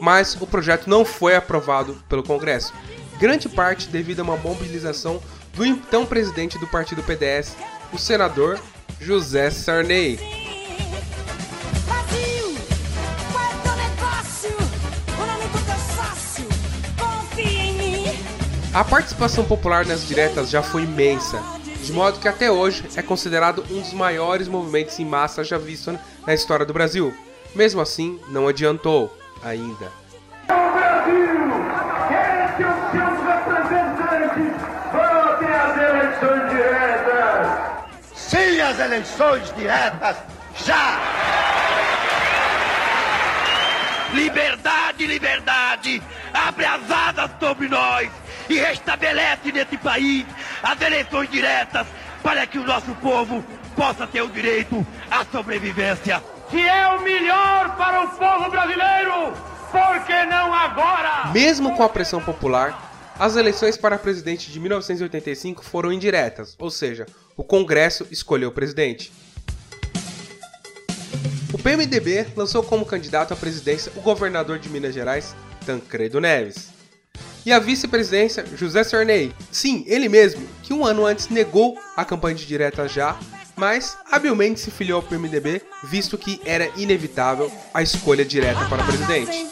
Mas 0.00 0.36
o 0.40 0.46
projeto 0.46 0.88
não 0.88 1.04
foi 1.04 1.34
aprovado 1.34 1.96
pelo 2.08 2.22
Congresso, 2.22 2.72
grande 3.18 3.48
parte 3.48 3.88
devido 3.88 4.20
a 4.20 4.22
uma 4.22 4.36
mobilização 4.36 5.22
do 5.54 5.64
então 5.64 6.06
presidente 6.06 6.58
do 6.58 6.66
partido 6.66 7.02
PDS, 7.02 7.56
o 7.92 7.98
senador 7.98 8.58
José 9.00 9.50
Sarney. 9.50 10.18
A 18.74 18.82
participação 18.82 19.44
popular 19.44 19.84
nas 19.84 20.06
diretas 20.06 20.48
já 20.48 20.62
foi 20.62 20.84
imensa, 20.84 21.42
de 21.84 21.92
modo 21.92 22.18
que 22.18 22.26
até 22.26 22.50
hoje 22.50 22.82
é 22.96 23.02
considerado 23.02 23.62
um 23.70 23.80
dos 23.80 23.92
maiores 23.92 24.48
movimentos 24.48 24.98
em 24.98 25.04
massa 25.04 25.44
já 25.44 25.58
visto 25.58 25.98
na 26.26 26.32
história 26.32 26.64
do 26.64 26.72
Brasil. 26.72 27.12
Mesmo 27.54 27.82
assim, 27.82 28.18
não 28.28 28.48
adiantou 28.48 29.14
ainda. 29.44 29.92
Esse 32.48 32.62
é 32.62 32.66
o 32.66 32.90
seu 32.90 33.10
representante. 33.24 34.44
Votem 34.92 35.52
as 35.54 35.76
eleições 35.78 36.50
diretas. 36.50 37.46
Sim, 38.14 38.60
as 38.60 38.78
eleições 38.78 39.54
diretas, 39.56 40.16
já! 40.64 40.98
Liberdade, 44.12 45.06
liberdade, 45.06 46.02
abre 46.34 46.66
as 46.66 46.90
asas 46.90 47.30
sobre 47.40 47.68
nós 47.68 48.10
e 48.48 48.58
restabelece 48.58 49.50
nesse 49.50 49.78
país 49.78 50.26
as 50.62 50.80
eleições 50.82 51.30
diretas 51.30 51.86
para 52.22 52.46
que 52.46 52.58
o 52.58 52.64
nosso 52.64 52.94
povo 52.96 53.42
possa 53.74 54.06
ter 54.06 54.20
o 54.20 54.28
direito 54.28 54.86
à 55.10 55.24
sobrevivência. 55.24 56.22
Se 56.52 56.60
é 56.60 56.86
o 56.88 57.00
melhor 57.00 57.74
para 57.78 58.04
o 58.04 58.08
povo 58.10 58.50
brasileiro, 58.50 59.32
por 59.70 60.04
que 60.04 60.24
não 60.26 60.52
agora? 60.52 61.32
Mesmo 61.32 61.74
com 61.74 61.82
a 61.82 61.88
pressão 61.88 62.20
popular, 62.20 62.92
as 63.18 63.36
eleições 63.36 63.78
para 63.78 63.96
presidente 63.96 64.52
de 64.52 64.60
1985 64.60 65.64
foram 65.64 65.90
indiretas, 65.90 66.54
ou 66.58 66.70
seja, 66.70 67.06
o 67.38 67.42
Congresso 67.42 68.06
escolheu 68.10 68.50
o 68.50 68.52
presidente. 68.52 69.10
O 71.54 71.58
PMDB 71.58 72.26
lançou 72.36 72.62
como 72.62 72.84
candidato 72.84 73.32
à 73.32 73.36
presidência 73.36 73.90
o 73.96 74.02
governador 74.02 74.58
de 74.58 74.68
Minas 74.68 74.92
Gerais, 74.92 75.34
Tancredo 75.64 76.20
Neves. 76.20 76.68
E 77.46 77.52
a 77.52 77.58
vice-presidência, 77.58 78.44
José 78.54 78.84
Sarney. 78.84 79.34
Sim, 79.50 79.84
ele 79.86 80.06
mesmo, 80.06 80.46
que 80.62 80.74
um 80.74 80.84
ano 80.84 81.06
antes 81.06 81.30
negou 81.30 81.78
a 81.96 82.04
campanha 82.04 82.36
de 82.36 82.44
direta 82.44 82.86
já, 82.86 83.18
mas 83.56 83.96
habilmente 84.10 84.60
se 84.60 84.70
filiou 84.70 85.00
ao 85.00 85.06
PMDB, 85.06 85.62
visto 85.84 86.16
que 86.18 86.40
era 86.44 86.70
inevitável 86.76 87.50
a 87.72 87.82
escolha 87.82 88.24
direta 88.24 88.64
para 88.66 88.84
presidente. 88.84 89.46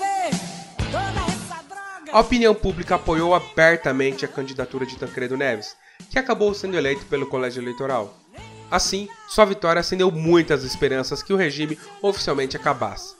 A 2.13 2.21
opinião 2.21 2.55
pública 2.55 2.97
apoiou 2.97 3.35
abertamente 3.35 4.25
a 4.25 4.29
candidatura 4.29 4.85
de 4.85 4.97
Tancredo 4.97 5.37
Neves, 5.37 5.77
que 6.11 6.19
acabou 6.19 6.53
sendo 6.53 6.77
eleito 6.77 7.07
pelo 7.07 7.27
colégio 7.27 7.63
eleitoral. 7.63 8.19
Assim, 8.71 9.09
sua 9.29 9.45
vitória 9.45 9.81
acendeu 9.81 10.11
muitas 10.11 10.65
esperanças 10.65 11.23
que 11.23 11.33
o 11.33 11.37
regime 11.37 11.79
oficialmente 12.03 12.57
acabasse. 12.57 13.15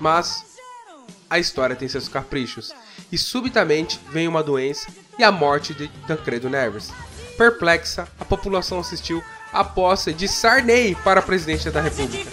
Mas 0.00 0.44
a 1.30 1.38
história 1.38 1.76
tem 1.76 1.88
seus 1.88 2.08
caprichos, 2.08 2.74
e 3.10 3.16
subitamente 3.16 3.98
vem 4.10 4.28
uma 4.28 4.42
doença 4.42 4.88
e 5.18 5.24
a 5.24 5.32
morte 5.32 5.72
de 5.72 5.88
Tancredo 6.06 6.50
Neves. 6.50 6.90
Perplexa, 7.38 8.06
a 8.20 8.24
população 8.24 8.80
assistiu 8.80 9.22
à 9.52 9.62
posse 9.62 10.12
de 10.12 10.26
Sarney 10.26 10.94
para 10.94 11.20
a 11.20 11.22
presidência 11.22 11.70
da 11.70 11.80
República. 11.80 12.30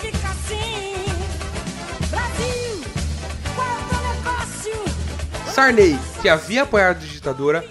Sarney, 5.53 5.99
que 6.21 6.29
havia 6.29 6.63
apoiado 6.63 6.97
a 6.97 7.07
ditadura, 7.07 7.65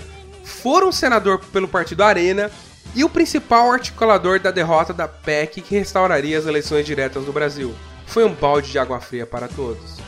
foi 0.45 0.85
um 0.85 0.93
senador 0.93 1.39
pelo 1.47 1.67
partido 1.67 2.03
Arena 2.03 2.51
e 2.95 3.05
o 3.05 3.09
principal 3.09 3.73
articulador 3.73 4.39
da 4.39 4.51
derrota 4.51 4.93
da 4.93 5.09
PEC 5.09 5.63
que 5.63 5.75
restauraria 5.77 6.39
as 6.39 6.47
eleições 6.47 6.85
diretas 6.85 7.25
no 7.25 7.33
Brasil. 7.33 7.75
Foi 8.07 8.25
um 8.25 8.35
balde 8.35 8.71
de 8.71 8.79
água 8.79 9.01
fria 9.01 9.27
para 9.27 9.49
todos. 9.49 9.99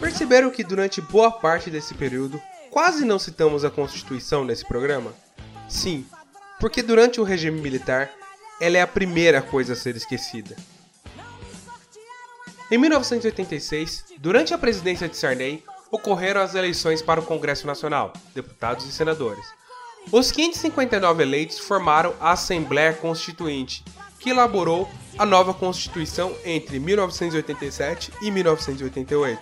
Perceberam 0.00 0.50
que 0.50 0.64
durante 0.64 1.00
boa 1.00 1.30
parte 1.30 1.70
desse 1.70 1.94
período 1.94 2.40
quase 2.70 3.04
não 3.04 3.18
citamos 3.18 3.64
a 3.64 3.70
Constituição 3.70 4.44
nesse 4.44 4.66
programa? 4.66 5.12
Sim, 5.70 6.04
porque 6.58 6.82
durante 6.82 7.20
o 7.20 7.24
regime 7.24 7.60
militar 7.60 8.10
ela 8.60 8.76
é 8.76 8.82
a 8.82 8.86
primeira 8.86 9.40
coisa 9.40 9.72
a 9.72 9.76
ser 9.76 9.96
esquecida. 9.96 10.56
Em 12.70 12.76
1986, 12.76 14.04
durante 14.18 14.52
a 14.52 14.58
presidência 14.58 15.08
de 15.08 15.16
Sarney, 15.16 15.64
ocorreram 15.90 16.40
as 16.40 16.54
eleições 16.54 17.00
para 17.00 17.20
o 17.20 17.24
Congresso 17.24 17.66
Nacional, 17.66 18.12
deputados 18.34 18.86
e 18.86 18.92
senadores. 18.92 19.44
Os 20.12 20.30
559 20.32 21.22
eleitos 21.22 21.58
formaram 21.58 22.14
a 22.20 22.32
Assembleia 22.32 22.92
Constituinte, 22.92 23.84
que 24.18 24.30
elaborou 24.30 24.88
a 25.18 25.24
nova 25.24 25.54
Constituição 25.54 26.34
entre 26.44 26.78
1987 26.78 28.12
e 28.22 28.30
1988. 28.30 29.40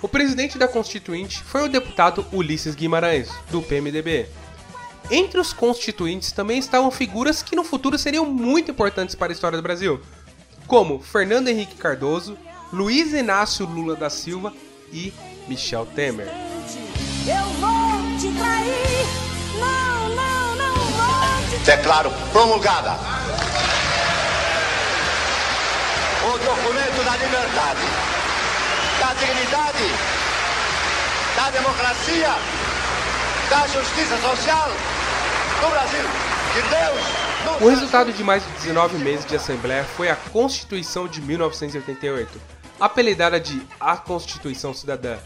O 0.00 0.08
presidente 0.08 0.58
da 0.58 0.68
Constituinte 0.68 1.42
foi 1.42 1.62
o 1.64 1.68
deputado 1.68 2.24
Ulisses 2.32 2.74
Guimarães, 2.74 3.30
do 3.50 3.60
PMDB. 3.62 4.28
Entre 5.10 5.40
os 5.40 5.54
constituintes 5.54 6.32
também 6.32 6.58
estavam 6.58 6.90
figuras 6.90 7.42
que 7.42 7.56
no 7.56 7.64
futuro 7.64 7.96
seriam 7.96 8.26
muito 8.26 8.70
importantes 8.70 9.14
para 9.14 9.32
a 9.32 9.34
história 9.34 9.56
do 9.56 9.62
Brasil, 9.62 10.00
como 10.66 11.00
Fernando 11.00 11.48
Henrique 11.48 11.76
Cardoso, 11.76 12.36
Luiz 12.70 13.14
Inácio 13.14 13.64
Lula 13.64 13.96
da 13.96 14.10
Silva 14.10 14.52
e 14.92 15.12
Michel 15.46 15.86
Temer. 15.86 16.28
Eu 17.26 17.44
vou 17.54 18.18
te 18.18 18.30
trair. 18.36 19.06
Não, 19.58 20.08
não, 20.14 20.56
não 20.56 20.74
vou 20.74 21.58
te 21.58 21.64
Declaro 21.64 22.10
promulgada 22.30 23.18
o 26.26 26.38
documento 26.38 27.04
da 27.04 27.16
liberdade, 27.16 27.80
da 29.00 29.14
dignidade, 29.14 29.84
da 31.34 31.50
democracia, 31.50 32.30
da 33.48 33.66
justiça 33.68 34.18
social 34.18 34.97
do 35.60 35.70
Brasil. 35.70 36.02
Deus 36.70 37.60
O 37.60 37.68
resultado 37.68 38.12
de 38.12 38.22
mais 38.22 38.44
de 38.44 38.52
19 38.52 38.98
meses 38.98 39.24
de 39.26 39.36
Assembleia 39.36 39.84
foi 39.84 40.08
a 40.08 40.16
Constituição 40.16 41.08
de 41.08 41.20
1988, 41.20 42.40
apelidada 42.78 43.40
de 43.40 43.60
A 43.78 43.96
Constituição 43.96 44.72
Cidadã. 44.72 45.18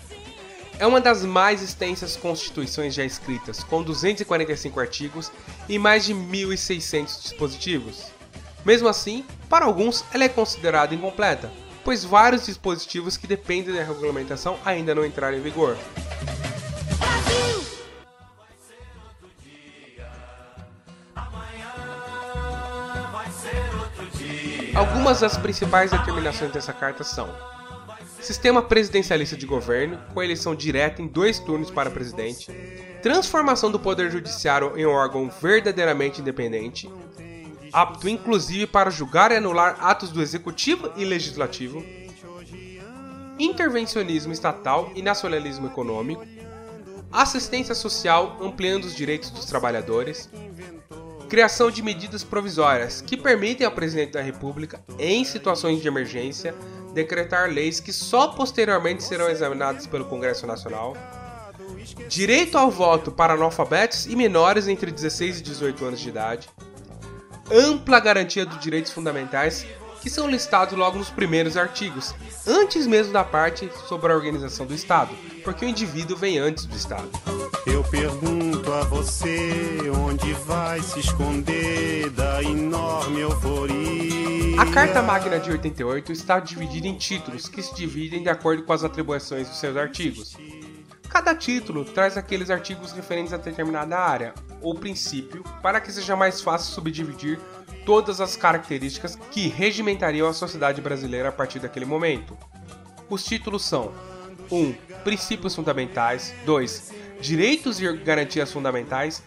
É 0.78 0.86
uma 0.86 1.00
das 1.00 1.24
mais 1.24 1.62
extensas 1.62 2.16
constituições 2.16 2.94
já 2.94 3.04
escritas, 3.04 3.62
com 3.62 3.82
245 3.82 4.80
artigos 4.80 5.30
e 5.68 5.78
mais 5.78 6.04
de 6.04 6.14
1.600 6.14 7.22
dispositivos. 7.22 8.06
Mesmo 8.64 8.88
assim, 8.88 9.24
para 9.48 9.66
alguns 9.66 10.04
ela 10.12 10.24
é 10.24 10.28
considerada 10.28 10.94
incompleta, 10.94 11.50
pois 11.84 12.04
vários 12.04 12.46
dispositivos 12.46 13.16
que 13.16 13.26
dependem 13.26 13.74
da 13.74 13.82
regulamentação 13.82 14.58
ainda 14.64 14.94
não 14.94 15.04
entraram 15.04 15.36
em 15.36 15.42
vigor. 15.42 15.76
Algumas 25.02 25.18
das 25.18 25.36
principais 25.36 25.90
determinações 25.90 26.52
dessa 26.52 26.72
carta 26.72 27.02
são: 27.02 27.28
sistema 28.20 28.62
presidencialista 28.62 29.36
de 29.36 29.44
governo, 29.44 29.98
com 30.14 30.22
eleição 30.22 30.54
direta 30.54 31.02
em 31.02 31.08
dois 31.08 31.40
turnos 31.40 31.72
para 31.72 31.90
presidente, 31.90 32.52
transformação 33.02 33.68
do 33.68 33.80
poder 33.80 34.12
judiciário 34.12 34.78
em 34.78 34.86
um 34.86 34.90
órgão 34.90 35.28
verdadeiramente 35.28 36.20
independente, 36.20 36.88
apto 37.72 38.08
inclusive 38.08 38.64
para 38.68 38.90
julgar 38.90 39.32
e 39.32 39.38
anular 39.38 39.76
atos 39.80 40.12
do 40.12 40.22
executivo 40.22 40.92
e 40.96 41.04
legislativo, 41.04 41.84
intervencionismo 43.40 44.32
estatal 44.32 44.92
e 44.94 45.02
nacionalismo 45.02 45.66
econômico, 45.66 46.24
assistência 47.10 47.74
social 47.74 48.38
ampliando 48.40 48.84
os 48.84 48.94
direitos 48.94 49.30
dos 49.30 49.46
trabalhadores, 49.46 50.30
criação 51.32 51.70
de 51.70 51.82
medidas 51.82 52.22
provisórias 52.22 53.00
que 53.00 53.16
permitem 53.16 53.66
ao 53.66 53.72
presidente 53.72 54.12
da 54.12 54.20
República, 54.20 54.84
em 54.98 55.24
situações 55.24 55.80
de 55.80 55.88
emergência, 55.88 56.54
decretar 56.92 57.48
leis 57.48 57.80
que 57.80 57.90
só 57.90 58.28
posteriormente 58.28 59.02
serão 59.02 59.30
examinadas 59.30 59.86
pelo 59.86 60.04
Congresso 60.04 60.46
Nacional, 60.46 60.94
direito 62.06 62.58
ao 62.58 62.70
voto 62.70 63.10
para 63.10 63.32
analfabetos 63.32 64.04
e 64.04 64.14
menores 64.14 64.68
entre 64.68 64.90
16 64.90 65.38
e 65.38 65.42
18 65.42 65.84
anos 65.86 66.00
de 66.00 66.10
idade, 66.10 66.50
ampla 67.50 67.98
garantia 67.98 68.44
dos 68.44 68.60
direitos 68.60 68.92
fundamentais 68.92 69.64
que 70.02 70.10
são 70.10 70.28
listados 70.28 70.76
logo 70.76 70.98
nos 70.98 71.10
primeiros 71.10 71.56
artigos, 71.56 72.12
antes 72.44 72.88
mesmo 72.88 73.12
da 73.12 73.22
parte 73.22 73.70
sobre 73.88 74.12
a 74.12 74.16
organização 74.16 74.66
do 74.66 74.74
Estado, 74.74 75.14
porque 75.44 75.64
o 75.64 75.68
indivíduo 75.68 76.16
vem 76.16 76.38
antes 76.38 76.66
do 76.66 76.76
Estado. 76.76 77.08
Eu 77.64 77.84
pergunto 77.84 78.72
a 78.72 78.82
você 78.82 79.78
onde 79.96 80.32
vai 80.32 80.82
se 80.82 80.98
esconder 80.98 82.10
da 82.10 82.42
enorme 82.42 83.20
euforia. 83.20 84.60
A 84.60 84.66
Carta 84.66 85.00
Magna 85.00 85.38
de 85.38 85.52
88 85.52 86.10
está 86.10 86.40
dividida 86.40 86.88
em 86.88 86.96
títulos 86.96 87.48
que 87.48 87.62
se 87.62 87.72
dividem 87.72 88.24
de 88.24 88.28
acordo 88.28 88.64
com 88.64 88.72
as 88.72 88.82
atribuições 88.82 89.48
dos 89.48 89.58
seus 89.58 89.76
artigos. 89.76 90.36
Cada 91.08 91.34
título 91.34 91.84
traz 91.84 92.16
aqueles 92.16 92.50
artigos 92.50 92.90
referentes 92.90 93.32
a 93.32 93.36
determinada 93.36 93.96
área 93.96 94.34
ou 94.60 94.74
princípio 94.74 95.44
para 95.62 95.80
que 95.80 95.92
seja 95.92 96.16
mais 96.16 96.40
fácil 96.40 96.74
subdividir 96.74 97.38
todas 97.84 98.20
as 98.20 98.36
características 98.36 99.16
que 99.30 99.48
regimentariam 99.48 100.28
a 100.28 100.32
sociedade 100.32 100.80
brasileira 100.80 101.28
a 101.28 101.32
partir 101.32 101.58
daquele 101.58 101.84
momento. 101.84 102.36
Os 103.08 103.24
títulos 103.24 103.64
são 103.64 103.92
1. 104.50 104.56
Um, 104.56 104.74
princípios 105.04 105.54
fundamentais 105.54 106.34
2. 106.44 106.92
Direitos 107.20 107.80
e 107.80 107.96
garantias 107.98 108.52
fundamentais 108.52 109.22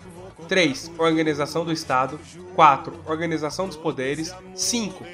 3. 0.47 0.91
Organização 0.97 1.65
do 1.65 1.71
Estado 1.71 2.19
4. 2.55 3.01
Organização 3.05 3.67
dos 3.67 3.77
poderes 3.77 4.33
5. 4.55 5.05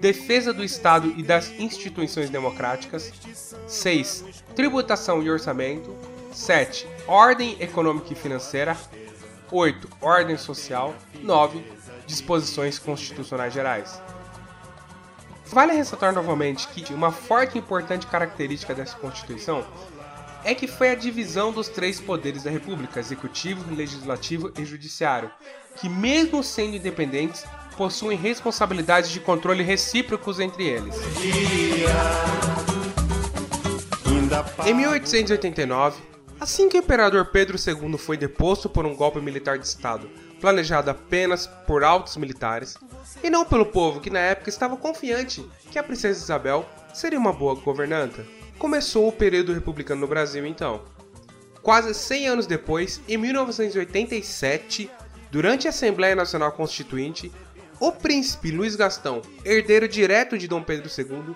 Defesa 0.00 0.52
do 0.52 0.64
Estado 0.64 1.12
e 1.16 1.22
das 1.22 1.50
instituições 1.58 2.30
democráticas 2.30 3.12
6. 3.66 4.24
Tributação 4.54 5.22
e 5.22 5.30
orçamento 5.30 5.94
7. 6.32 6.86
Ordem 7.06 7.56
econômica 7.60 8.12
e 8.12 8.16
financeira 8.16 8.76
8. 9.50 9.88
Ordem 10.00 10.36
social 10.36 10.94
9 11.22 11.62
disposições 12.10 12.78
constitucionais 12.78 13.54
gerais. 13.54 14.00
Vale 15.46 15.72
ressaltar 15.72 16.12
novamente 16.12 16.68
que 16.68 16.92
uma 16.92 17.10
forte 17.10 17.56
e 17.56 17.58
importante 17.58 18.06
característica 18.06 18.74
dessa 18.74 18.96
Constituição 18.96 19.64
é 20.44 20.54
que 20.54 20.66
foi 20.66 20.90
a 20.90 20.94
divisão 20.94 21.52
dos 21.52 21.68
três 21.68 22.00
poderes 22.00 22.44
da 22.44 22.50
República, 22.50 23.00
executivo, 23.00 23.74
legislativo 23.74 24.52
e 24.58 24.64
judiciário, 24.64 25.30
que 25.76 25.88
mesmo 25.88 26.42
sendo 26.42 26.76
independentes, 26.76 27.44
possuem 27.76 28.16
responsabilidades 28.16 29.10
de 29.10 29.20
controle 29.20 29.62
recíprocos 29.62 30.38
entre 30.38 30.64
eles. 30.64 30.94
Em 34.66 34.74
1889, 34.74 36.00
assim 36.38 36.68
que 36.68 36.78
o 36.78 36.82
imperador 36.82 37.26
Pedro 37.26 37.56
II 37.58 37.98
foi 37.98 38.16
deposto 38.16 38.68
por 38.68 38.86
um 38.86 38.94
golpe 38.94 39.20
militar 39.20 39.58
de 39.58 39.66
Estado 39.66 40.08
planejado 40.40 40.90
apenas 40.90 41.46
por 41.46 41.84
altos 41.84 42.16
militares, 42.16 42.76
e 43.22 43.28
não 43.28 43.44
pelo 43.44 43.66
povo 43.66 44.00
que 44.00 44.10
na 44.10 44.20
época 44.20 44.48
estava 44.48 44.76
confiante 44.76 45.44
que 45.70 45.78
a 45.78 45.82
princesa 45.82 46.22
Isabel 46.22 46.66
seria 46.94 47.18
uma 47.18 47.32
boa 47.32 47.54
governanta. 47.54 48.24
Começou 48.58 49.08
o 49.08 49.12
período 49.12 49.52
republicano 49.52 50.00
no 50.00 50.06
Brasil 50.06 50.44
então. 50.46 50.82
Quase 51.62 51.94
100 51.94 52.28
anos 52.28 52.46
depois, 52.46 53.00
em 53.06 53.16
1987, 53.18 54.90
durante 55.30 55.66
a 55.66 55.70
Assembleia 55.70 56.16
Nacional 56.16 56.52
Constituinte, 56.52 57.30
o 57.78 57.92
príncipe 57.92 58.50
Luiz 58.50 58.76
Gastão, 58.76 59.22
herdeiro 59.44 59.88
direto 59.88 60.36
de 60.36 60.48
Dom 60.48 60.62
Pedro 60.62 60.90
II, 60.96 61.34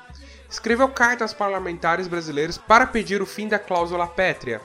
escreveu 0.51 0.89
cartas 0.89 1.33
parlamentares 1.33 2.07
brasileiros 2.07 2.59
para 2.59 2.87
pedir 2.87 3.23
o 3.23 3.27
fim 3.27 3.49
da 3.49 3.59
cláusula 3.59 4.07
pétrea, 4.07 4.61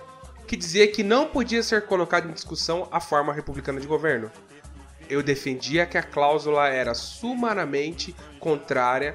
que 0.50 0.58
dizia 0.58 0.88
que 0.88 1.04
não 1.04 1.28
podia 1.28 1.62
ser 1.62 1.86
colocada 1.86 2.28
em 2.28 2.32
discussão 2.34 2.88
a 2.91 3.00
forma 3.00 3.32
republicana 3.32 3.80
de 3.80 3.86
governo. 3.86 4.32
Eu 5.08 5.22
defendia 5.22 5.86
que 5.86 5.95
a 5.95 6.02
cláusula 6.02 6.68
era 6.68 6.95
sumariamente 6.95 8.16
contrária 8.39 9.14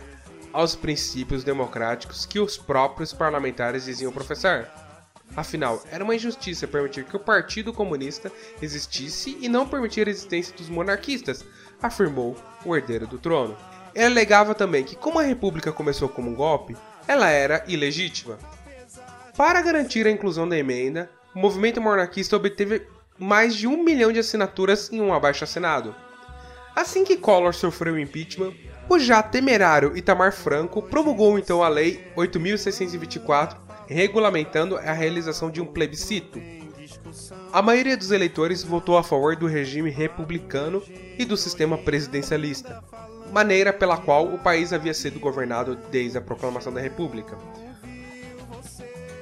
aos 0.52 0.76
princípios 0.76 1.42
democráticos 1.42 2.24
que 2.24 2.38
os 2.38 2.56
próprios 2.56 3.12
parlamentares 3.12 3.86
diziam 3.86 4.12
professar. 4.12 5.12
Afinal, 5.36 5.82
era 5.90 6.04
uma 6.04 6.14
injustiça 6.14 6.68
permitir 6.68 7.04
que 7.04 7.16
o 7.16 7.20
Partido 7.20 7.72
Comunista 7.72 8.30
existisse 8.62 9.36
e 9.40 9.48
não 9.48 9.66
permitir 9.66 10.06
a 10.06 10.12
existência 10.12 10.56
dos 10.56 10.68
monarquistas, 10.68 11.44
afirmou 11.82 12.36
o 12.64 12.76
herdeiro 12.76 13.08
do 13.08 13.18
trono. 13.18 13.56
Ele 13.92 14.04
alegava 14.04 14.54
também 14.54 14.84
que, 14.84 14.94
como 14.94 15.18
a 15.18 15.24
República 15.24 15.72
começou 15.72 16.08
como 16.08 16.30
um 16.30 16.34
golpe, 16.36 16.76
ela 17.08 17.28
era 17.28 17.64
ilegítima. 17.66 18.38
Para 19.36 19.60
garantir 19.62 20.06
a 20.06 20.12
inclusão 20.12 20.48
da 20.48 20.56
emenda, 20.56 21.10
o 21.34 21.38
movimento 21.38 21.80
monarquista 21.80 22.36
obteve 22.36 22.86
mais 23.18 23.54
de 23.54 23.66
um 23.66 23.82
milhão 23.82 24.12
de 24.12 24.18
assinaturas 24.18 24.92
em 24.92 25.00
um 25.00 25.12
abaixo-assinado. 25.12 25.94
Assim 26.74 27.04
que 27.04 27.16
Collor 27.16 27.54
sofreu 27.54 27.94
o 27.94 27.98
impeachment, 27.98 28.52
o 28.88 28.98
já 28.98 29.22
temerário 29.22 29.96
Itamar 29.96 30.32
Franco 30.32 30.82
promulgou 30.82 31.38
então 31.38 31.62
a 31.62 31.68
Lei 31.68 32.04
8.624, 32.16 33.56
regulamentando 33.86 34.76
a 34.76 34.92
realização 34.92 35.50
de 35.50 35.60
um 35.60 35.66
plebiscito. 35.66 36.40
A 37.52 37.62
maioria 37.62 37.96
dos 37.96 38.10
eleitores 38.10 38.62
votou 38.62 38.98
a 38.98 39.04
favor 39.04 39.36
do 39.36 39.46
regime 39.46 39.90
republicano 39.90 40.82
e 41.18 41.24
do 41.24 41.36
sistema 41.36 41.78
presidencialista, 41.78 42.82
maneira 43.32 43.72
pela 43.72 43.96
qual 43.96 44.26
o 44.26 44.38
país 44.38 44.72
havia 44.72 44.92
sido 44.92 45.20
governado 45.20 45.78
desde 45.90 46.18
a 46.18 46.20
proclamação 46.20 46.72
da 46.72 46.80
República. 46.80 47.38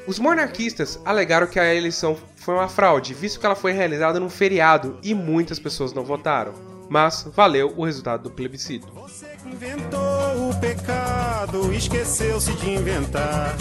Os 0.04 0.18
monarquistas 0.18 1.00
alegaram 1.04 1.46
que 1.46 1.60
a 1.60 1.74
eleição 1.74 2.16
foi 2.36 2.54
uma 2.54 2.68
fraude, 2.68 3.14
visto 3.14 3.38
que 3.38 3.46
ela 3.46 3.54
foi 3.54 3.70
realizada 3.70 4.18
num 4.18 4.28
feriado 4.28 4.98
e 5.02 5.14
muitas 5.14 5.60
pessoas 5.60 5.92
não 5.92 6.04
votaram. 6.04 6.52
Mas 6.88 7.28
valeu 7.34 7.72
o 7.76 7.84
resultado 7.84 8.24
do 8.24 8.30
plebiscito. 8.30 8.92
Você 8.94 9.36
inventou 9.46 10.50
o 10.50 10.60
pecado, 10.60 11.72
esqueceu-se 11.72 12.52
de 12.54 12.70
inventar 12.70 13.56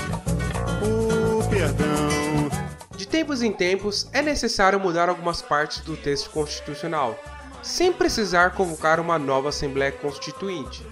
o 0.81 1.47
perdão. 1.47 2.49
De 2.97 3.07
tempos 3.07 3.43
em 3.43 3.51
tempos, 3.51 4.09
é 4.11 4.21
necessário 4.21 4.79
mudar 4.79 5.09
algumas 5.09 5.41
partes 5.41 5.81
do 5.81 5.95
texto 5.95 6.31
constitucional, 6.31 7.17
sem 7.61 7.93
precisar 7.93 8.55
convocar 8.55 8.99
uma 8.99 9.19
nova 9.19 9.49
Assembleia 9.49 9.91
Constituinte. 9.91 10.85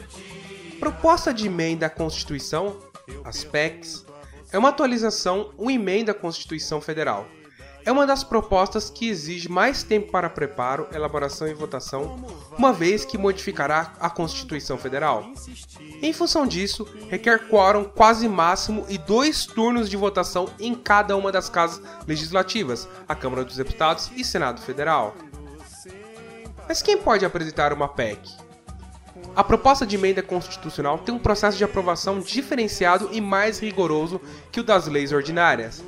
Proposta 0.80 1.34
de 1.34 1.48
emenda 1.48 1.88
à 1.88 1.90
Constituição, 1.90 2.78
as 3.24 3.44
PECs, 3.44 4.06
é 4.52 4.58
uma 4.58 4.70
atualização, 4.70 5.52
uma 5.58 5.72
emenda 5.72 6.12
à 6.12 6.16
Constituição 6.16 6.82
Federal. 6.82 7.28
É 7.86 7.92
uma 7.92 8.06
das 8.06 8.24
propostas 8.24 8.90
que 8.90 9.08
exige 9.08 9.50
mais 9.50 9.84
tempo 9.84 10.12
para 10.12 10.30
preparo, 10.30 10.88
elaboração 10.94 11.48
e 11.48 11.54
votação, 11.54 12.24
uma 12.58 12.74
vez 12.74 13.06
que 13.06 13.18
modificará 13.18 13.94
a 14.00 14.10
Constituição 14.10 14.78
Federal. 14.78 15.26
Em 16.02 16.12
função 16.12 16.46
disso, 16.46 16.88
requer 17.10 17.48
quórum 17.48 17.86
quase 17.86 18.28
máximo 18.28 18.86
e 18.90 18.98
dois 18.98 19.46
turnos 19.46 19.90
de 19.90 19.96
votação 19.96 20.50
em 20.60 20.76
cada 20.76 21.16
uma 21.16 21.32
das 21.32 21.50
casas 21.50 21.82
legislativas, 22.06 22.88
a 23.08 23.16
Câmara 23.16 23.46
dos 23.46 23.56
Deputados 23.56 24.12
e 24.16 24.24
Senado 24.24 24.62
Federal. 24.62 25.16
Mas 26.68 26.82
quem 26.82 26.98
pode 26.98 27.26
apresentar 27.26 27.74
uma 27.74 27.88
PEC? 27.88 28.49
A 29.36 29.44
proposta 29.44 29.86
de 29.86 29.96
emenda 29.96 30.22
constitucional 30.22 30.98
tem 30.98 31.14
um 31.14 31.20
processo 31.20 31.58
de 31.58 31.64
aprovação 31.64 32.20
diferenciado 32.20 33.10
e 33.12 33.22
mais 33.22 33.60
rigoroso 33.60 34.20
que 34.52 34.60
o 34.60 34.64
das 34.64 34.88
leis 34.88 35.12
ordinárias, 35.12 35.84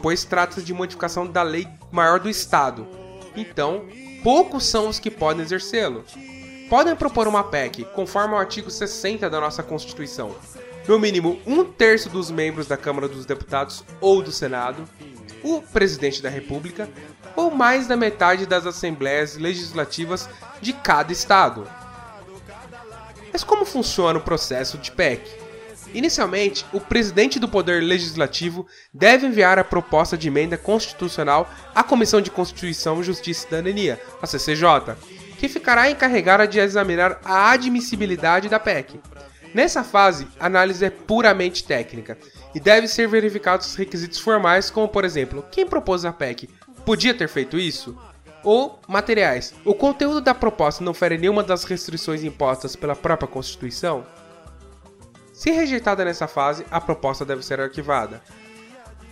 pois 0.00 0.24
trata-se 0.24 0.62
de 0.62 0.72
modificação 0.72 1.26
da 1.26 1.42
lei 1.42 1.66
maior 1.90 2.20
do 2.20 2.28
Estado. 2.28 2.86
Então, 3.34 3.84
poucos 4.22 4.66
são 4.66 4.88
os 4.88 4.98
que 4.98 5.10
podem 5.10 5.42
exercê-lo. 5.42 6.04
Podem 6.68 6.94
propor 6.96 7.26
uma 7.26 7.44
PEC, 7.44 7.84
conforme 7.94 8.34
o 8.34 8.38
artigo 8.38 8.70
60 8.70 9.28
da 9.28 9.40
nossa 9.40 9.62
Constituição. 9.62 10.34
No 10.86 10.98
mínimo 10.98 11.40
um 11.46 11.64
terço 11.64 12.08
dos 12.08 12.30
membros 12.30 12.66
da 12.66 12.76
Câmara 12.76 13.08
dos 13.08 13.26
Deputados 13.26 13.84
ou 14.00 14.22
do 14.22 14.32
Senado, 14.32 14.88
o 15.42 15.60
presidente 15.60 16.22
da 16.22 16.28
República, 16.28 16.88
ou 17.36 17.50
mais 17.50 17.86
da 17.86 17.96
metade 17.96 18.46
das 18.46 18.66
assembleias 18.66 19.36
legislativas 19.36 20.28
de 20.60 20.72
cada 20.72 21.12
estado. 21.12 21.66
Mas 23.32 23.42
como 23.42 23.64
funciona 23.64 24.18
o 24.18 24.22
processo 24.22 24.76
de 24.78 24.92
PEC? 24.92 25.22
Inicialmente, 25.94 26.64
o 26.72 26.80
presidente 26.80 27.38
do 27.38 27.48
Poder 27.48 27.82
Legislativo 27.82 28.66
deve 28.92 29.26
enviar 29.26 29.58
a 29.58 29.64
proposta 29.64 30.16
de 30.16 30.28
emenda 30.28 30.56
constitucional 30.56 31.50
à 31.74 31.82
Comissão 31.82 32.20
de 32.20 32.30
Constituição, 32.30 33.02
Justiça 33.02 33.40
e 33.40 33.42
Cidadania, 33.44 34.00
a 34.20 34.26
CCJ, 34.26 34.96
que 35.38 35.48
ficará 35.48 35.90
encarregada 35.90 36.46
de 36.46 36.58
examinar 36.58 37.20
a 37.24 37.50
admissibilidade 37.50 38.48
da 38.48 38.58
PEC. 38.58 39.00
Nessa 39.54 39.84
fase, 39.84 40.26
a 40.40 40.46
análise 40.46 40.82
é 40.84 40.88
puramente 40.88 41.64
técnica 41.64 42.16
e 42.54 42.60
deve 42.60 42.88
ser 42.88 43.06
verificados 43.06 43.66
os 43.66 43.74
requisitos 43.74 44.18
formais, 44.18 44.70
como 44.70 44.88
por 44.88 45.04
exemplo, 45.04 45.44
quem 45.50 45.66
propôs 45.66 46.04
a 46.04 46.12
PEC 46.12 46.48
podia 46.86 47.12
ter 47.12 47.28
feito 47.28 47.58
isso? 47.58 47.96
Ou 48.44 48.78
materiais. 48.88 49.54
O 49.64 49.74
conteúdo 49.74 50.20
da 50.20 50.34
proposta 50.34 50.82
não 50.82 50.94
fere 50.94 51.18
nenhuma 51.18 51.42
das 51.42 51.64
restrições 51.64 52.22
impostas 52.22 52.76
pela 52.76 52.96
própria 52.96 53.28
Constituição? 53.28 54.04
Se 55.32 55.50
rejeitada 55.50 56.04
nessa 56.04 56.28
fase, 56.28 56.64
a 56.70 56.80
proposta 56.80 57.24
deve 57.24 57.42
ser 57.42 57.60
arquivada. 57.60 58.22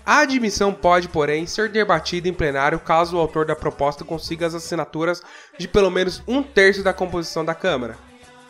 A 0.05 0.21
admissão 0.21 0.73
pode, 0.73 1.09
porém, 1.09 1.47
ser 1.47 1.69
debatida 1.69 2.29
em 2.29 2.33
plenário 2.33 2.81
caso 2.81 3.17
o 3.17 3.21
autor 3.21 3.45
da 3.45 3.55
proposta 3.55 4.05
consiga 4.05 4.47
as 4.47 4.55
assinaturas 4.55 5.23
de 5.59 5.69
pelo 5.69 5.91
menos 5.91 6.23
um 6.27 6.43
terço 6.43 6.83
da 6.83 6.93
composição 6.93 7.45
da 7.45 7.55
Câmara. 7.55 7.97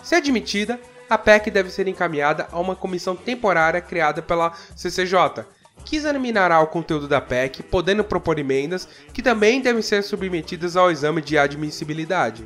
Se 0.03 0.15
admitida, 0.15 0.81
a 1.09 1.19
PEC 1.19 1.51
deve 1.51 1.71
ser 1.71 1.89
encaminhada 1.89 2.49
a 2.53 2.61
uma 2.61 2.77
comissão 2.77 3.17
temporária 3.17 3.81
criada 3.81 4.23
pela 4.23 4.53
CCJ, 4.77 5.45
que 5.85 5.97
examinará 5.97 6.61
o 6.61 6.67
conteúdo 6.67 7.09
da 7.09 7.21
PEC, 7.21 7.63
podendo 7.63 8.05
propor 8.05 8.39
emendas 8.39 8.89
que 9.13 9.23
também 9.23 9.61
devem 9.61 9.83
ser 9.83 10.03
submetidas 10.03 10.77
ao 10.77 10.91
exame 10.91 11.21
de 11.21 11.39
admissibilidade. 11.39 12.45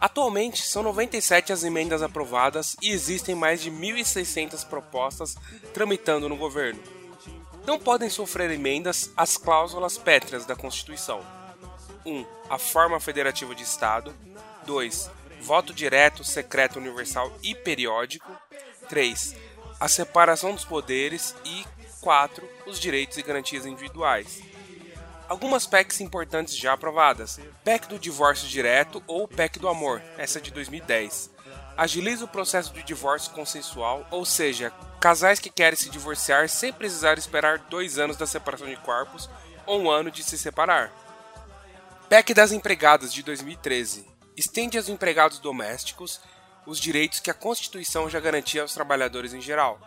Atualmente, 0.00 0.62
são 0.62 0.82
97 0.82 1.52
as 1.52 1.62
emendas 1.62 2.02
aprovadas 2.02 2.76
e 2.82 2.90
existem 2.90 3.34
mais 3.34 3.62
de 3.62 3.70
1.600 3.70 4.66
propostas 4.66 5.36
tramitando 5.72 6.28
no 6.28 6.36
governo. 6.36 6.80
Não 7.64 7.78
podem 7.78 8.10
sofrer 8.10 8.50
emendas 8.50 9.12
as 9.16 9.36
cláusulas 9.36 9.96
pétreas 9.96 10.44
da 10.44 10.56
Constituição: 10.56 11.20
1. 12.04 12.24
A 12.50 12.58
forma 12.58 12.98
federativa 12.98 13.54
de 13.54 13.62
Estado. 13.62 14.12
2 14.66 15.22
voto 15.42 15.74
direto, 15.74 16.22
secreto, 16.22 16.78
universal 16.78 17.30
e 17.42 17.54
periódico. 17.54 18.30
3. 18.88 19.36
A 19.78 19.88
separação 19.88 20.54
dos 20.54 20.64
poderes. 20.64 21.34
E 21.44 21.64
4. 22.02 22.46
Os 22.66 22.78
direitos 22.78 23.16
e 23.16 23.22
garantias 23.22 23.64
individuais. 23.64 24.42
Algumas 25.28 25.66
PECs 25.66 26.00
importantes 26.00 26.54
já 26.54 26.74
aprovadas: 26.74 27.40
PEC 27.64 27.86
do 27.86 27.98
divórcio 27.98 28.48
direto 28.48 29.02
ou 29.06 29.26
PEC 29.26 29.58
do 29.58 29.68
amor, 29.68 30.02
essa 30.18 30.38
é 30.38 30.42
de 30.42 30.50
2010. 30.50 31.30
Agiliza 31.76 32.24
o 32.24 32.28
processo 32.28 32.72
de 32.74 32.82
divórcio 32.82 33.32
consensual, 33.32 34.06
ou 34.10 34.26
seja, 34.26 34.70
casais 35.00 35.38
que 35.38 35.48
querem 35.48 35.76
se 35.76 35.88
divorciar 35.88 36.48
sem 36.48 36.72
precisar 36.72 37.16
esperar 37.16 37.60
dois 37.70 37.98
anos 37.98 38.16
da 38.16 38.26
separação 38.26 38.66
de 38.66 38.76
corpos 38.76 39.30
ou 39.64 39.80
um 39.80 39.90
ano 39.90 40.10
de 40.10 40.22
se 40.22 40.36
separar. 40.36 40.92
PEC 42.10 42.34
das 42.34 42.52
empregadas 42.52 43.12
de 43.14 43.22
2013 43.22 44.06
estende 44.36 44.76
aos 44.76 44.88
empregados 44.88 45.38
domésticos 45.38 46.20
os 46.66 46.78
direitos 46.78 47.20
que 47.20 47.30
a 47.30 47.34
Constituição 47.34 48.10
já 48.10 48.20
garantia 48.20 48.62
aos 48.62 48.74
trabalhadores 48.74 49.32
em 49.32 49.40
geral. 49.40 49.80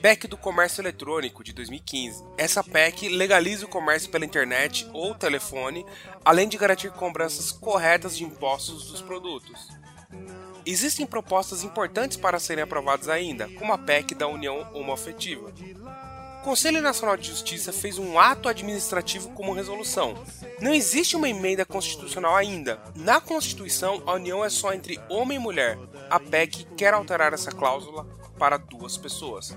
PEC 0.00 0.28
do 0.28 0.36
Comércio 0.36 0.80
Eletrônico 0.80 1.42
de 1.42 1.52
2015. 1.52 2.24
Essa 2.36 2.62
PEC 2.62 3.08
legaliza 3.08 3.66
o 3.66 3.68
comércio 3.68 4.08
pela 4.10 4.24
internet 4.24 4.88
ou 4.92 5.12
telefone, 5.12 5.84
além 6.24 6.48
de 6.48 6.56
garantir 6.56 6.92
cobranças 6.92 7.50
corretas 7.50 8.16
de 8.16 8.22
impostos 8.22 8.92
dos 8.92 9.02
produtos. 9.02 9.68
Existem 10.64 11.04
propostas 11.04 11.64
importantes 11.64 12.16
para 12.16 12.38
serem 12.38 12.62
aprovadas 12.62 13.08
ainda, 13.08 13.48
como 13.58 13.72
a 13.72 13.78
PEC 13.78 14.14
da 14.14 14.28
União 14.28 14.70
Homoafetiva. 14.72 15.52
O 16.40 16.44
Conselho 16.44 16.80
Nacional 16.80 17.16
de 17.16 17.28
Justiça 17.28 17.72
fez 17.72 17.98
um 17.98 18.20
ato 18.20 18.48
administrativo 18.48 19.30
como 19.30 19.52
resolução. 19.52 20.14
Não 20.60 20.72
existe 20.72 21.16
uma 21.16 21.28
emenda 21.28 21.66
constitucional 21.66 22.36
ainda. 22.36 22.80
Na 22.94 23.20
Constituição, 23.20 24.00
a 24.06 24.12
união 24.12 24.44
é 24.44 24.48
só 24.48 24.72
entre 24.72 25.00
homem 25.08 25.36
e 25.36 25.40
mulher. 25.40 25.76
A 26.08 26.20
PEC 26.20 26.64
quer 26.76 26.94
alterar 26.94 27.32
essa 27.34 27.50
cláusula 27.50 28.06
para 28.38 28.56
duas 28.56 28.96
pessoas. 28.96 29.56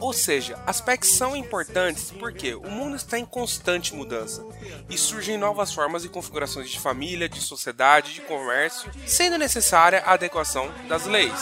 Ou 0.00 0.12
seja, 0.12 0.58
as 0.66 0.80
PECs 0.80 1.10
são 1.10 1.36
importantes 1.36 2.10
porque 2.18 2.54
o 2.54 2.68
mundo 2.70 2.96
está 2.96 3.18
em 3.18 3.24
constante 3.24 3.94
mudança 3.94 4.44
e 4.90 4.98
surgem 4.98 5.38
novas 5.38 5.72
formas 5.72 6.04
e 6.04 6.08
configurações 6.08 6.70
de 6.70 6.80
família, 6.80 7.28
de 7.28 7.40
sociedade, 7.40 8.14
de 8.14 8.20
comércio, 8.22 8.90
sendo 9.06 9.38
necessária 9.38 10.02
a 10.04 10.14
adequação 10.14 10.72
das 10.88 11.06
leis. 11.06 11.32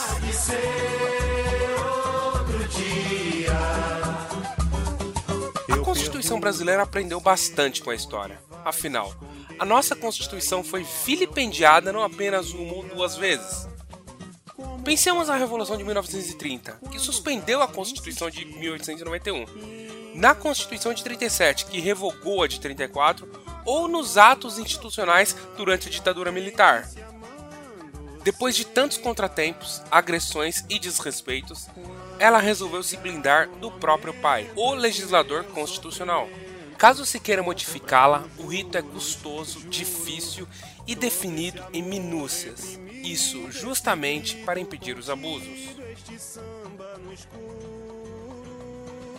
Constituição 5.91 6.39
brasileira 6.39 6.83
aprendeu 6.83 7.19
bastante 7.19 7.83
com 7.83 7.89
a 7.89 7.95
história. 7.95 8.39
Afinal, 8.63 9.13
a 9.59 9.65
nossa 9.65 9.93
Constituição 9.93 10.63
foi 10.63 10.85
vilipendiada 11.05 11.91
não 11.91 12.01
apenas 12.01 12.53
uma 12.53 12.75
ou 12.75 12.83
duas 12.83 13.17
vezes. 13.17 13.67
Pensemos 14.83 15.27
na 15.27 15.35
Revolução 15.35 15.77
de 15.77 15.83
1930, 15.83 16.79
que 16.91 16.99
suspendeu 16.99 17.61
a 17.61 17.67
Constituição 17.67 18.29
de 18.29 18.45
1891, 18.45 19.45
na 20.15 20.33
Constituição 20.33 20.93
de 20.93 21.03
37, 21.03 21.67
que 21.67 21.79
revogou 21.79 22.43
a 22.43 22.47
de 22.47 22.59
34, 22.59 23.29
ou 23.65 23.87
nos 23.87 24.17
atos 24.17 24.57
institucionais 24.57 25.35
durante 25.55 25.87
a 25.87 25.91
ditadura 25.91 26.31
militar. 26.31 26.89
Depois 28.23 28.55
de 28.55 28.65
tantos 28.65 28.97
contratempos, 28.97 29.81
agressões 29.89 30.63
e 30.69 30.77
desrespeitos, 30.77 31.67
ela 32.19 32.39
resolveu 32.39 32.83
se 32.83 32.97
blindar 32.97 33.49
do 33.59 33.71
próprio 33.71 34.13
pai, 34.15 34.49
o 34.55 34.73
legislador 34.73 35.43
constitucional. 35.45 36.27
Caso 36.77 37.05
se 37.05 37.19
queira 37.19 37.43
modificá-la, 37.43 38.25
o 38.37 38.47
rito 38.47 38.77
é 38.77 38.81
custoso, 38.81 39.61
difícil 39.69 40.47
e 40.91 40.95
definido 40.95 41.63
em 41.71 41.81
minúcias. 41.81 42.79
Isso 43.03 43.51
justamente 43.51 44.35
para 44.37 44.59
impedir 44.59 44.97
os 44.97 45.09
abusos. 45.09 45.75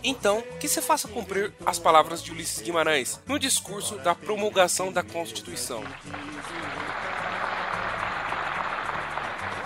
Então, 0.04 0.42
que 0.60 0.68
se 0.68 0.82
faça 0.82 1.08
cumprir 1.08 1.52
as 1.64 1.78
palavras 1.78 2.22
de 2.22 2.32
Ulisses 2.32 2.60
Guimarães 2.60 3.20
no 3.26 3.38
discurso 3.38 3.96
da 3.98 4.14
promulgação 4.14 4.92
da 4.92 5.02
Constituição. 5.02 5.82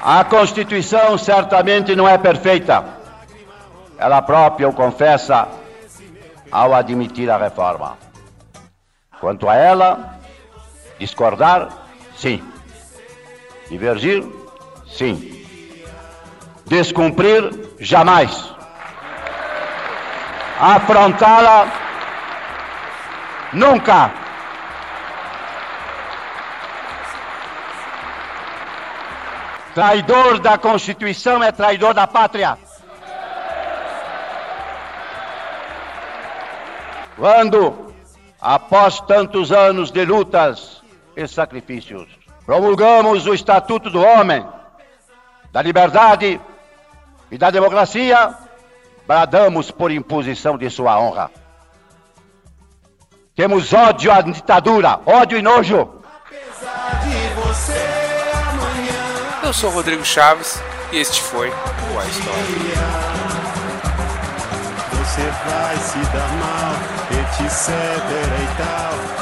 A 0.00 0.24
Constituição 0.24 1.18
certamente 1.18 1.96
não 1.96 2.09
é 2.09 2.16
perfeita 2.16 2.96
ela 3.98 4.20
própria 4.20 4.68
o 4.68 4.72
confessa 4.72 5.48
ao 6.52 6.74
admitir 6.74 7.30
a 7.30 7.38
reforma. 7.38 7.96
Quanto 9.18 9.48
a 9.48 9.57
ela, 9.57 10.18
discordar, 10.98 11.86
sim. 12.16 12.42
Divergir, 13.68 14.24
sim. 14.86 15.46
Descumprir, 16.66 17.50
jamais. 17.78 18.54
Afrontá-la, 20.58 21.66
nunca. 23.52 24.10
Traidor 29.74 30.38
da 30.38 30.56
Constituição 30.56 31.42
é 31.42 31.52
traidor 31.52 31.92
da 31.92 32.06
pátria. 32.06 32.56
Quando, 37.16 37.94
após 38.40 39.00
tantos 39.00 39.52
anos 39.52 39.90
de 39.90 40.04
lutas 40.04 40.82
e 41.16 41.26
sacrifícios, 41.26 42.06
promulgamos 42.44 43.26
o 43.26 43.34
Estatuto 43.34 43.90
do 43.90 44.02
Homem, 44.02 44.46
da 45.50 45.62
Liberdade 45.62 46.40
e 47.30 47.38
da 47.38 47.50
Democracia, 47.50 48.34
bradamos 49.06 49.70
por 49.70 49.90
imposição 49.90 50.58
de 50.58 50.68
sua 50.68 51.00
honra. 51.00 51.30
Temos 53.34 53.72
ódio 53.72 54.12
à 54.12 54.20
ditadura, 54.20 55.00
ódio 55.06 55.38
e 55.38 55.42
nojo. 55.42 56.02
Eu 59.42 59.52
sou 59.52 59.70
Rodrigo 59.70 60.04
Chaves 60.04 60.60
e 60.92 60.98
este 60.98 61.20
foi 61.22 61.48
o 61.48 61.98
A 61.98 62.06
História 62.06 63.26
você 65.16 65.30
vai 65.48 65.76
se 65.78 65.98
dar 66.12 66.28
mal, 66.36 66.74
etc 67.10 67.70
e 68.42 68.56
tal, 68.58 69.15